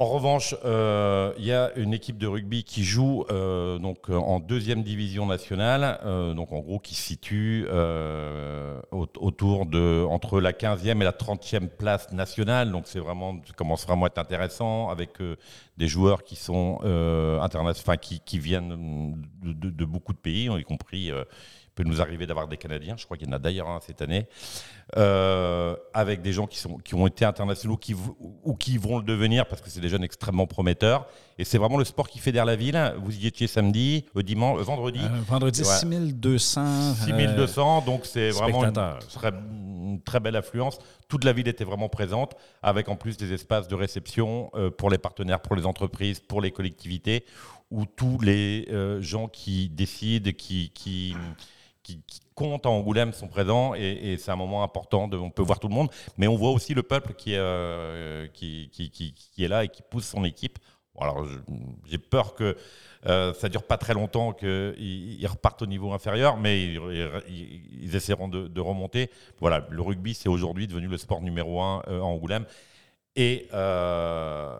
En 0.02 0.08
revanche, 0.08 0.56
euh, 0.66 1.32
il 1.38 1.46
y 1.46 1.52
a 1.54 1.72
une 1.76 1.94
équipe 1.94 2.18
de 2.18 2.26
rugby 2.26 2.64
qui 2.64 2.84
joue 2.84 3.24
euh, 3.30 3.78
donc 3.78 4.10
en 4.10 4.40
deuxième 4.40 4.82
division 4.82 5.28
nationale, 5.28 6.00
euh, 6.04 6.34
donc 6.34 6.52
en 6.54 6.60
gros 6.62 6.80
qui 6.80 6.96
se 6.96 7.04
situe 7.04 7.68
euh, 7.70 8.82
au- 8.92 9.06
autour 9.20 9.68
de 9.68 10.04
entre 10.10 10.42
la 10.42 10.54
15e 10.54 11.02
et 11.02 11.04
la 11.04 11.12
30e 11.12 11.68
place 11.70 12.12
nationale. 12.14 12.72
Donc 12.72 12.86
c'est 12.88 12.98
vraiment 12.98 13.36
ça 13.46 13.54
commence 13.54 13.86
vraiment 13.86 14.06
à 14.06 14.08
être 14.08 14.18
intéressant 14.18 14.90
avec 14.90 15.22
euh, 15.22 15.36
des 15.78 15.88
joueurs 15.88 16.24
qui 16.24 16.36
sont 16.36 16.80
euh, 16.84 17.40
interna- 17.42 17.72
enfin 17.72 17.98
qui, 17.98 18.20
qui 18.20 18.40
viennent 18.40 19.16
de, 19.44 19.54
de- 19.54 19.70
de 19.70 19.86
beaucoup 19.86 20.14
de 20.14 20.18
pays, 20.20 20.50
y 20.60 20.64
compris. 20.64 21.12
euh, 21.12 21.24
il 21.68 21.74
peut 21.74 21.90
nous 21.90 22.02
arriver 22.02 22.28
d'avoir 22.28 22.50
des 22.50 22.58
Canadiens, 22.58 22.96
je 22.98 23.06
crois 23.06 23.16
qu'il 23.16 23.28
y 23.28 23.30
en 23.30 23.34
a 23.34 23.40
d'ailleurs 23.40 23.70
un 23.70 23.80
cette 23.80 24.02
année, 24.02 24.28
euh, 24.98 25.74
avec 25.94 26.22
des 26.22 26.34
gens 26.34 26.46
qui, 26.46 26.58
sont, 26.58 26.78
qui 26.78 26.96
ont 26.96 27.08
été 27.08 27.24
internationaux 27.24 27.78
qui, 27.78 27.96
ou 28.44 28.56
qui 28.56 28.78
vont 28.78 28.98
le 28.98 29.06
devenir 29.06 29.46
parce 29.48 29.62
que 29.62 29.70
c'est 29.70 29.80
des 29.80 29.88
jeunes 29.88 30.04
extrêmement 30.04 30.48
prometteurs. 30.48 31.08
Et 31.38 31.46
c'est 31.46 31.58
vraiment 31.58 31.78
le 31.78 31.86
sport 31.86 32.10
qui 32.10 32.20
fédère 32.20 32.44
la 32.44 32.58
ville. 32.58 32.94
Vous 33.02 33.16
y 33.18 33.26
étiez 33.26 33.48
samedi, 33.48 34.04
euh, 34.18 34.22
dimanche, 34.22 34.60
euh, 34.60 34.64
vendredi. 34.64 35.00
Vendredi, 35.28 35.62
Ouais. 35.62 35.68
6200. 35.68 36.62
euh, 36.62 36.94
6200, 37.06 37.82
donc 37.86 38.06
c'est 38.06 38.32
vraiment 38.32 38.66
une 38.66 38.74
très, 38.74 39.30
une 39.30 40.02
très 40.04 40.20
belle 40.20 40.36
affluence. 40.36 40.78
Toute 41.12 41.26
la 41.26 41.34
ville 41.34 41.50
était 41.50 41.66
vraiment 41.66 41.90
présente, 41.90 42.38
avec 42.64 42.88
en 42.88 42.96
plus 42.96 43.18
des 43.18 43.34
espaces 43.34 43.68
de 43.68 43.76
réception 43.76 44.50
euh, 44.56 44.70
pour 44.70 44.90
les 44.90 44.98
partenaires, 44.98 45.42
pour 45.42 45.58
les 45.58 45.66
entreprises, 45.66 46.22
pour 46.22 46.40
les 46.40 46.52
collectivités, 46.52 47.26
où 47.70 47.86
tous 47.86 48.18
les 48.22 48.66
euh, 48.72 49.02
gens 49.02 49.28
qui 49.28 49.68
décident, 49.68 50.32
qui, 50.32 50.72
qui, 50.74 51.14
qui, 51.84 52.00
comptent 52.34 52.66
à 52.66 52.70
Angoulême 52.70 53.12
sont 53.12 53.28
présents, 53.28 53.76
et, 53.76 54.16
c'est 54.18 54.32
un 54.32 54.38
moment 54.38 54.64
important. 54.64 55.10
On 55.12 55.30
peut 55.30 55.42
voir 55.42 55.60
tout 55.60 55.68
le 55.68 55.74
monde, 55.74 55.90
mais 56.18 56.30
on 56.30 56.38
voit 56.38 56.52
aussi 56.52 56.74
le 56.74 56.82
peuple 56.82 57.14
qui 57.14 57.34
est, 57.34 57.38
euh, 57.40 58.28
qui, 58.30 58.70
qui, 58.72 58.90
qui- 58.90 59.44
est 59.44 59.50
là 59.50 59.66
et 59.66 59.68
qui 59.68 59.82
pousse 59.82 60.06
son 60.06 60.24
équipe. 60.24 60.60
Alors, 60.98 61.28
j'ai 61.90 61.98
peur 61.98 62.36
que 62.36 62.56
euh, 63.08 63.34
ça 63.34 63.50
dure 63.50 63.64
pas 63.64 63.78
très 63.78 63.94
longtemps, 63.94 64.34
qu'ils 64.34 64.76
ils 65.20 65.28
repartent 65.28 65.62
au 65.64 65.66
niveau 65.66 65.92
inférieur, 65.94 66.38
mais 66.38 66.64
ils, 66.64 66.80
ils- 67.30 67.96
essaieront 67.96 68.28
de, 68.28 68.48
de 68.48 68.62
remonter. 68.62 69.10
Voilà, 69.40 69.66
le 69.70 69.82
rugby, 69.82 70.14
c'est 70.14 70.30
aujourd'hui 70.30 70.68
devenu 70.68 70.88
le 70.88 70.98
sport 70.98 71.22
numéro 71.22 71.62
un 71.62 71.82
euh, 71.88 72.00
à 72.02 72.04
Angoulême. 72.04 72.46
Et 73.16 73.48
euh, 73.54 74.58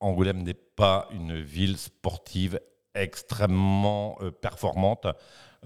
Angoulême 0.00 0.42
n'est 0.42 0.54
pas 0.54 1.08
une 1.12 1.40
ville 1.40 1.76
sportive 1.76 2.60
extrêmement 2.94 4.16
euh, 4.22 4.30
performante. 4.30 5.06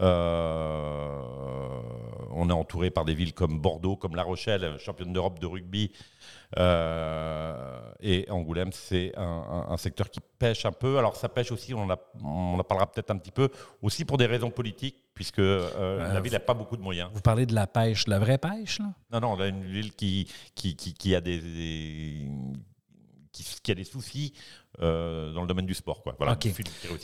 Euh, 0.00 1.20
on 2.30 2.48
est 2.50 2.52
entouré 2.52 2.90
par 2.90 3.04
des 3.04 3.14
villes 3.14 3.32
comme 3.34 3.60
Bordeaux, 3.60 3.96
comme 3.96 4.16
La 4.16 4.22
Rochelle, 4.24 4.76
championne 4.78 5.12
d'Europe 5.12 5.38
de 5.38 5.46
rugby. 5.46 5.92
Euh, 6.58 7.80
et 8.00 8.26
Angoulême, 8.30 8.70
c'est 8.72 9.12
un, 9.16 9.22
un- 9.22 9.72
un 9.72 9.76
secteur 9.76 10.08
qui 10.10 10.20
pêche 10.38 10.64
un 10.66 10.72
peu. 10.72 10.98
Alors 10.98 11.16
ça 11.16 11.28
pêche 11.28 11.50
aussi, 11.52 11.74
on 11.74 11.80
en, 11.82 11.90
a- 11.90 11.98
on 12.22 12.58
en 12.58 12.64
parlera 12.64 12.90
peut-être 12.90 13.10
un 13.10 13.16
petit 13.18 13.30
peu, 13.30 13.48
aussi 13.82 14.04
pour 14.04 14.18
des 14.18 14.26
raisons 14.26 14.50
politiques, 14.50 14.96
puisque 15.14 15.38
euh, 15.38 16.12
la 16.12 16.20
ville 16.20 16.32
n'a 16.32 16.40
pas 16.40 16.54
beaucoup 16.54 16.76
de 16.76 16.82
moyens. 16.82 17.10
Vous 17.12 17.20
parlez 17.20 17.46
de 17.46 17.54
la 17.54 17.66
pêche, 17.66 18.04
de 18.04 18.10
la 18.10 18.18
vraie 18.18 18.38
pêche, 18.38 18.78
là? 18.78 18.92
Non, 19.12 19.20
non, 19.20 19.32
on 19.32 19.40
a 19.40 19.46
une 19.48 19.64
ville 19.64 19.92
qui, 19.94 20.28
qui, 20.54 20.76
qui, 20.76 20.92
qui 20.94 21.14
a 21.14 21.20
des, 21.20 21.38
des- 21.40 22.28
qui, 23.34 23.44
qui 23.62 23.70
a 23.72 23.74
des 23.74 23.84
soucis 23.84 24.32
euh, 24.82 25.32
dans 25.32 25.42
le 25.42 25.46
domaine 25.46 25.66
du 25.66 25.74
sport. 25.74 26.02
Quoi. 26.02 26.14
Voilà, 26.18 26.34
qui 26.36 26.52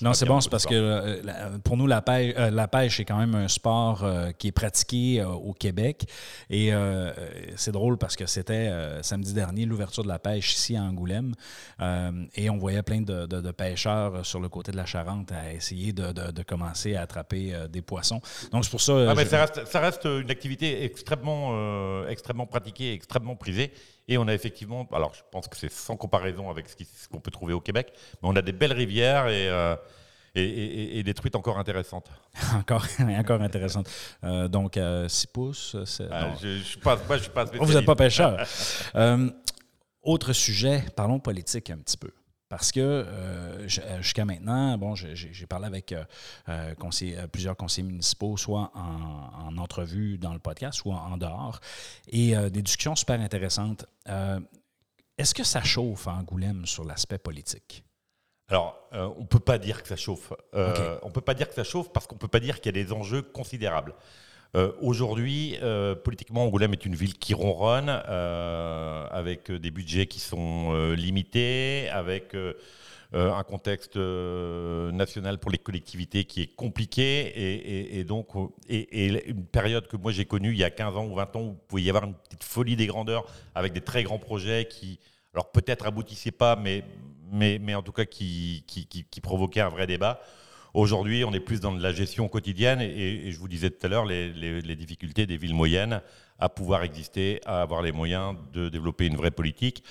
Non, 0.03 0.13
c'est 0.13 0.27
bon, 0.27 0.41
c'est 0.41 0.49
parce 0.51 0.63
sport. 0.65 0.73
que 0.73 0.77
euh, 0.77 1.21
la- 1.23 1.51
pour 1.63 1.77
nous, 1.77 1.87
la 1.87 2.03
pêche, 2.03 2.35
euh, 2.37 2.51
la 2.51 2.67
pêche 2.69 2.99
est 3.01 3.05
quand 3.05 3.19
même 3.19 3.35
un 3.37 3.47
sport 3.49 4.05
qui 4.39 4.49
est 4.49 4.53
pratiqué 4.53 5.23
au 5.25 5.53
Québec. 5.53 6.05
Et 6.49 6.73
c'est 7.57 7.73
drôle 7.73 7.97
parce 7.99 8.17
que 8.17 8.27
c'était 8.27 8.71
samedi 9.03 9.35
dernier 9.35 9.67
l'ouverture 9.67 10.03
de 10.03 10.09
la 10.09 10.19
pêche 10.19 10.55
ici 10.55 10.77
à 10.77 10.83
Angoulême. 10.83 11.35
Et 12.35 12.51
on 12.51 12.59
voyait 12.59 12.83
plein 12.83 13.03
de, 13.03 13.27
de- 13.27 13.41
de 13.41 13.51
pêcheurs 13.53 14.25
sur 14.27 14.41
le 14.41 14.49
côté 14.49 14.73
de 14.73 14.77
la 14.77 14.87
Charente 14.87 15.31
à 15.33 15.53
essayer 15.53 15.93
de, 15.93 16.43
commencer 16.43 16.95
à 16.97 17.03
attraper 17.03 17.55
des 17.71 17.83
poissons. 17.83 18.21
Donc, 18.53 18.65
c'est 18.65 18.71
pour 18.71 18.81
ça. 18.81 19.11
Ah, 19.11 19.15
mais 19.15 19.25
je- 19.25 19.29
ça, 19.31 19.41
reste, 19.45 19.67
ça 19.67 19.81
reste 19.81 20.05
une 20.07 20.31
activité 20.31 20.85
extrêmement, 20.85 22.07
extrêmement 22.09 22.47
pratiquée, 22.47 22.93
extrêmement 22.95 23.37
prisée. 23.37 23.73
Et 24.11 24.19
on 24.19 24.27
a 24.29 24.35
effectivement, 24.35 24.87
alors 24.93 25.15
je 25.15 25.21
pense 25.31 25.47
que 25.49 25.57
c'est 25.57 25.71
sans 25.71 25.97
comparaison 25.97 26.51
avec 26.51 26.67
ce 26.69 27.09
qu'on 27.09 27.21
peut 27.21 27.31
trouver 27.31 27.53
au 27.55 27.61
Québec, 27.61 27.93
mais 28.23 28.29
on 28.29 28.35
a 28.37 28.43
des 28.43 28.53
belles 28.53 28.73
rivières 28.73 29.29
et, 29.29 29.49
euh, 29.49 29.77
et, 30.35 30.43
et- 30.45 30.99
et 30.99 31.03
des 31.05 31.15
truites 31.15 31.37
encore 31.37 31.59
intéressantes. 31.59 32.11
encore, 32.57 32.85
encore 33.19 33.41
intéressante. 33.41 33.89
Euh, 34.25 34.49
donc, 34.49 34.79
6 35.09 35.27
pouces. 35.29 35.77
c'est- 35.87 36.09
Ah, 36.11 36.31
je, 36.43 36.59
je 36.59 36.63
suis 36.65 36.81
pas, 36.81 36.97
moi, 37.07 37.17
je 37.19 37.23
suis 37.23 37.31
pas 37.33 37.45
Oh, 37.59 37.65
vous 37.65 37.73
n'êtes 37.75 37.87
pas 37.87 37.95
pêcheur. 37.95 38.45
Euh, 38.97 39.31
autre 40.03 40.33
sujet, 40.33 40.83
parlons 40.97 41.21
politique 41.21 41.71
un 41.71 41.79
petit 41.79 41.97
peu. 41.97 42.11
Parce 42.51 42.73
que 42.73 42.81
euh, 42.81 43.05
euh, 43.79 44.03
jusqu'à 44.03 44.25
maintenant, 44.25 44.77
bon, 44.77 44.97
j'ai 44.97 45.47
parlé 45.47 45.67
avec 45.67 45.95
euh, 46.49 46.75
plusieurs 47.33 47.57
conseillers 47.57 47.87
municipaux, 47.87 48.37
soit 48.37 48.73
en, 48.75 49.47
en 49.47 49.57
entrevue 49.57 50.19
dans 50.19 50.33
le 50.33 50.41
podcast, 50.41 50.79
soit 50.79 50.97
en 50.97 51.17
dehors, 51.17 51.61
et 52.09 52.37
euh, 52.37 52.51
des 52.51 52.61
discussions 52.61 52.97
super 52.97 53.21
intéressantes. 53.21 53.87
Est-ce 55.17 55.33
que 55.33 55.45
ça 55.45 55.63
chauffe 55.63 56.09
à 56.09 56.13
Angoulême 56.13 56.67
sur 56.67 56.85
l'aspect 56.85 57.19
politique? 57.19 57.85
Alors, 58.49 58.77
euh, 58.95 59.09
on 59.17 59.21
ne 59.21 59.27
peut 59.27 59.39
pas 59.39 59.59
dire 59.59 59.81
que 59.81 59.89
ça 59.89 59.95
chauffe. 59.97 60.33
Euh. 60.55 60.99
On 61.03 61.09
ne 61.09 61.13
peut 61.13 61.21
pas 61.21 61.35
dire 61.35 61.49
que 61.49 61.55
ça 61.55 61.63
chauffe 61.63 61.93
parce 61.93 62.09
qu'on 62.09 62.17
ne 62.17 62.21
peut 62.21 62.27
pas 62.27 62.41
dire 62.41 62.61
qu'il 62.61 62.75
y 62.77 62.81
a 62.81 62.85
des 62.85 62.93
enjeux 62.93 63.23
considérables. 63.23 63.95
Euh, 64.57 64.73
Aujourd'hui, 64.81 65.57
euh, 65.63 65.95
politiquement, 65.95 66.45
Angoulême 66.45 66.73
est 66.73 66.85
une 66.85 66.97
ville 66.97 67.15
qui 67.15 67.35
ronronne, 67.35 67.89
euh, 68.09 69.07
avec 69.11 69.51
des 69.51 69.71
budgets 69.71 70.07
qui 70.07 70.21
sont 70.21 70.93
limités, 70.93 71.89
avec 71.91 72.37
un 73.13 73.43
contexte 73.43 73.97
national 73.97 75.39
pour 75.39 75.51
les 75.51 75.59
collectivités 75.59 76.25
qui 76.25 76.43
est 76.43 76.55
compliqué, 76.55 77.99
et, 77.99 78.05
donc 78.05 78.29
une 78.69 79.45
période 79.47 79.89
que 79.89 79.97
moi 79.97 80.13
j'ai 80.13 80.25
connue 80.25 80.53
il 80.53 80.59
y 80.59 80.65
a 80.65 80.71
15 80.71 80.97
ans 80.97 81.07
ou 81.07 81.15
20 81.17 81.37
ans 81.37 81.43
où 81.43 81.51
il 81.51 81.67
pouvait 81.69 81.83
y 81.83 81.89
avoir 81.89 82.05
une 82.05 82.15
petite 82.15 82.45
folie 82.45 82.77
des 82.77 82.87
grandeurs 82.87 83.27
avec 83.55 83.73
des 83.73 83.81
très 83.81 84.05
grands 84.05 84.19
projets 84.19 84.67
qui, 84.67 85.01
alors 85.35 85.51
peut-être 85.51 85.87
aboutissaient 85.87 86.31
pas, 86.31 86.57
mais, 86.57 86.85
en 87.75 87.83
tout 87.83 87.93
cas 87.93 88.05
qui 88.05 88.65
provoquaient 89.23 89.61
un 89.61 89.71
vrai 89.71 89.87
débat. 89.87 90.21
Aujourd'hui, 90.73 91.25
on 91.25 91.33
est 91.33 91.41
plus 91.41 91.61
dans 91.61 91.73
la 91.73 91.93
gestion 91.93 92.29
quotidienne 92.29 92.81
et, 92.81 93.33
je 93.33 93.39
vous 93.39 93.49
disais 93.49 93.71
tout 93.71 93.85
à 93.85 93.89
l'heure 93.89 94.05
les, 94.05 94.77
difficultés 94.77 95.27
des 95.27 95.37
villes 95.37 95.55
moyennes 95.55 96.01
à 96.39 96.49
pouvoir 96.49 96.85
exister, 96.85 97.41
à 97.45 97.61
avoir 97.61 97.83
les 97.83 97.93
moyens 97.93 98.37
de 98.53 98.69
développer 98.69 99.07
une 99.07 99.17
vraie 99.17 99.33
politique. 99.33 99.83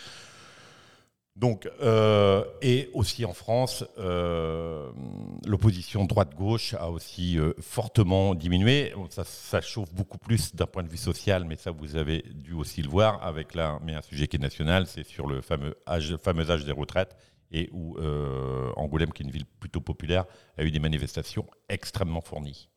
Donc, 1.35 1.69
euh, 1.81 2.43
et 2.61 2.89
aussi 2.93 3.23
en 3.23 3.33
France, 3.33 3.85
euh, 3.97 4.89
l'opposition 5.45 6.03
droite-gauche 6.03 6.73
a 6.73 6.89
aussi 6.89 7.39
euh, 7.39 7.53
fortement 7.61 8.35
diminué. 8.35 8.93
Ça, 9.09 9.61
chauffe 9.61 9.93
beaucoup 9.93 10.17
plus 10.17 10.53
d'un 10.53 10.65
point 10.65 10.83
de 10.83 10.89
vue 10.89 10.97
social, 10.97 11.45
mais 11.45 11.55
ça, 11.55 11.71
vous 11.71 11.95
avez 11.95 12.25
dû 12.33 12.53
aussi 12.53 12.81
le 12.81 12.89
voir 12.89 13.23
avec 13.25 13.55
mais 13.83 13.95
un 13.95 14.01
sujet 14.01 14.27
qui 14.27 14.35
est 14.35 14.39
national, 14.39 14.85
c'est 14.85 15.05
sur 15.05 15.27
le 15.27 15.41
fameux 15.41 15.75
âge 15.87 16.65
des 16.65 16.73
retraites 16.73 17.15
et 17.51 17.69
où 17.71 17.97
euh, 17.97 18.71
Angoulême, 18.75 19.12
qui 19.12 19.23
est 19.23 19.25
une 19.25 19.31
ville 19.31 19.45
plutôt 19.59 19.81
populaire, 19.81 20.25
a 20.57 20.63
eu 20.63 20.71
des 20.71 20.79
manifestations 20.79 21.45
extrêmement 21.67 22.21
fournies. 22.21 22.69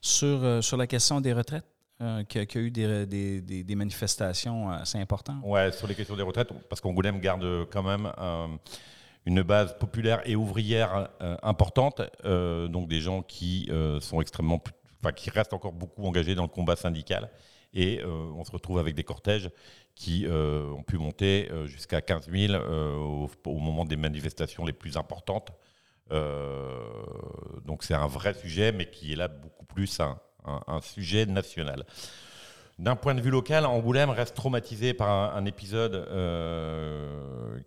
Sur, 0.00 0.44
euh, 0.44 0.60
sur 0.60 0.76
la 0.76 0.86
question 0.86 1.20
des 1.20 1.32
retraites, 1.32 1.64
euh, 2.00 2.22
qu'il 2.24 2.40
y 2.42 2.58
a- 2.58 2.60
eu 2.60 2.70
des, 2.70 3.06
des- 3.06 3.40
des- 3.40 3.64
des 3.64 3.74
manifestations 3.74 4.70
assez 4.70 4.98
importantes? 4.98 5.42
Ouais, 5.44 5.72
sur 5.72 5.86
les 5.86 5.94
questions 5.94 6.16
des 6.16 6.22
retraites, 6.22 6.50
parce 6.68 6.80
qu'Angoulême 6.80 7.20
garde 7.20 7.66
quand 7.70 7.82
même 7.82 8.10
euh, 8.18 8.46
une 9.26 9.42
base 9.42 9.76
populaire 9.78 10.22
et 10.24 10.36
ouvrière 10.36 11.10
euh, 11.20 11.36
importante, 11.42 12.00
euh, 12.24 12.68
donc 12.68 12.88
des 12.88 13.00
gens 13.00 13.22
qui 13.22 13.66
euh, 13.70 14.00
sont 14.00 14.20
extrêmement, 14.20 14.62
enfin 15.02 15.12
qui 15.12 15.28
restent 15.30 15.52
encore 15.52 15.72
beaucoup 15.72 16.04
engagés 16.06 16.34
dans 16.34 16.44
le 16.44 16.48
combat 16.48 16.76
syndical. 16.76 17.30
Et 17.74 18.00
euh, 18.00 18.06
on 18.34 18.44
se 18.44 18.50
retrouve 18.52 18.78
avec 18.78 18.94
des 18.94 19.04
cortèges 19.04 19.50
qui 19.98 20.26
euh, 20.26 20.70
ont 20.70 20.84
pu 20.84 20.96
monter 20.96 21.48
euh, 21.50 21.66
jusqu'à 21.66 22.00
15 22.00 22.30
000 22.30 22.52
euh, 22.54 22.94
au, 22.94 23.58
moment 23.58 23.84
des 23.84 23.96
manifestations 23.96 24.64
les 24.64 24.72
plus 24.72 24.96
importantes. 24.96 25.50
Donc 27.66 27.82
c'est 27.82 27.94
un 27.94 28.06
vrai 28.06 28.32
sujet, 28.32 28.72
mais 28.72 28.88
qui 28.88 29.12
est 29.12 29.16
là 29.16 29.28
beaucoup 29.28 29.66
plus 29.66 30.00
un, 30.00 30.80
sujet 30.80 31.26
national. 31.26 31.84
D'un 32.78 32.96
point 32.96 33.14
de 33.14 33.20
vue 33.20 33.30
local, 33.30 33.66
Angoulême 33.66 34.08
reste 34.08 34.34
traumatisé 34.34 34.94
par 34.94 35.36
un, 35.36 35.44
épisode 35.44 36.08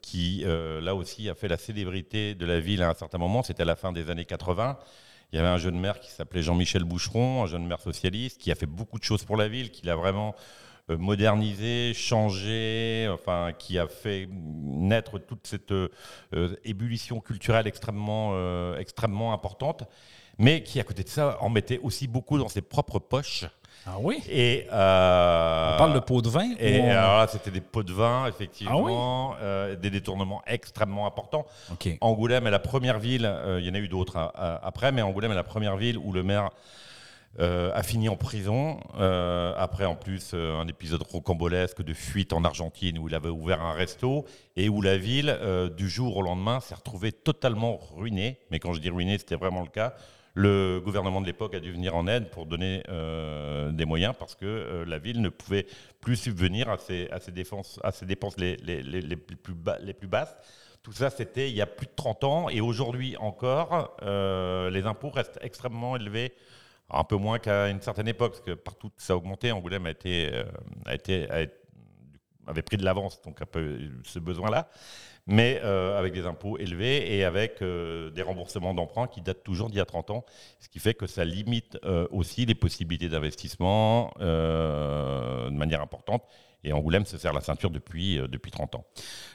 qui, 0.02 0.44
là 0.46 0.96
aussi, 0.96 1.30
a 1.30 1.36
fait 1.36 1.50
la 1.50 1.58
célébrité 1.58 2.34
de 2.34 2.46
la 2.48 2.60
ville 2.60 2.82
à 2.82 2.89
un 2.89 2.96
certain 2.96 3.20
moment. 3.20 3.44
C'était 3.44 3.62
à 3.62 3.65
la 3.65 3.76
fin 3.76 3.91
des 3.91 4.10
années 4.10 4.26
80. 4.26 4.80
Il 5.32 5.36
y 5.36 5.39
avait 5.39 5.48
un 5.48 5.60
jeune 5.60 5.80
maire 5.80 6.00
qui 6.00 6.10
s'appelait 6.10 6.41
Jean-Michel 6.41 6.84
Boucheron, 6.84 7.44
un 7.44 7.48
jeune 7.48 7.67
maire 7.67 7.80
socialiste, 7.80 8.41
qui 8.41 8.52
a 8.52 8.56
fait 8.56 8.65
beaucoup 8.65 8.98
de 8.98 9.04
choses 9.04 9.24
pour 9.24 9.38
la 9.38 9.48
ville, 9.48 9.70
qui 9.70 9.86
l'a 9.86 9.96
vraiment 9.96 10.34
modernisé, 10.89 11.94
changé, 11.94 13.10
enfin, 13.13 13.52
qui 13.58 13.78
a 13.80 13.88
fait 13.88 14.28
naître 14.32 15.20
toute 15.20 15.48
cette 15.48 15.72
euh, 15.72 15.89
euh, 16.36 16.56
ébullition 16.63 17.20
culturelle 17.20 17.67
extrêmement, 17.67 18.32
euh, 18.34 18.78
extrêmement 18.78 19.34
importante, 19.34 19.84
mais 20.38 20.63
qui, 20.63 20.80
à 20.80 20.84
côté 20.84 21.04
de 21.04 21.10
ça, 21.10 21.38
en 21.41 21.50
mettait 21.50 21.80
aussi 21.80 22.08
beaucoup 22.08 22.38
dans 22.38 22.48
ses 22.48 22.62
propres 22.62 23.00
poches 23.00 23.46
Ah 23.86 23.96
oui? 24.00 24.22
Et, 24.30 24.67
euh, 24.72 25.74
On 25.76 25.78
parle 25.78 25.94
de 25.94 26.00
pots 26.00 26.22
de 26.22 26.30
vin? 26.30 26.52
Et 26.60 26.80
on- 26.82 26.89
alors 26.89 27.17
là, 27.17 27.28
c'était 27.28 27.52
des 27.52 27.62
pots 27.62 27.84
de 27.84 27.94
vin, 27.94 28.24
Ah 28.26 28.30
effectivement, 28.30 29.36
euh, 29.41 29.76
des 29.76 29.89
détournements 29.89 30.41
extrêmement 30.46 31.06
importants. 31.08 31.46
OK. 31.72 31.89
Angoulême 32.02 32.48
est 32.48 32.52
la 32.52 32.60
première 32.60 33.00
ville, 33.00 33.26
euh, 33.26 33.60
il 33.60 33.67
y 33.67 33.70
en 33.70 33.74
a 33.74 33.80
eu 33.80 33.88
d'autres 33.88 34.17
hein, 34.17 34.32
euh, 34.39 34.58
après, 34.62 34.91
mais 34.91 35.02
Angoulême 35.02 35.32
est 35.32 35.36
la 35.36 35.44
première 35.44 35.78
ville 35.78 35.98
où 35.98 36.12
le 36.13 36.24
maire 36.24 36.50
euh, 37.39 37.72
a 37.74 37.82
fini 37.82 38.10
en 38.10 38.17
prison. 38.17 38.80
euh, 38.98 39.54
après, 39.58 39.86
en 39.86 39.96
plus, 39.96 40.32
euh, 40.34 40.60
un 40.60 40.67
épisode 40.67 41.02
rocambolesque 41.04 41.82
de 41.82 41.94
fuite 41.94 42.34
en 42.34 42.44
Argentine 42.44 43.00
où 43.00 43.08
il 43.08 43.15
avait 43.15 43.30
ouvert 43.30 43.62
un 43.62 43.74
resto 43.74 44.26
et 44.58 44.67
où 44.67 44.82
la 44.82 44.98
ville, 44.98 45.39
du 45.78 45.89
jour 45.89 46.17
au 46.17 46.22
lendemain, 46.22 46.60
s'est 46.60 46.76
retrouvée 46.76 47.12
totalement 47.12 47.78
ruinée. 47.96 48.39
Mais 48.52 48.60
quand 48.60 48.74
je 48.74 48.82
dis 48.82 48.89
ruinée, 48.89 49.17
c'était 49.17 49.36
vraiment 49.36 49.62
le 49.62 49.70
cas. 49.70 49.94
Le 50.34 50.82
gouvernement 50.84 51.20
de 51.22 51.26
l'époque 51.26 51.56
a 51.56 51.60
dû 51.60 51.72
venir 51.72 51.96
en 51.96 52.08
aide 52.08 52.30
pour 52.30 52.46
donner 52.46 52.84
des 53.72 53.86
moyens 53.86 54.13
parce 54.17 54.36
que 54.36 54.84
la 54.86 54.98
ville 54.98 55.22
ne 55.22 55.30
pouvait 55.30 55.65
plus 56.02 56.15
subvenir 56.17 56.70
à 56.70 56.78
ses, 56.78 57.10
dépenses 57.32 57.80
les, 58.38 59.15
plus, 59.15 60.08
basses. 60.08 60.36
Tout 60.84 60.94
ça, 60.94 61.10
c'était 61.10 61.50
il 61.50 61.56
y 61.56 61.62
a 61.62 61.65
plus 61.65 61.88
de 61.88 61.94
30 61.96 62.24
ans. 62.26 62.50
Et 62.50 62.60
aujourd'hui 62.62 63.15
encore, 63.17 63.96
les 64.02 64.86
impôts 64.86 65.10
restent 65.10 65.39
extrêmement 65.41 65.96
élevés. 65.96 66.34
Un 66.93 67.04
peu 67.04 67.15
moins 67.15 67.39
qu'à 67.39 67.69
une 67.69 67.82
certaine 67.82 68.08
époque, 68.08 68.34
parce 68.34 68.43
que 68.43 68.51
partout 68.51 68.91
ça 68.97 69.13
a 69.13 69.15
augmenté. 69.15 69.51
Angoulême 69.51 69.86
a 69.86 69.91
été, 69.91 70.30
euh, 70.34 70.43
a 70.86 70.95
été, 70.95 71.27
avait 72.47 72.62
pris 72.62 72.77
de 72.77 72.84
l'avance, 72.84 73.21
donc 73.21 73.41
un 73.41 73.45
peu 73.45 73.77
ce 74.04 74.19
besoin-là, 74.19 74.69
mais 75.28 75.62
euh, 75.64 75.98
avec 75.98 76.14
des 76.14 76.26
impôts 76.26 76.58
élevés 76.58 77.18
et 77.18 77.24
avec 77.24 77.62
euh, 77.62 78.10
des 78.12 78.22
remboursements 78.22 78.74
d'emprunts 78.74 79.08
qui 79.08 79.22
datent 79.22 79.44
toujours 79.44 79.70
d'il 79.70 79.78
y 79.78 79.82
a 79.82 79.86
30 79.86 80.12
ans, 80.12 80.26
ce 80.60 80.70
qui 80.70 80.80
fait 80.80 80.94
que 80.94 81.08
ça 81.08 81.26
limite 81.26 81.78
euh, 81.86 82.08
aussi 82.12 82.46
les 82.46 82.56
possibilités 82.56 83.10
d'investissement 83.10 84.12
de 84.20 85.50
manière 85.50 85.82
importante. 85.82 86.24
Et 86.64 86.74
Angoulême 86.74 87.06
se 87.06 87.18
serre 87.18 87.34
la 87.34 87.42
ceinture 87.42 87.72
depuis, 87.72 88.18
depuis 88.30 88.52
30 88.52 88.76
ans. 88.76 88.86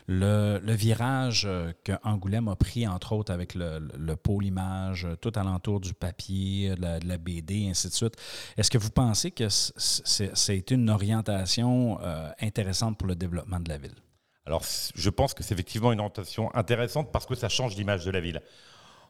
Le, 0.07 0.61
le 0.62 0.72
virage 0.75 1.44
euh, 1.44 1.72
que 1.83 1.90
Angoulême 2.05 2.46
a 2.46 2.55
pris, 2.55 2.87
entre 2.87 3.14
autres, 3.14 3.33
avec 3.33 3.57
le, 3.57 3.81
le, 3.81 3.90
le 3.99 4.16
pôle 4.16 4.44
image, 4.44 5.09
tout 5.20 5.33
alentour 5.35 5.81
du 5.81 5.92
papier, 5.92 6.77
de 6.77 6.83
la, 6.83 7.01
de 7.01 7.09
la 7.09 7.18
BD, 7.18 7.66
ainsi 7.68 7.88
de 7.88 7.92
suite, 7.94 8.14
est-ce 8.57 8.70
que 8.70 8.79
vous 8.79 8.90
pensez 8.90 9.33
que 9.33 9.49
c'est 9.49 10.70
une 10.70 10.88
orientation 10.88 11.99
intéressante 12.40 12.96
pour 12.96 13.09
le 13.09 13.16
développement 13.16 13.59
de 13.59 13.68
la 13.68 13.79
ville? 13.79 14.05
Alors, 14.46 14.62
je 14.94 15.11
pense 15.11 15.35
que 15.35 15.42
c'est 15.42 15.54
effectivement 15.54 15.92
une 15.92 15.98
orientation 15.98 16.54
intéressante 16.54 17.11
parce 17.12 17.26
que 17.26 17.35
ça 17.35 17.48
change 17.48 17.76
l'image 17.76 18.04
de 18.04 18.11
la 18.12 18.20
ville. 18.20 18.40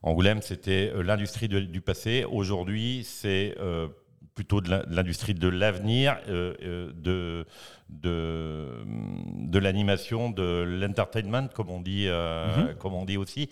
Angoulême, 0.03 0.40
c'était 0.40 0.90
euh, 0.94 1.03
l'industrie 1.03 1.49
du 1.49 1.81
passé. 1.81 2.25
Aujourd'hui, 2.31 3.05
c'est 3.05 3.55
euh, 3.61 3.88
plutôt 4.35 4.61
de 4.61 4.70
l'in- 4.70 4.85
de 4.85 4.94
l'industrie 4.94 5.35
de 5.35 5.49
l'avenir, 5.49 6.16
euh, 6.29 6.90
de, 6.94 7.44
de, 7.90 8.85
de 8.87 9.59
l'animation, 9.59 10.31
de 10.31 10.62
l'entertainment, 10.81 11.49
comme, 11.53 11.70
on 11.70 11.81
dit, 11.81 12.07
euh, 12.09 12.72
comme 12.79 12.94
on 12.94 13.05
dit 13.05 13.16
aussi. 13.16 13.51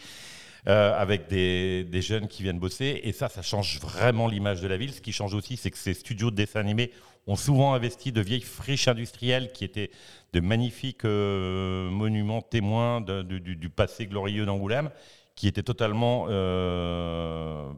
Euh, 0.66 0.98
avec 0.98 1.29
des, 1.29 2.00
jeunes 2.00 2.27
qui 2.27 2.42
viennent 2.42 2.59
bosser. 2.59 3.00
Et 3.05 3.12
ça, 3.12 3.29
ça 3.29 3.42
change 3.42 3.81
vraiment 3.81 4.29
l'image 4.29 4.62
de 4.62 4.68
la 4.68 4.79
ville. 4.79 4.92
Ce 4.94 5.03
qui 5.03 5.12
change 5.12 5.35
aussi, 5.35 5.59
c'est 5.59 5.70
que 5.70 5.77
ces 5.77 5.92
studios 5.92 6.31
de 6.31 6.37
dessin 6.37 6.61
animé 6.61 6.90
ont 7.27 7.37
souvent 7.37 7.74
investi 7.74 8.12
de 8.12 8.20
vieilles 8.20 8.40
friches 8.40 8.88
industrielles 8.88 9.53
qui 9.53 9.64
étaient 9.64 9.90
de 10.33 10.40
magnifiques 10.40 11.05
euh, 11.05 11.90
monuments 11.90 12.40
témoins 12.40 13.00
du, 13.00 13.68
passé 13.68 14.07
glorieux 14.07 14.46
d'Angoulême, 14.46 14.90
qui 15.35 15.48
étaient 15.48 15.62
totalement 15.62 16.27
euh, 16.31 17.68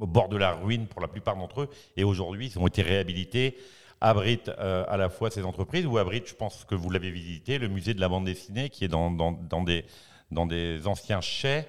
au 0.00 0.06
bord 0.06 0.28
de 0.28 0.36
la 0.36 0.52
ruine 0.52 0.86
pour 0.86 1.00
la 1.00 1.08
plupart 1.08 1.36
d'entre 1.36 1.62
eux. 1.62 1.70
Et 1.96 2.04
aujourd'hui, 2.04 2.52
ils 2.54 2.58
ont 2.58 2.66
été 2.66 2.82
réhabilités 2.82 3.56
abritent 4.00 4.48
euh, 4.60 4.84
à 4.86 4.96
la 4.96 5.08
fois 5.08 5.28
ces 5.28 5.42
entreprises 5.42 5.84
ou 5.84 5.98
abritent, 5.98 6.28
je 6.28 6.34
pense 6.36 6.64
que 6.64 6.76
vous 6.76 6.88
l'avez 6.88 7.10
visité, 7.10 7.58
le 7.58 7.66
musée 7.66 7.94
de 7.94 8.00
la 8.00 8.08
bande 8.08 8.26
dessinée 8.26 8.70
qui 8.70 8.84
est 8.84 8.88
dans 8.88 9.10
des 9.66 10.86
anciens 10.86 11.20
chais 11.20 11.66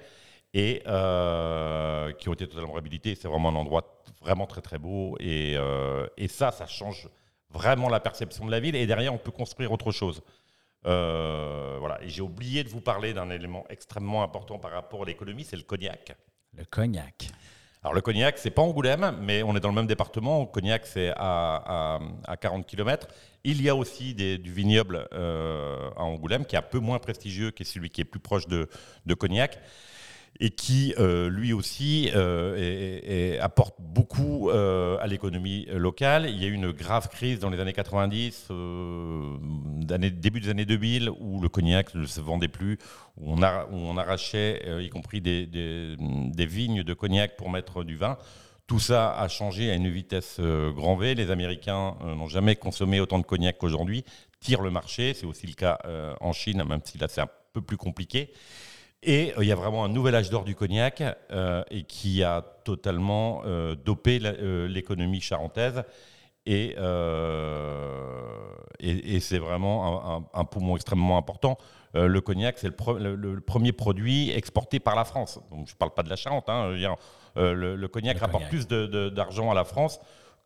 et 0.54 0.82
euh, 0.86 2.12
qui 2.12 2.28
ont 2.28 2.32
été 2.34 2.46
totalement 2.48 2.72
réhabilités. 2.72 3.14
C'est 3.14 3.28
vraiment 3.28 3.50
un 3.50 3.54
endroit 3.56 4.02
vraiment 4.20 4.46
très 4.46 4.60
très 4.60 4.78
beau 4.78 5.16
et, 5.20 5.54
euh, 5.56 6.06
et 6.16 6.28
ça, 6.28 6.50
ça 6.52 6.66
change 6.66 7.08
vraiment 7.50 7.88
la 7.88 8.00
perception 8.00 8.44
de 8.46 8.50
la 8.50 8.60
ville 8.60 8.76
et 8.76 8.86
derrière 8.86 9.14
on 9.14 9.18
peut 9.18 9.30
construire 9.30 9.72
autre 9.72 9.92
chose. 9.92 10.22
Euh, 10.86 11.76
voilà. 11.78 12.02
Et 12.02 12.08
j'ai 12.08 12.22
oublié 12.22 12.64
de 12.64 12.68
vous 12.68 12.80
parler 12.80 13.12
d'un 13.12 13.30
élément 13.30 13.64
extrêmement 13.68 14.22
important 14.22 14.58
par 14.58 14.70
rapport 14.72 15.02
à 15.02 15.06
l'économie, 15.06 15.44
c'est 15.44 15.56
le 15.56 15.62
cognac. 15.62 16.16
Le 16.56 16.64
cognac. 16.64 17.28
Alors 17.82 17.94
le 17.94 18.02
Cognac, 18.02 18.36
c'est 18.36 18.50
pas 18.50 18.60
Angoulême, 18.60 19.16
mais 19.22 19.42
on 19.42 19.56
est 19.56 19.60
dans 19.60 19.70
le 19.70 19.74
même 19.74 19.86
département. 19.86 20.44
Cognac, 20.44 20.84
c'est 20.84 21.12
à, 21.16 21.96
à, 21.96 22.00
à 22.26 22.36
40 22.36 22.66
km. 22.66 23.08
Il 23.42 23.62
y 23.62 23.70
a 23.70 23.74
aussi 23.74 24.12
des- 24.14 24.36
du 24.36 24.52
vignoble 24.52 25.08
euh, 25.14 25.88
à 25.96 26.02
Angoulême, 26.02 26.44
qui 26.44 26.56
est 26.56 26.58
un 26.58 26.62
peu 26.62 26.78
moins 26.78 26.98
prestigieux 26.98 27.52
que 27.52 27.64
celui 27.64 27.88
qui 27.88 28.02
est 28.02 28.04
plus 28.04 28.20
proche 28.20 28.46
de, 28.48 28.68
de 29.06 29.14
Cognac, 29.14 29.58
et 30.42 30.48
qui, 30.50 30.94
euh, 30.98 31.28
lui 31.28 31.52
aussi, 31.52 32.10
euh, 32.14 33.38
apporte 33.42 33.74
beaucoup 33.78 34.48
euh, 34.48 34.96
à 35.00 35.06
l'économie 35.06 35.66
locale. 35.70 36.30
Il 36.30 36.42
y 36.42 36.46
a 36.46 36.48
eu 36.48 36.52
une 36.54 36.72
grave 36.72 37.08
crise 37.10 37.40
dans 37.40 37.50
les 37.50 37.60
années 37.60 37.74
90, 37.74 38.46
euh, 38.50 39.36
d'année- 39.82 40.10
début 40.10 40.40
des 40.40 40.48
années 40.48 40.64
2000, 40.64 41.10
où 41.20 41.42
le 41.42 41.48
Cognac 41.50 41.94
ne 41.94 42.06
se 42.06 42.22
vendait 42.22 42.48
plus, 42.48 42.78
où 43.18 43.30
on, 43.34 43.96
arrachait, 43.98 44.62
y 44.82 44.88
compris 44.88 45.20
des, 45.20 45.46
des- 45.46 46.46
vignes 46.46 46.82
de 46.84 46.94
Cognac 46.94 47.36
pour 47.36 47.50
mettre 47.50 47.84
du 47.84 47.96
vin. 47.96 48.16
Tout 48.66 48.78
ça 48.80 49.12
a 49.18 49.28
changé 49.28 49.70
à 49.70 49.74
une 49.74 49.90
vitesse 49.90 50.40
grand 50.40 50.96
V. 50.96 51.14
Les 51.16 51.30
Américains 51.30 51.96
n'ont 52.02 52.28
jamais 52.28 52.56
consommé 52.56 53.00
autant 53.00 53.18
de 53.18 53.24
cognac 53.24 53.58
qu'aujourd'hui, 53.58 54.04
tirent 54.40 54.62
le 54.62 54.70
marché. 54.70 55.12
C'est 55.12 55.26
aussi 55.26 55.46
le 55.48 55.54
cas 55.54 55.78
en 56.20 56.32
Chine, 56.32 56.62
même 56.64 56.80
si 56.84 56.96
là 56.96 57.08
c'est 57.08 57.20
un 57.20 57.28
peu 57.52 57.60
plus 57.60 57.76
compliqué. 57.76 58.32
Et 59.02 59.32
euh, 59.36 59.42
il 59.42 59.48
y 59.48 59.52
a 59.52 59.56
vraiment 59.56 59.84
un 59.84 59.88
nouvel 59.88 60.14
âge 60.14 60.28
d'or 60.30 60.44
du 60.44 60.54
cognac 60.54 61.02
euh, 61.30 61.62
et 61.70 61.84
qui 61.84 62.22
a 62.22 62.42
totalement 62.64 63.42
euh, 63.46 63.74
dopé 63.74 64.18
l'économie 64.68 65.20
charentaise. 65.20 65.82
Et, 66.46 66.74
et, 68.80 69.16
et 69.16 69.20
c'est 69.20 69.38
vraiment 69.38 69.86
un, 69.86 70.16
un- 70.16 70.40
un 70.40 70.44
poumon 70.44 70.76
extrêmement 70.76 71.16
important. 71.18 71.58
Euh, 71.96 72.06
le 72.06 72.20
cognac, 72.20 72.58
c'est 72.58 72.68
le, 72.68 72.74
pre- 72.74 72.98
le- 72.98 73.14
le 73.16 73.40
premier 73.40 73.72
produit 73.72 74.30
exporté 74.30 74.80
par 74.80 74.96
la 74.96 75.04
France. 75.04 75.40
Donc, 75.50 75.66
je 75.66 75.72
ne 75.74 75.76
parle 75.78 75.92
pas 75.92 76.02
de 76.02 76.08
la 76.08 76.16
Charente. 76.16 76.48
hein, 76.48 76.74
dire, 76.76 76.96
euh, 77.36 77.52
le, 77.52 77.76
le 77.76 77.88
cognac 77.88 78.18
rapporte 78.18 78.44
cognac. 78.48 78.66
plus 78.68 79.10
d'argent 79.10 79.50
à 79.50 79.54
la 79.54 79.64
France 79.64 80.00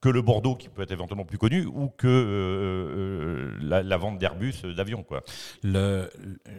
que 0.04 0.10
le 0.10 0.20
Bordeaux, 0.20 0.54
qui 0.54 0.68
peut 0.68 0.82
être 0.82 0.92
éventuellement 0.92 1.24
plus 1.24 1.38
connu, 1.38 1.64
ou 1.64 1.88
que 1.88 2.06
euh, 2.06 3.54
euh, 3.54 3.58
la, 3.62 3.82
la 3.82 3.96
vente 3.96 4.18
d'Airbus 4.18 4.52
euh, 4.66 4.74
d'avions. 4.74 5.02
Le, 5.62 6.10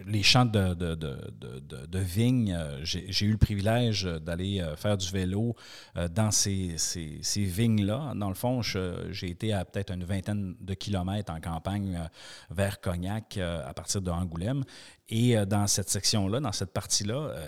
les 0.07 0.23
champs 0.23 0.45
de, 0.45 0.73
de, 0.73 1.99
vignes, 1.99 2.57
euh, 2.57 2.79
j'ai 2.83 3.25
eu 3.27 3.33
le 3.33 3.37
privilège 3.37 4.05
d'aller 4.05 4.61
euh, 4.61 4.75
faire 4.75 4.97
du 4.97 5.07
vélo 5.11 5.55
euh, 5.95 6.07
dans 6.07 6.31
ces, 6.31 6.73
ces, 6.77 7.19
ces 7.21 7.43
vignes-là. 7.43 8.13
Dans 8.15 8.29
le 8.29 8.33
fond, 8.33 8.63
j'ai 8.63 9.29
été 9.29 9.53
à 9.53 9.63
peut-être 9.63 9.93
une 9.93 10.05
vingtaine 10.05 10.55
de 10.59 10.73
kilomètres 10.73 11.31
en 11.31 11.39
campagne 11.39 11.99
euh, 12.01 12.07
vers 12.49 12.81
Cognac 12.81 13.37
euh, 13.37 13.61
à 13.63 13.75
partir 13.75 14.01
de 14.01 14.09
Angoulême. 14.09 14.63
Et 15.07 15.37
euh, 15.37 15.45
dans 15.45 15.67
cette 15.67 15.89
section-là, 15.89 16.39
dans 16.39 16.51
cette 16.51 16.73
partie-là, 16.73 17.13
euh, 17.13 17.43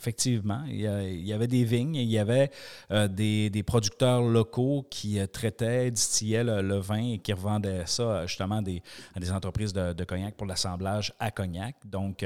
effectivement, 0.00 0.62
il 0.66 0.80
y, 0.80 1.32
avait 1.32 1.46
des 1.46 1.62
vignes, 1.64 1.96
il 1.96 2.08
y 2.08 2.18
avait 2.18 2.50
euh, 2.90 3.06
des, 3.06 3.50
des 3.50 3.62
producteurs 3.62 4.22
locaux 4.22 4.86
qui 4.88 5.18
euh, 5.18 5.26
traitaient, 5.26 5.90
distillaient 5.90 6.42
le, 6.42 6.78
vin 6.78 7.12
et 7.12 7.18
qui 7.18 7.34
revendaient 7.34 7.84
ça 7.84 8.02
euh, 8.02 8.26
justement 8.26 8.62
des, 8.62 8.82
à 9.14 9.20
des 9.20 9.30
entreprises 9.30 9.74
de, 9.74 9.92
de 9.92 10.04
cognac 10.04 10.34
pour 10.36 10.46
l'assemblage 10.46 11.12
à 11.20 11.30
cognac. 11.30 11.76
Donc, 11.84 12.24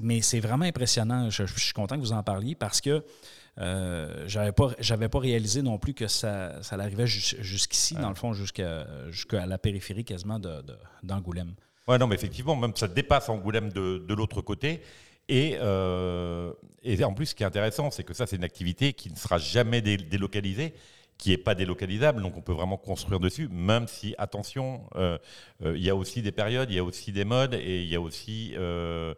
mais 0.00 0.20
c'est 0.22 0.38
vraiment 0.38 0.64
impressionnant. 0.64 1.28
Je, 1.28 1.44
suis 1.44 1.72
content 1.72 1.96
que 1.96 2.00
vous 2.00 2.12
en 2.12 2.22
parliez 2.22 2.54
parce 2.54 2.80
que 2.80 3.04
euh, 3.58 4.24
j'avais 4.28 4.52
pas 4.52 4.74
pas 5.08 5.18
réalisé 5.18 5.62
non 5.62 5.78
plus 5.78 5.94
que 5.94 6.06
ça, 6.06 6.62
ça 6.62 6.76
arrivait 6.76 7.06
jus- 7.06 7.36
jusqu'ici, 7.40 7.94
dans 7.94 8.10
le 8.10 8.14
fond, 8.14 8.32
jusqu'à 8.32 8.86
jusqu'à 9.10 9.44
la 9.46 9.58
périphérie 9.58 10.04
quasiment 10.04 10.38
de- 10.38 10.62
de- 10.62 10.78
d'Angoulême. 11.02 11.54
Ouais, 11.88 11.98
non, 11.98 12.06
mais 12.06 12.14
effectivement, 12.16 12.54
même 12.54 12.76
ça 12.76 12.86
dépasse 12.86 13.28
Angoulême 13.28 13.72
de, 13.72 14.04
de 14.06 14.14
l'autre 14.14 14.40
côté. 14.40 14.82
Et, 15.28 15.56
et 16.92 17.04
en 17.04 17.12
plus, 17.14 17.26
ce 17.26 17.34
qui 17.34 17.42
est 17.42 17.46
intéressant, 17.46 17.90
c'est 17.90 18.04
que 18.04 18.14
ça, 18.14 18.26
c'est 18.26 18.36
une 18.36 18.44
activité 18.44 18.92
qui 18.92 19.10
ne 19.10 19.16
sera 19.16 19.38
jamais 19.38 19.80
dé- 19.82 19.96
délocalisée, 19.96 20.74
qui 21.18 21.30
n'est 21.30 21.38
pas 21.38 21.54
délocalisable, 21.54 22.20
donc 22.22 22.36
on 22.36 22.42
peut 22.42 22.52
vraiment 22.52 22.76
construire 22.76 23.20
dessus, 23.20 23.48
même 23.50 23.88
si, 23.88 24.14
attention, 24.18 24.82
euh, 24.96 25.16
euh, 25.64 25.76
il 25.76 25.82
y 25.82 25.88
a 25.90 25.96
aussi 25.96 26.20
des 26.22 26.32
périodes, 26.32 26.70
il 26.70 26.76
y 26.76 26.78
a 26.78 26.84
aussi 26.84 27.10
des 27.12 27.24
modes, 27.24 27.54
et 27.54 27.82
il 27.82 27.88
y 27.88 27.96
a 27.96 28.00
aussi 28.00 28.52
euh, 28.56 29.14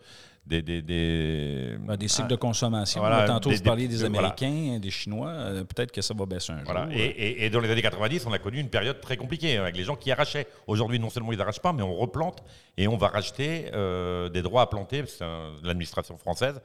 des, 0.49 0.63
des, 0.63 0.83
des, 0.83 1.77
Ben, 1.81 1.97
des 1.97 2.09
cycles 2.09 2.23
ah, 2.27 2.31
de 2.31 2.37
consommation. 2.37 3.01
voilà, 3.01 3.21
Là, 3.21 3.27
tantôt, 3.27 3.51
des- 3.51 3.57
vous 3.57 3.63
parliez 3.63 3.87
des- 3.87 3.97
voilà. 3.99 4.19
Américains, 4.19 4.79
des 4.81 4.91
Chinois. 4.91 5.29
euh, 5.29 5.65
Peut-être 5.65 5.93
que 5.93 6.01
ça 6.01 6.15
va 6.15 6.27
baisser 6.27 6.53
un 6.53 6.59
jour. 6.65 6.65
Voilà. 6.73 6.89
Et, 6.93 7.05
et- 7.05 7.45
et 7.45 7.51
dans 7.51 7.61
les 7.61 7.71
années 7.71 7.83
90, 7.83 8.25
on 8.27 8.33
a 8.33 8.39
connu 8.39 8.59
une 8.59 8.71
période 8.71 9.01
très 9.01 9.17
compliquée 9.17 9.57
hein, 9.59 9.63
avec 9.63 9.77
les 9.77 9.85
gens 9.85 9.97
qui 9.97 10.11
arrachaient. 10.11 10.47
Aujourd'hui, 10.67 10.99
non 10.99 11.11
seulement 11.11 11.33
ils 11.33 11.39
n'arrachent 11.39 11.61
pas, 11.61 11.73
mais 11.73 11.83
on 11.83 11.95
replante 11.95 12.43
et 12.77 12.89
on 12.89 12.97
va 12.97 13.09
racheter 13.09 13.70
euh, 13.75 14.29
des 14.31 14.43
droits 14.43 14.62
à 14.62 14.66
planter. 14.66 15.05
C'est 15.07 15.25
l'administration 15.62 16.16
française, 16.16 16.61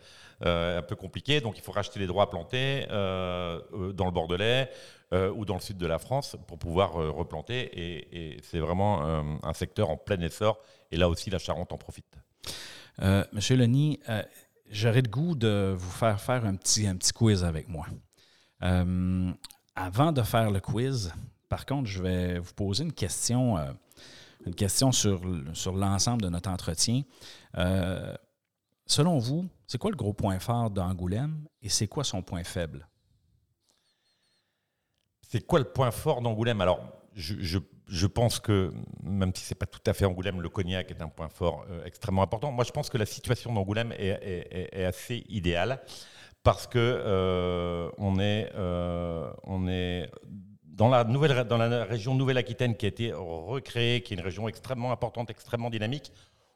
euh, 0.46 0.80
un 0.80 0.82
peu 0.82 0.96
compliqué. 0.96 1.42
Donc 1.42 1.58
il 1.58 1.62
faut 1.62 1.72
racheter 1.74 2.00
les 2.00 2.08
droits 2.08 2.24
à 2.24 2.28
planter 2.28 2.86
dans 2.90 4.06
le 4.06 4.12
Bordelais 4.12 4.70
euh, 5.14 5.32
ou 5.36 5.46
dans 5.46 5.56
le 5.56 5.60
sud 5.62 5.78
de 5.78 5.86
la 5.86 6.00
France 6.00 6.36
pour 6.48 6.58
pouvoir 6.58 7.00
euh, 7.00 7.12
replanter. 7.12 7.60
Et, 7.74 8.34
et 8.34 8.38
c'est 8.44 8.60
vraiment 8.60 9.06
euh, 9.06 9.22
un 9.44 9.54
secteur 9.54 9.90
en 9.90 9.98
plein 9.98 10.20
essor. 10.22 10.60
Et 10.92 10.98
là 10.98 11.10
aussi, 11.10 11.30
la 11.30 11.38
Charente 11.40 11.72
en 11.74 11.78
profite. 11.78 12.06
Euh, 13.02 13.24
Monsieur 13.34 13.56
Lenny, 13.56 14.00
euh, 14.10 14.24
j'aurais 14.70 15.02
le 15.02 15.10
goût 15.10 15.36
de 15.36 15.76
vous 15.78 15.92
faire 15.92 16.20
faire 16.22 16.46
un 16.46 16.56
petit, 16.56 16.88
un 16.88 16.96
petit 16.96 17.12
quiz 17.12 17.44
avec 17.44 17.68
moi. 17.68 17.88
Euh, 18.62 19.32
avant 19.76 20.12
de 20.12 20.22
faire 20.22 20.52
le 20.52 20.60
quiz, 20.60 21.12
par 21.50 21.66
contre, 21.66 21.90
je 21.90 22.02
vais 22.02 22.40
vous 22.40 22.54
poser 22.54 22.84
une 22.84 22.94
question, 22.94 23.58
une 24.46 24.56
question 24.56 24.92
sur, 24.92 25.22
sur 25.54 25.74
l'ensemble 25.76 26.22
de 26.22 26.30
notre 26.30 26.50
entretien. 26.50 27.02
Selon 28.86 29.18
vous, 29.18 29.48
c'est 29.68 29.78
quoi 29.78 29.92
le 29.92 29.96
gros 29.98 30.14
point 30.14 30.40
fort 30.40 30.70
d'Angoulême 30.70 31.46
et 31.62 31.70
c'est 31.70 31.88
quoi 31.88 32.04
son 32.04 32.22
point 32.22 32.44
faible? 32.44 32.88
C'est 35.30 35.46
quoi 35.46 35.60
le 35.60 35.66
point 35.66 35.92
fort 35.92 36.22
d'Angoulême? 36.22 36.62
Alors, 36.62 36.80
je- 37.16 37.60
je 37.88 38.08
pense 38.08 38.40
que, 38.40 38.72
même 39.04 39.32
si 39.36 39.44
c'est 39.44 39.56
pas 39.56 39.66
tout 39.66 39.82
à 39.86 39.94
fait 39.94 40.06
Angoulême, 40.06 40.42
le 40.42 40.50
cognac 40.50 40.90
est 40.92 41.02
un 41.02 41.10
point 41.10 41.30
fort 41.30 41.66
euh, 41.70 41.84
extrêmement 41.86 42.24
important. 42.24 42.52
Moi, 42.52 42.64
je 42.64 42.72
pense 42.72 42.90
que 42.90 42.98
la 42.98 43.06
situation 43.06 43.54
d'Angoulême 43.54 43.94
est, 43.98 44.84
assez 44.86 45.26
idéale 45.30 45.80
parce 46.44 46.68
que 46.68 46.80
euh, 46.80 47.90
euh, 48.00 49.34
on 49.44 49.68
est 49.68 50.10
dans 50.66 50.90
la 50.90 51.04
nouvelle, 51.04 51.44
dans 51.44 51.58
la 51.58 51.86
région 51.86 52.16
Nouvelle-Aquitaine 52.16 52.76
qui 52.76 52.86
a 52.86 52.90
été 52.90 53.14
recréée, 53.14 54.02
qui 54.02 54.14
est 54.14 54.18
une 54.18 54.24
région 54.24 54.48
extrêmement 54.48 54.92
importante, 54.92 55.30
extrêmement 55.30 55.70
dynamique. 55.70 56.12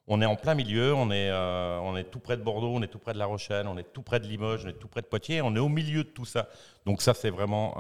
On 0.10 0.22
est 0.22 0.26
en 0.26 0.38
plein 0.38 0.56
milieu, 0.56 0.94
on 0.94 1.12
est, 1.12 1.30
euh, 1.30 1.80
on 1.84 1.98
est 1.98 2.06
tout 2.06 2.20
près 2.20 2.38
de 2.38 2.42
Bordeaux, 2.42 2.72
on 2.74 2.82
est 2.82 2.88
tout 2.88 2.98
près 2.98 3.12
de 3.12 3.18
La 3.18 3.26
Rochelle, 3.26 3.68
on 3.68 3.78
est 3.78 3.92
tout 3.92 4.02
près 4.02 4.22
de 4.22 4.26
Limoges, 4.26 4.64
on 4.64 4.70
est 4.70 4.80
tout 4.80 4.88
près 4.88 5.02
de 5.02 5.06
Poitiers, 5.06 5.42
on 5.42 5.54
est 5.54 5.60
au 5.60 5.68
milieu 5.68 6.06
de 6.06 6.10
tout 6.10 6.24
ça. 6.24 6.48
Donc 6.86 7.02
ça, 7.02 7.14
c'est 7.14 7.30
vraiment 7.30 7.76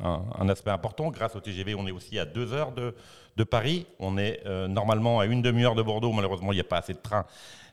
un, 0.00 0.48
aspect 0.48 0.70
important. 0.70 1.10
Grâce 1.10 1.34
au 1.34 1.40
TGV, 1.40 1.74
on 1.74 1.88
est 1.88 1.90
aussi 1.90 2.20
à 2.20 2.24
deux 2.24 2.52
heures 2.52 2.72
de, 2.72 2.94
Paris. 3.44 3.86
On 3.98 4.18
est 4.18 4.42
euh, 4.44 4.68
normalement 4.68 5.18
à 5.18 5.24
une 5.24 5.40
demi-heure 5.40 5.74
de 5.74 5.82
Bordeaux. 5.82 6.12
Malheureusement, 6.12 6.52
il 6.52 6.56
n'y 6.56 6.60
a 6.60 6.64
pas 6.64 6.76
assez 6.76 6.92
de 6.92 6.98
trains. 6.98 7.24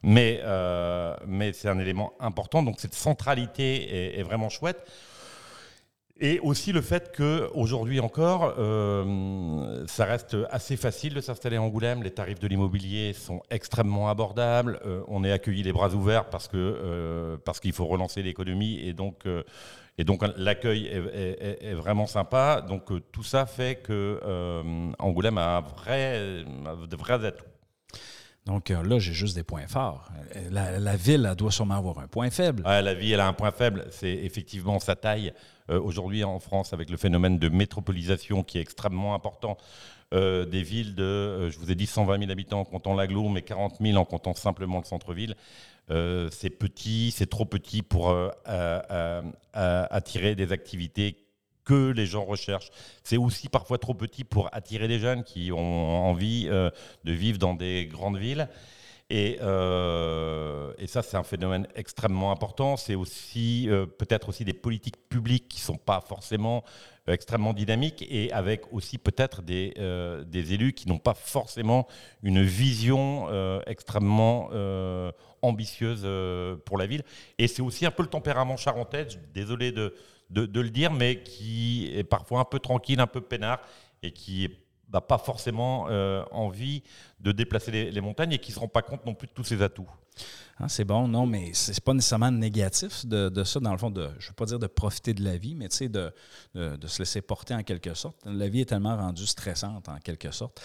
Mais, 0.02 0.40
euh, 0.44 1.16
c'est 1.54 1.68
un 1.68 1.78
élément 1.78 2.14
important. 2.20 2.64
Donc 2.64 2.80
cette 2.80 2.94
centralité 2.94 4.18
est 4.18 4.24
vraiment 4.24 4.50
chouette. 4.50 4.90
Et 6.20 6.40
aussi 6.40 6.72
le 6.72 6.82
fait 6.82 7.14
qu'aujourd'hui 7.16 8.00
encore, 8.00 8.56
euh, 8.58 9.86
ça 9.88 10.06
reste 10.06 10.36
assez 10.50 10.76
facile 10.76 11.14
de 11.14 11.22
s'installer 11.22 11.58
à 11.58 11.62
Angoulême. 11.62 12.02
Les 12.02 12.10
tarifs 12.10 12.40
de 12.40 12.48
l'immobilier 12.48 13.14
sont 13.14 13.42
extrêmement 13.52 14.10
abordables. 14.10 14.80
Euh, 14.86 15.02
on 15.08 15.24
est 15.24 15.32
accueilli 15.32 15.62
les 15.62 15.72
bras 15.74 15.94
ouverts 15.94 16.26
parce 16.30 16.48
que 16.48 16.58
euh, 16.58 17.38
parce 17.46 17.60
qu'il 17.60 17.72
faut 17.74 17.86
relancer 17.86 18.24
l'économie 18.24 18.80
et 18.80 18.94
donc 18.94 19.28
euh, 19.28 19.44
et 20.00 20.04
donc 20.04 20.24
l'accueil 20.38 20.88
est, 20.88 21.64
est- 21.64 21.74
vraiment 21.76 22.08
sympa. 22.08 22.62
Donc 22.68 22.92
euh, 22.92 23.00
tout 23.12 23.24
ça 23.24 23.46
fait 23.46 23.76
que 23.76 24.20
euh, 24.26 24.92
Angoulême 24.98 25.38
a 25.38 25.58
un 25.58 25.62
vrai, 25.62 26.44
a 26.66 26.88
de 26.88 26.96
vrais 26.96 27.24
atouts. 27.26 27.44
Donc 28.48 28.72
euh, 28.72 28.82
là, 28.82 28.98
j'ai 28.98 29.14
juste 29.14 29.36
des 29.36 29.44
points 29.44 29.68
forts. 29.68 30.10
La, 30.50 30.96
ville, 30.96 31.34
doit 31.38 31.52
sûrement 31.52 31.76
avoir 31.76 32.00
un 32.00 32.08
point 32.08 32.30
faible. 32.30 32.64
La 32.64 32.94
vie, 32.94 33.12
elle 33.12 33.20
a 33.20 33.28
un 33.28 33.34
point 33.34 33.52
faible, 33.52 33.86
c'est 33.92 34.10
effectivement 34.10 34.80
sa 34.80 34.96
taille. 34.96 35.34
Euh, 35.70 35.80
Aujourd'hui, 35.80 36.24
en 36.24 36.40
France, 36.40 36.72
avec 36.72 36.90
le 36.90 36.96
phénomène 36.96 37.38
de 37.38 37.50
métropolisation 37.50 38.44
qui 38.44 38.58
est 38.58 38.62
extrêmement 38.62 39.14
important, 39.14 39.58
euh, 40.14 40.46
des 40.46 40.64
villes 40.64 40.96
de, 40.96 41.50
je 41.50 41.60
vous 41.60 41.70
ai 41.72 41.76
dit 41.76 41.86
120 41.86 42.20
000 42.20 42.32
habitants 42.32 42.62
en 42.62 42.66
comptant 42.66 42.96
l'agglo, 42.96 43.28
mais 43.28 43.42
40 43.42 43.80
000 43.82 43.98
en 43.98 44.06
comptant 44.06 44.34
simplement 44.34 44.80
le 44.80 44.86
centre-ville, 44.86 45.36
c'est 45.90 46.50
petit, 46.50 47.12
c'est 47.12 47.30
trop 47.30 47.46
petit 47.46 47.82
pour 47.82 48.14
attirer 49.54 50.36
des 50.36 50.52
activités 50.54 51.27
que 51.68 51.92
les 51.92 52.06
gens 52.06 52.24
recherchent. 52.24 52.72
C'est 53.04 53.18
aussi 53.18 53.50
parfois 53.50 53.78
trop 53.78 53.94
petit 53.94 54.24
pour 54.24 54.50
attirer 54.54 54.88
des 54.88 55.00
jeunes 55.00 55.26
qui 55.26 55.52
ont 55.52 56.08
envie 56.10 56.48
euh, 56.48 56.70
de 57.04 57.12
vivre 57.12 57.38
dans 57.38 57.54
des 57.54 57.88
grandes 57.88 58.18
villes. 58.18 58.48
Et, 59.10 59.38
euh, 59.42 60.74
et 60.78 60.88
ça, 60.88 61.02
c'est 61.02 61.18
un 61.18 61.24
phénomène 61.24 61.68
extrêmement 61.76 62.32
important. 62.32 62.78
C'est 62.78 62.96
aussi 62.96 63.66
euh, 63.68 63.86
peut-être 63.86 64.30
aussi 64.30 64.46
des 64.46 64.54
politiques 64.54 65.10
publiques 65.10 65.50
qui 65.50 65.60
sont 65.60 65.76
pas 65.76 66.00
forcément 66.00 66.64
extrêmement 67.06 67.54
dynamiques 67.54 68.06
et 68.10 68.32
avec 68.34 68.74
aussi 68.74 68.98
peut-être 68.98 69.42
des, 69.42 69.74
des 70.26 70.54
élus 70.54 70.74
qui 70.74 70.90
n'ont 70.90 70.98
pas 70.98 71.14
forcément 71.14 71.88
une 72.22 72.44
vision 72.44 73.30
extrêmement 73.66 74.50
ambitieuse 75.42 76.06
pour 76.66 76.78
la 76.78 76.86
ville. 76.86 77.04
Et 77.38 77.48
c'est 77.48 77.62
aussi 77.62 77.86
un 77.86 77.92
peu 77.92 78.04
le 78.04 78.10
tempérament 78.10 78.58
charentais, 78.58 79.08
désolé 79.34 79.72
de, 79.72 79.94
de, 80.30 80.46
de 80.46 80.62
le 80.62 80.70
dire, 80.70 80.92
mais 80.92 81.24
qui 81.24 81.92
est 81.94 82.04
parfois 82.04 82.42
un 82.42 82.46
peu 82.46 82.60
tranquille, 82.60 83.00
un 83.00 83.08
peu 83.08 83.22
peinard 83.22 83.62
et 84.04 84.12
qui 84.12 84.50
n'a 84.94 85.02
pas 85.02 85.18
forcément 85.18 85.88
euh, 85.90 86.24
envie 86.32 86.84
de 87.20 87.32
déplacer 87.32 87.92
les, 87.92 88.02
montagnes 88.02 88.34
et 88.34 88.40
qui 88.40 88.52
ne 88.52 88.56
se 88.56 88.60
rend 88.60 88.68
pas 88.68 88.82
compte 88.82 89.06
non 89.06 89.16
plus 89.16 89.28
de 89.28 89.34
tous 89.34 89.44
ses 89.44 89.62
atouts. 89.62 89.90
Hein, 90.60 90.68
c'est 90.68 90.86
bon, 90.86 91.08
non, 91.08 91.28
mais 91.28 91.52
c'est 91.54 91.80
pas 91.84 91.94
nécessairement 91.94 92.32
négatif 92.32 93.06
de, 93.06 93.44
ça, 93.44 93.60
dans 93.60 93.72
le 93.72 93.78
fond, 93.78 93.92
de, 93.92 94.10
je 94.18 94.26
ne 94.26 94.30
veux 94.30 94.36
pas 94.36 94.46
dire 94.46 94.60
de 94.60 94.66
profiter 94.68 95.14
de 95.14 95.24
la 95.24 95.38
vie, 95.38 95.54
mais 95.54 95.68
de, 95.68 96.12
de, 96.56 96.88
se 96.88 97.00
laisser 97.00 97.22
porter 97.22 97.54
en 97.54 97.64
quelque 97.64 97.94
sorte. 97.94 98.18
La 98.26 98.48
vie 98.48 98.62
est 98.62 98.66
tellement 98.66 98.96
rendue 98.96 99.28
stressante 99.28 99.90
en 99.90 99.98
quelque 100.00 100.32
sorte. 100.32 100.60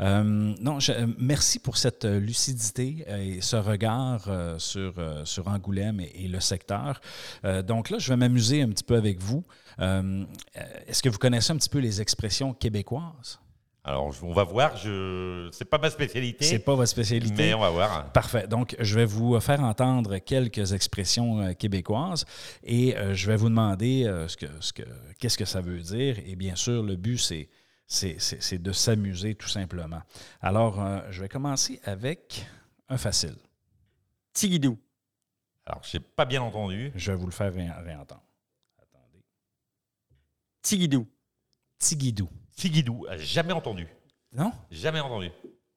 Euh, 0.00 0.22
non, 0.22 0.78
merci 1.18 1.58
pour 1.58 1.76
cette 1.76 2.04
lucidité 2.04 3.04
et 3.08 3.40
ce 3.40 3.56
regard 3.56 4.24
euh, 4.28 4.58
sur, 4.58 4.94
sur 5.24 5.48
Angoulême 5.48 6.00
et, 6.00 6.28
le 6.28 6.40
secteur. 6.40 7.00
Donc 7.66 7.90
là, 7.90 7.98
je 7.98 8.08
vais 8.08 8.16
m'amuser 8.16 8.62
un 8.62 8.68
petit 8.68 8.84
peu 8.84 8.96
avec 8.96 9.20
vous. 9.20 9.44
Est-ce 9.78 11.02
que 11.02 11.08
vous 11.08 11.18
connaissez 11.18 11.52
un 11.52 11.56
petit 11.56 11.68
peu 11.68 11.78
les 11.78 12.00
expressions 12.00 12.54
québécoises? 12.54 13.41
Alors, 13.84 14.12
je- 14.12 14.24
on 14.24 14.32
va 14.32 14.44
voir. 14.44 14.76
Je, 14.76 15.48
c'est 15.52 15.64
pas 15.64 15.78
ma 15.78 15.90
spécialité, 15.90 16.44
C'est 16.44 16.60
pas 16.60 16.74
votre 16.76 16.88
spécialité. 16.88 17.34
mais 17.36 17.54
on 17.54 17.58
va 17.60 17.70
voir. 17.70 18.12
Parfait. 18.12 18.46
Donc, 18.46 18.76
je 18.78 18.94
vais 18.96 19.04
vous 19.04 19.38
faire 19.40 19.60
entendre 19.60 20.18
quelques 20.18 20.72
expressions 20.72 21.40
euh, 21.40 21.52
québécoises 21.52 22.24
et 22.62 22.96
euh, 22.96 23.12
je 23.14 23.26
vais 23.26 23.34
vous 23.36 23.48
demander 23.48 24.04
euh, 24.04 24.28
ce 24.28 24.36
que, 24.36 24.46
ce 24.60 24.72
que, 24.72 24.82
qu'est-ce 25.18 25.36
que 25.36 25.44
ça 25.44 25.60
veut 25.60 25.80
dire. 25.80 26.16
Et 26.24 26.36
bien 26.36 26.54
sûr, 26.54 26.84
le 26.84 26.94
but, 26.94 27.18
c'est, 27.18 27.48
c'est, 27.88 28.20
c'est- 28.20 28.40
c'est 28.40 28.58
de 28.62 28.70
s'amuser 28.70 29.34
tout 29.34 29.48
simplement. 29.48 30.02
Alors, 30.40 30.80
euh, 30.80 31.00
je 31.10 31.20
vais 31.20 31.28
commencer 31.28 31.80
avec 31.82 32.46
un 32.88 32.98
facile. 32.98 33.34
Tigidou. 34.32 34.78
Alors, 35.66 35.82
j'ai 35.82 35.98
pas 36.00 36.24
bien 36.24 36.40
entendu. 36.42 36.92
Je 36.94 37.10
vais 37.10 37.16
vous 37.18 37.26
le 37.26 37.32
faire 37.32 37.52
ré- 37.52 37.68
réentendre. 37.84 38.22
Attendez. 38.80 39.24
Tigidou. 40.62 41.06
Tigidou. 41.80 42.28
Tigidou, 42.56 43.06
jamais 43.16 43.52
entendu. 43.52 43.86
Non? 44.32 44.52
Jamais 44.70 45.00
entendu. 45.00 45.30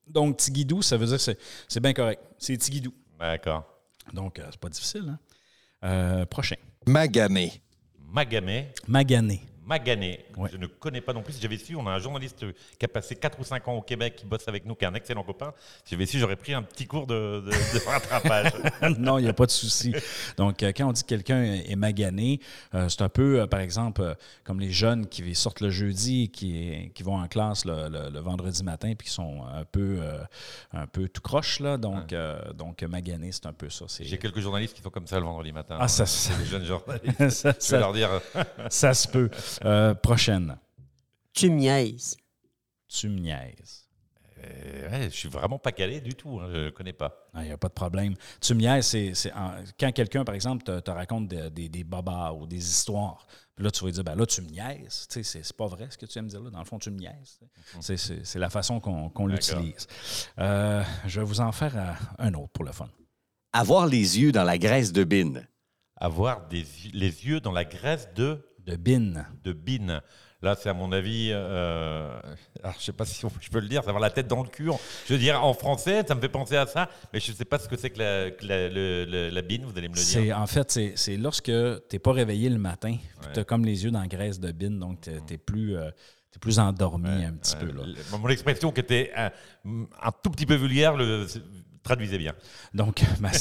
Donc, 0.07 0.37
Tigidou, 0.37 0.81
ça 0.81 0.97
veut 0.97 1.05
dire 1.05 1.17
que 1.17 1.21
c'est, 1.21 1.39
c'est 1.67 1.79
bien 1.79 1.93
correct. 1.93 2.21
C'est 2.37 2.57
Tigidou. 2.57 2.93
D'accord. 3.19 3.65
Donc, 4.13 4.39
euh, 4.39 4.47
c'est 4.51 4.59
pas 4.59 4.69
difficile. 4.69 5.09
Hein? 5.09 5.19
Euh, 5.83 6.25
prochain. 6.25 6.55
Magané. 6.85 7.61
Magamé, 8.07 8.71
Magané. 8.87 9.41
Magané. 9.65 10.25
Ouais. 10.37 10.49
Je 10.51 10.57
ne 10.57 10.67
connais 10.67 11.01
pas 11.01 11.11
non 11.13 11.21
plus. 11.23 11.33
Si 11.33 11.41
j'avais 11.41 11.57
su, 11.57 11.75
on 11.75 11.85
a 11.87 11.91
un 11.91 11.99
journaliste 11.99 12.45
qui 12.77 12.85
a 12.85 12.87
passé 12.87 13.15
4 13.15 13.39
ou 13.39 13.43
5 13.43 13.67
ans 13.67 13.73
au 13.77 13.81
Québec 13.81 14.15
qui 14.15 14.25
bosse 14.25 14.47
avec 14.47 14.65
nous, 14.65 14.75
qui 14.75 14.85
est 14.85 14.87
un 14.87 14.93
excellent 14.93 15.23
copain. 15.23 15.53
Si 15.83 15.91
j'avais 15.91 16.05
su, 16.05 16.19
j'aurais 16.19 16.35
pris 16.35 16.53
un 16.53 16.61
petit 16.61 16.85
cours 16.85 17.07
de, 17.07 17.41
de- 17.45 17.49
de 17.49 17.85
rattrapage. 17.87 18.53
non, 18.99 19.17
il 19.17 19.23
n'y 19.23 19.29
a 19.29 19.33
pas 19.33 19.45
de 19.47 19.51
souci. 19.51 19.93
Donc, 20.37 20.61
euh, 20.61 20.71
quand 20.75 20.87
on 20.87 20.91
dit 20.91 21.01
que 21.03 21.07
quelqu'un 21.07 21.41
est 21.43 21.75
magané, 21.75 22.39
euh, 22.75 22.87
c'est 22.89 23.01
un 23.01 23.09
peu, 23.09 23.41
euh, 23.41 23.47
par 23.47 23.59
exemple, 23.59 24.01
euh, 24.01 24.13
comme 24.43 24.59
les 24.59 24.71
jeunes 24.71 25.07
qui 25.07 25.33
sortent 25.35 25.61
le 25.61 25.69
jeudi, 25.71 26.29
qui, 26.29 26.91
qui 26.93 27.03
vont 27.03 27.17
en 27.17 27.27
classe 27.27 27.65
le, 27.65 27.89
le- 27.89 28.09
le 28.11 28.19
vendredi 28.19 28.63
matin, 28.63 28.93
puis 28.97 29.07
qui 29.07 29.13
sont 29.13 29.43
un 29.51 29.63
peu, 29.65 29.99
un 30.73 30.85
peu 30.87 31.07
tout 31.09 31.21
croche, 31.21 31.59
là. 31.59 31.77
Donc, 31.77 32.13
donc 32.55 32.83
magané, 32.83 33.31
c'est 33.31 33.45
un 33.47 33.53
peu 33.53 33.69
ça. 33.69 33.85
J'ai 33.99 34.17
quelques 34.17 34.39
journalistes 34.39 34.75
qui 34.75 34.81
sont 34.81 34.89
comme 34.89 35.07
ça 35.07 35.19
le 35.19 35.25
vendredi 35.25 35.51
matin. 35.51 35.77
Ah, 35.79 35.87
ça- 35.87 36.05
C'est 36.05 36.37
des 36.37 36.45
jeunes 36.45 36.65
journalistes. 36.65 37.29
ça, 37.29 37.53
Je 37.59 37.71
vais 37.71 37.79
leur 37.79 37.93
ça, 37.93 37.97
dire. 37.97 38.09
ça 38.69 38.93
se 38.93 39.07
peut. 39.07 39.29
Euh, 39.63 39.93
prochaine. 39.93 40.57
Tu 41.33 41.49
me 41.49 41.55
niaises. 41.57 42.17
Tu 42.87 43.09
me 43.09 43.19
niaises. 43.19 43.87
euh, 44.43 44.89
ouais, 44.91 45.03
je 45.05 45.15
suis 45.15 45.29
vraiment 45.29 45.57
pas 45.59 45.71
calé 45.71 46.01
du 46.01 46.13
tout. 46.13 46.39
hein, 46.39 46.47
je 46.51 46.57
ne 46.65 46.69
connais 46.69 46.93
pas. 46.93 47.27
Il 47.35 47.41
n'y 47.43 47.51
a 47.51 47.57
pas 47.57 47.67
de 47.69 47.73
problème. 47.73 48.13
Tu 48.41 48.53
me 48.53 48.59
niaises, 48.61 48.85
c'est 48.87 49.13
c'est 49.13 49.33
en- 49.33 49.55
quand 49.79 49.91
quelqu'un, 49.91 50.23
par 50.23 50.35
exemple, 50.35 50.63
te, 50.63 50.79
te 50.79 50.91
raconte 50.91 51.27
de- 51.29 51.49
des, 51.49 51.67
des 51.69 51.83
babas 51.83 52.31
ou 52.33 52.45
des 52.45 52.57
histoires. 52.57 53.25
Puis 53.55 53.63
là, 53.63 53.71
tu 53.71 53.83
vas 53.85 53.91
dire, 53.91 54.03
ben 54.03 54.15
là, 54.15 54.25
tu 54.25 54.41
me 54.41 54.49
niaises. 54.49 55.07
Tu 55.09 55.15
sais, 55.15 55.23
c'est 55.23 55.43
c'est 55.43 55.55
pas 55.55 55.67
vrai 55.67 55.87
ce 55.89 55.97
que 55.97 56.05
tu 56.05 56.13
viens 56.13 56.21
me 56.23 56.29
dire 56.29 56.41
là. 56.41 56.49
Dans 56.49 56.59
le 56.59 56.65
fond, 56.65 56.77
tu 56.77 56.91
me 56.91 56.97
niaises. 56.99 57.39
C'est- 57.81 57.97
C'est 57.97 58.25
c'est 58.25 58.39
la 58.39 58.49
façon 58.49 58.79
qu'on 58.79 59.27
l'utilise. 59.27 59.87
Euh, 60.39 60.83
je 61.07 61.19
vais 61.21 61.25
vous 61.25 61.39
en 61.41 61.51
faire 61.51 61.75
euh, 61.77 61.93
un 62.19 62.33
autre 62.33 62.51
pour 62.53 62.65
le 62.65 62.71
fun. 62.71 62.89
Avoir 63.53 63.87
les 63.87 64.19
yeux 64.19 64.31
dans 64.31 64.43
la 64.43 64.57
graisse 64.57 64.91
de 64.91 65.03
bine. 65.05 65.47
Avoir 65.97 66.47
des, 66.49 66.65
les 66.93 67.25
yeux 67.25 67.39
dans 67.39 67.53
la 67.53 67.63
graisse 67.63 68.09
de, 68.13 68.45
De 68.65 68.75
bin. 68.75 69.25
de 69.43 69.53
bine. 69.53 70.01
Là, 70.41 70.55
c'est 70.59 70.69
à 70.69 70.73
mon 70.73 70.91
avis, 70.91 71.29
euh, 71.31 72.19
alors, 72.61 72.75
je 72.79 72.83
sais 72.85 72.91
pas 72.93 73.05
si 73.05 73.25
on- 73.25 73.31
je 73.41 73.49
peux 73.49 73.59
le 73.59 73.67
dire, 73.67 73.79
avoir 73.81 73.99
la 73.99 74.09
tête 74.11 74.27
dans 74.27 74.43
le 74.43 74.49
cul. 74.49 74.69
Je 75.07 75.13
veux 75.13 75.19
dire, 75.19 75.43
en 75.43 75.53
français, 75.53 76.03
ça 76.07 76.13
me 76.13 76.21
fait 76.21 76.29
penser 76.29 76.55
à 76.55 76.67
ça, 76.67 76.89
mais 77.13 77.19
je 77.19 77.31
ne 77.31 77.35
sais 77.37 77.45
pas 77.45 77.57
ce 77.57 77.67
que 77.67 77.77
c'est 77.77 77.89
que 77.89 77.99
la, 77.99 78.31
que 78.31 78.45
la- 78.45 78.69
le- 78.69 79.05
le- 79.05 79.29
la 79.29 79.41
bine, 79.41 79.63
vous 79.65 79.75
allez 79.77 79.87
me 79.89 79.95
le 79.95 79.99
dire. 80.25 80.37
en 80.39 80.45
fait, 80.47 80.79
c'est, 80.95 81.17
lorsque 81.17 81.45
tu 81.45 81.51
n'es 81.93 81.99
pas 81.99 82.11
réveillé 82.11 82.49
le 82.49 82.59
matin, 82.59 82.95
tu 83.33 83.39
as 83.39 83.43
comme 83.43 83.65
les 83.65 83.83
yeux 83.85 83.91
dans 83.91 84.01
la 84.01 84.07
graisse 84.07 84.39
de 84.39 84.51
bin, 84.51 84.71
donc 84.71 85.01
tu 85.01 85.33
es 85.33 85.37
plus, 85.37 85.77
euh, 85.77 85.89
plus 86.41 86.59
endormi 86.59 87.23
un 87.23 87.33
petit 87.33 87.55
peu. 87.55 87.67
Là. 87.67 87.83
Euh, 87.87 88.17
Mon 88.19 88.27
expression 88.27 88.71
qui 88.71 88.81
était 88.81 89.11
un, 89.15 89.31
un 89.65 90.11
tout 90.21 90.29
petit 90.29 90.45
peu 90.45 90.55
vulgaire 90.55 90.95
le 90.97 91.25
traduisait 91.85 92.17
bien. 92.17 92.33
Donc, 92.73 93.01
ben, 93.21 93.31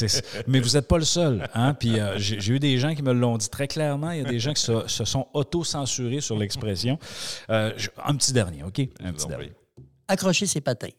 mais 0.46 0.60
vous 0.60 0.70
n'êtes 0.70 0.86
pas 0.86 0.98
le 0.98 1.04
seul. 1.04 1.48
Hein? 1.54 1.74
Puis 1.74 1.98
euh, 1.98 2.16
j'ai, 2.18 2.52
eu 2.52 2.60
des 2.60 2.78
gens 2.78 2.94
qui 2.94 3.02
me 3.02 3.12
l'ont 3.12 3.36
dit 3.36 3.48
très 3.48 3.66
clairement. 3.66 4.12
Il 4.12 4.22
y 4.22 4.24
a 4.24 4.28
des 4.28 4.38
gens 4.38 4.52
qui 4.52 4.62
se, 4.62 4.86
se 4.86 5.04
sont 5.04 5.26
auto-censurés 5.34 6.20
sur 6.20 6.38
l'expression. 6.38 6.98
Euh, 7.50 7.72
un 8.04 8.14
petit 8.14 8.32
dernier, 8.32 8.62
OK? 8.62 8.80
Un 9.02 9.12
petit 9.12 9.26
dernier. 9.26 9.52
Accrocher 10.06 10.46
ses 10.46 10.60
patins. 10.60 10.94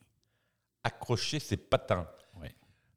Accrocher 0.84 1.40
ses 1.40 1.58
patins. 1.58 2.08
Oui. 2.42 2.50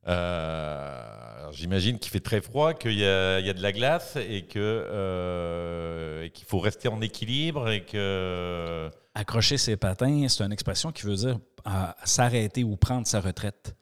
Euh, 0.09 1.18
J'imagine 1.53 1.99
qu'il 1.99 2.11
fait 2.11 2.20
très 2.20 2.40
froid, 2.40 2.74
qu'il 2.74 2.99
y, 2.99 3.05
a 3.05 3.40
il 3.40 3.46
y 3.46 3.51
a 3.51 3.53
de 3.53 3.62
la 3.62 3.72
glace 3.72 4.16
et 4.16 4.46
euh, 4.57 6.28
qu'il 6.28 6.46
faut 6.46 6.59
rester 6.59 6.88
en 6.88 7.01
équilibre 7.01 7.70
et 7.70 7.84
que. 7.84 8.90
Accrocher 9.14 9.57
ses 9.57 9.76
patins, 9.76 10.26
c'est 10.28 10.44
une 10.44 10.53
expression 10.53 10.92
qui 10.92 11.05
veut 11.05 11.16
dire 11.16 11.38
euh, 11.66 11.86
s'arrêter 12.05 12.64
ou 12.64 12.76
prendre 12.76 13.07
sa 13.07 13.20
retraite. 13.20 13.74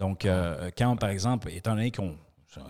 Donc, 0.00 0.24
euh, 0.24 0.70
quand, 0.76 0.96
par 0.96 1.10
exemple, 1.10 1.50
étant 1.52 1.74
donné 1.76 1.92
qu'on. 1.92 2.16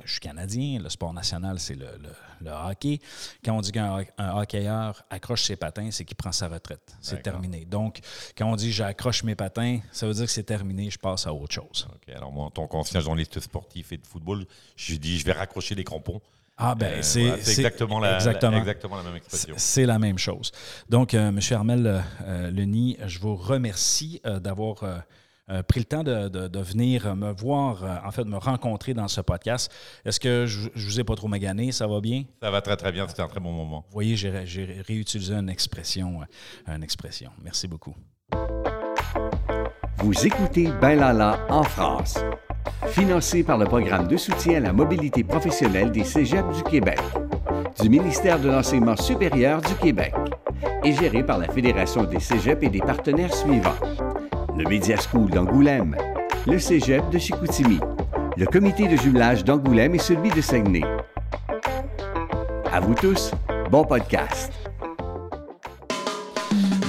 Je 0.05 0.11
suis 0.11 0.20
Canadien, 0.20 0.78
le 0.78 0.91
sport 0.91 1.14
national, 1.14 1.59
c'est 1.59 1.74
le, 1.74 1.87
le- 2.03 2.45
le 2.45 2.51
hockey. 2.51 2.99
Quand 3.43 3.57
on 3.57 3.62
dit 3.62 3.72
qu'un 3.72 4.05
un 4.18 4.37
hockeyeur 4.39 5.03
accroche 5.09 5.45
ses 5.45 5.57
patins, 5.57 5.89
c'est 5.91 6.05
qu'il 6.05 6.16
prend 6.18 6.33
sa 6.33 6.49
retraite. 6.49 6.95
C'est 7.01 7.22
terminé. 7.22 7.64
Donc, 7.64 8.01
quand 8.37 8.45
on 8.53 8.57
dit 8.57 8.72
j'accroche 8.72 9.22
mes 9.24 9.35
patins, 9.35 9.78
ça 9.91 10.07
veut 10.07 10.12
dire 10.12 10.26
que 10.26 10.31
c'est 10.31 10.43
terminé, 10.43 10.91
je 10.91 10.99
passe 10.99 11.26
à 11.26 11.33
autre 11.33 11.55
chose. 11.55 11.89
Ok, 11.95 12.14
alors 12.14 12.31
moi, 12.31 12.45
en 12.45 12.51
tant 12.51 12.66
qu'ancien 12.66 13.01
journaliste 13.01 13.41
sportif 13.41 13.91
et 13.93 13.97
de 13.97 14.07
football, 14.07 14.45
je 14.76 14.97
dis 14.97 15.18
je 15.18 15.24
vais 15.24 15.33
raccrocher 15.33 15.74
les 15.74 15.85
crampons. 15.85 16.20
Ah, 16.59 16.74
ben, 16.74 16.99
Euh, 16.99 17.03
c'est 17.03 17.22
voilà, 17.22 17.37
exactement, 17.39 18.01
la, 18.01 18.14
exactement. 18.16 18.53
la- 18.53 18.59
exactement 18.59 18.97
la 18.99 19.03
même 19.03 19.16
expression. 19.16 19.55
C'est 19.57 19.87
la 19.87 19.99
même 19.99 20.18
chose. 20.18 20.53
Donc, 20.91 21.14
euh, 21.14 21.28
M. 21.28 21.41
Armel 21.53 22.05
euh, 22.26 22.51
Leni, 22.51 22.99
je 23.07 23.18
vous 23.18 23.35
remercie 23.35 24.20
d'avoir 24.43 24.85
euh, 25.51 25.62
pris 25.62 25.80
le 25.80 25.84
temps 25.84 26.03
de, 26.03 26.28
de- 26.28 26.48
de 26.48 26.59
venir 26.61 27.14
me 27.16 27.32
voir, 27.32 27.84
euh, 27.84 27.96
en 28.07 28.11
fait, 28.11 28.24
me 28.24 28.36
rencontrer 28.36 28.94
dans 28.94 29.09
ce 29.09 29.20
podcast. 29.20 29.70
Est-ce 30.05 30.20
que 30.20 30.46
je, 30.46 30.68
je 30.74 30.86
vous 30.86 31.01
ai 31.01 31.05
pas 31.05 31.14
trop 31.16 31.28
magané? 31.28 31.72
Ça 31.72 31.86
va 31.86 32.01
bien? 32.01 32.24
Ça 32.42 32.51
va 32.51 32.61
très 32.61 32.76
très 32.76 32.92
bien, 32.92 33.07
c'était 33.09 33.22
un 33.22 33.28
très 33.28 33.40
bon 33.40 33.53
moment. 33.53 33.84
Vous 33.88 33.92
voyez, 33.94 34.16
j'ai 34.16 34.30
réutilisé 34.86 35.34
une 35.34 35.48
expression, 35.48 36.20
euh, 36.68 36.76
une 36.76 36.82
expression. 36.82 37.30
Merci 37.42 37.66
beaucoup. 37.68 37.94
Vous 39.98 40.26
écoutez 40.26 40.68
Ben 40.80 40.98
Lala 40.98 41.38
en 41.51 41.62
France. 41.62 42.18
Financé 42.88 43.42
par 43.42 43.59
le 43.59 43.66
programme 43.66 44.09
de 44.09 44.16
soutien 44.16 44.57
à 44.57 44.61
la 44.61 44.72
mobilité 44.72 45.22
professionnelle 45.24 45.90
des 45.90 46.05
Cégeps 46.05 46.57
du 46.57 46.62
Québec, 46.62 46.98
du 47.80 47.88
ministère 47.88 48.38
de 48.40 48.48
l'Enseignement 48.48 48.96
supérieur 48.96 49.61
du 49.62 49.74
Québec 49.74 50.14
et 50.84 50.92
géré 50.94 51.22
par 51.24 51.38
la 51.38 51.48
Fédération 51.48 52.05
des 52.05 52.20
Cégeps 52.20 52.62
et 52.62 52.68
des 52.70 52.80
partenaires 52.80 53.34
suivants. 53.34 53.76
Le 54.61 54.68
Media 54.68 54.96
School 54.98 55.30
d'Angoulême, 55.30 55.96
le 56.46 56.58
Cégep 56.58 57.08
de 57.08 57.16
Chicoutimi, 57.16 57.80
le 58.36 58.44
comité 58.44 58.86
de 58.86 58.94
jumelage 58.94 59.42
d'Angoulême 59.42 59.94
et 59.94 59.98
celui 59.98 60.28
de 60.28 60.42
Saguenay. 60.42 60.82
À 62.70 62.78
vous 62.78 62.92
tous, 62.92 63.32
bon 63.70 63.86
podcast. 63.86 64.52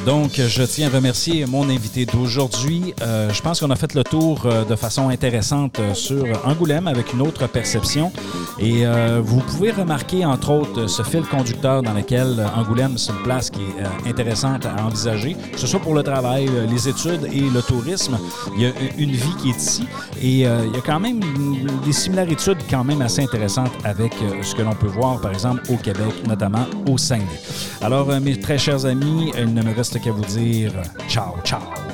Donc, 0.05 0.31
je 0.35 0.63
tiens 0.63 0.87
à 0.87 0.95
remercier 0.95 1.45
mon 1.45 1.69
invité 1.69 2.07
d'aujourd'hui. 2.07 2.95
Euh, 3.03 3.31
je 3.31 3.39
pense 3.39 3.59
qu'on 3.59 3.69
a 3.69 3.75
fait 3.75 3.93
le 3.93 4.03
tour 4.03 4.41
euh, 4.45 4.65
de 4.65 4.75
façon 4.75 5.09
intéressante 5.09 5.79
euh, 5.79 5.93
sur 5.93 6.25
Angoulême 6.43 6.87
avec 6.87 7.13
une 7.13 7.21
autre 7.21 7.47
perception. 7.47 8.11
Et 8.59 8.85
vous 9.21 9.39
pouvez 9.39 9.71
remarquer, 9.71 10.23
entre 10.23 10.51
autres, 10.51 10.85
ce 10.87 11.01
fil 11.01 11.23
conducteur 11.23 11.81
dans 11.81 11.93
lequel 11.93 12.45
Angoulême, 12.55 12.95
c'est 12.97 13.11
une 13.11 13.23
place 13.23 13.49
qui 13.49 13.61
est 13.61 14.07
intéressante 14.07 14.67
à 14.67 14.85
envisager, 14.85 15.35
que 15.51 15.59
ce 15.59 15.65
soit 15.65 15.79
pour 15.79 15.95
le 15.95 16.03
travail, 16.03 16.47
les 16.69 16.87
études 16.87 17.27
et 17.33 17.41
le 17.41 17.61
tourisme. 17.63 18.19
Il 18.55 18.61
y 18.61 18.65
a 18.67 18.71
une 18.99 19.11
vie 19.11 19.35
qui 19.41 19.49
est 19.49 19.57
ici 19.57 19.87
et 20.21 20.41
il 20.41 20.41
y 20.41 20.45
a 20.45 20.81
quand 20.85 20.99
même 20.99 21.21
des 21.83 21.91
similitudes 21.91 22.59
quand 22.69 22.83
même 22.83 23.01
assez 23.01 23.23
intéressantes 23.23 23.71
avec 23.83 24.13
ce 24.43 24.53
que 24.53 24.61
l'on 24.61 24.75
peut 24.75 24.87
voir, 24.87 25.19
par 25.19 25.31
exemple, 25.31 25.63
au 25.71 25.77
Québec, 25.77 26.13
notamment 26.27 26.65
au 26.87 26.99
Saguenay. 26.99 27.25
Alors, 27.81 28.07
mes 28.19 28.39
très 28.39 28.59
chers 28.59 28.85
amis, 28.85 29.31
il 29.35 29.53
ne 29.55 29.63
me 29.63 29.73
reste 29.91 30.03
qu'à 30.03 30.11
vous 30.11 30.25
dire 30.25 30.71
ciao, 31.07 31.35
ciao. 31.43 31.90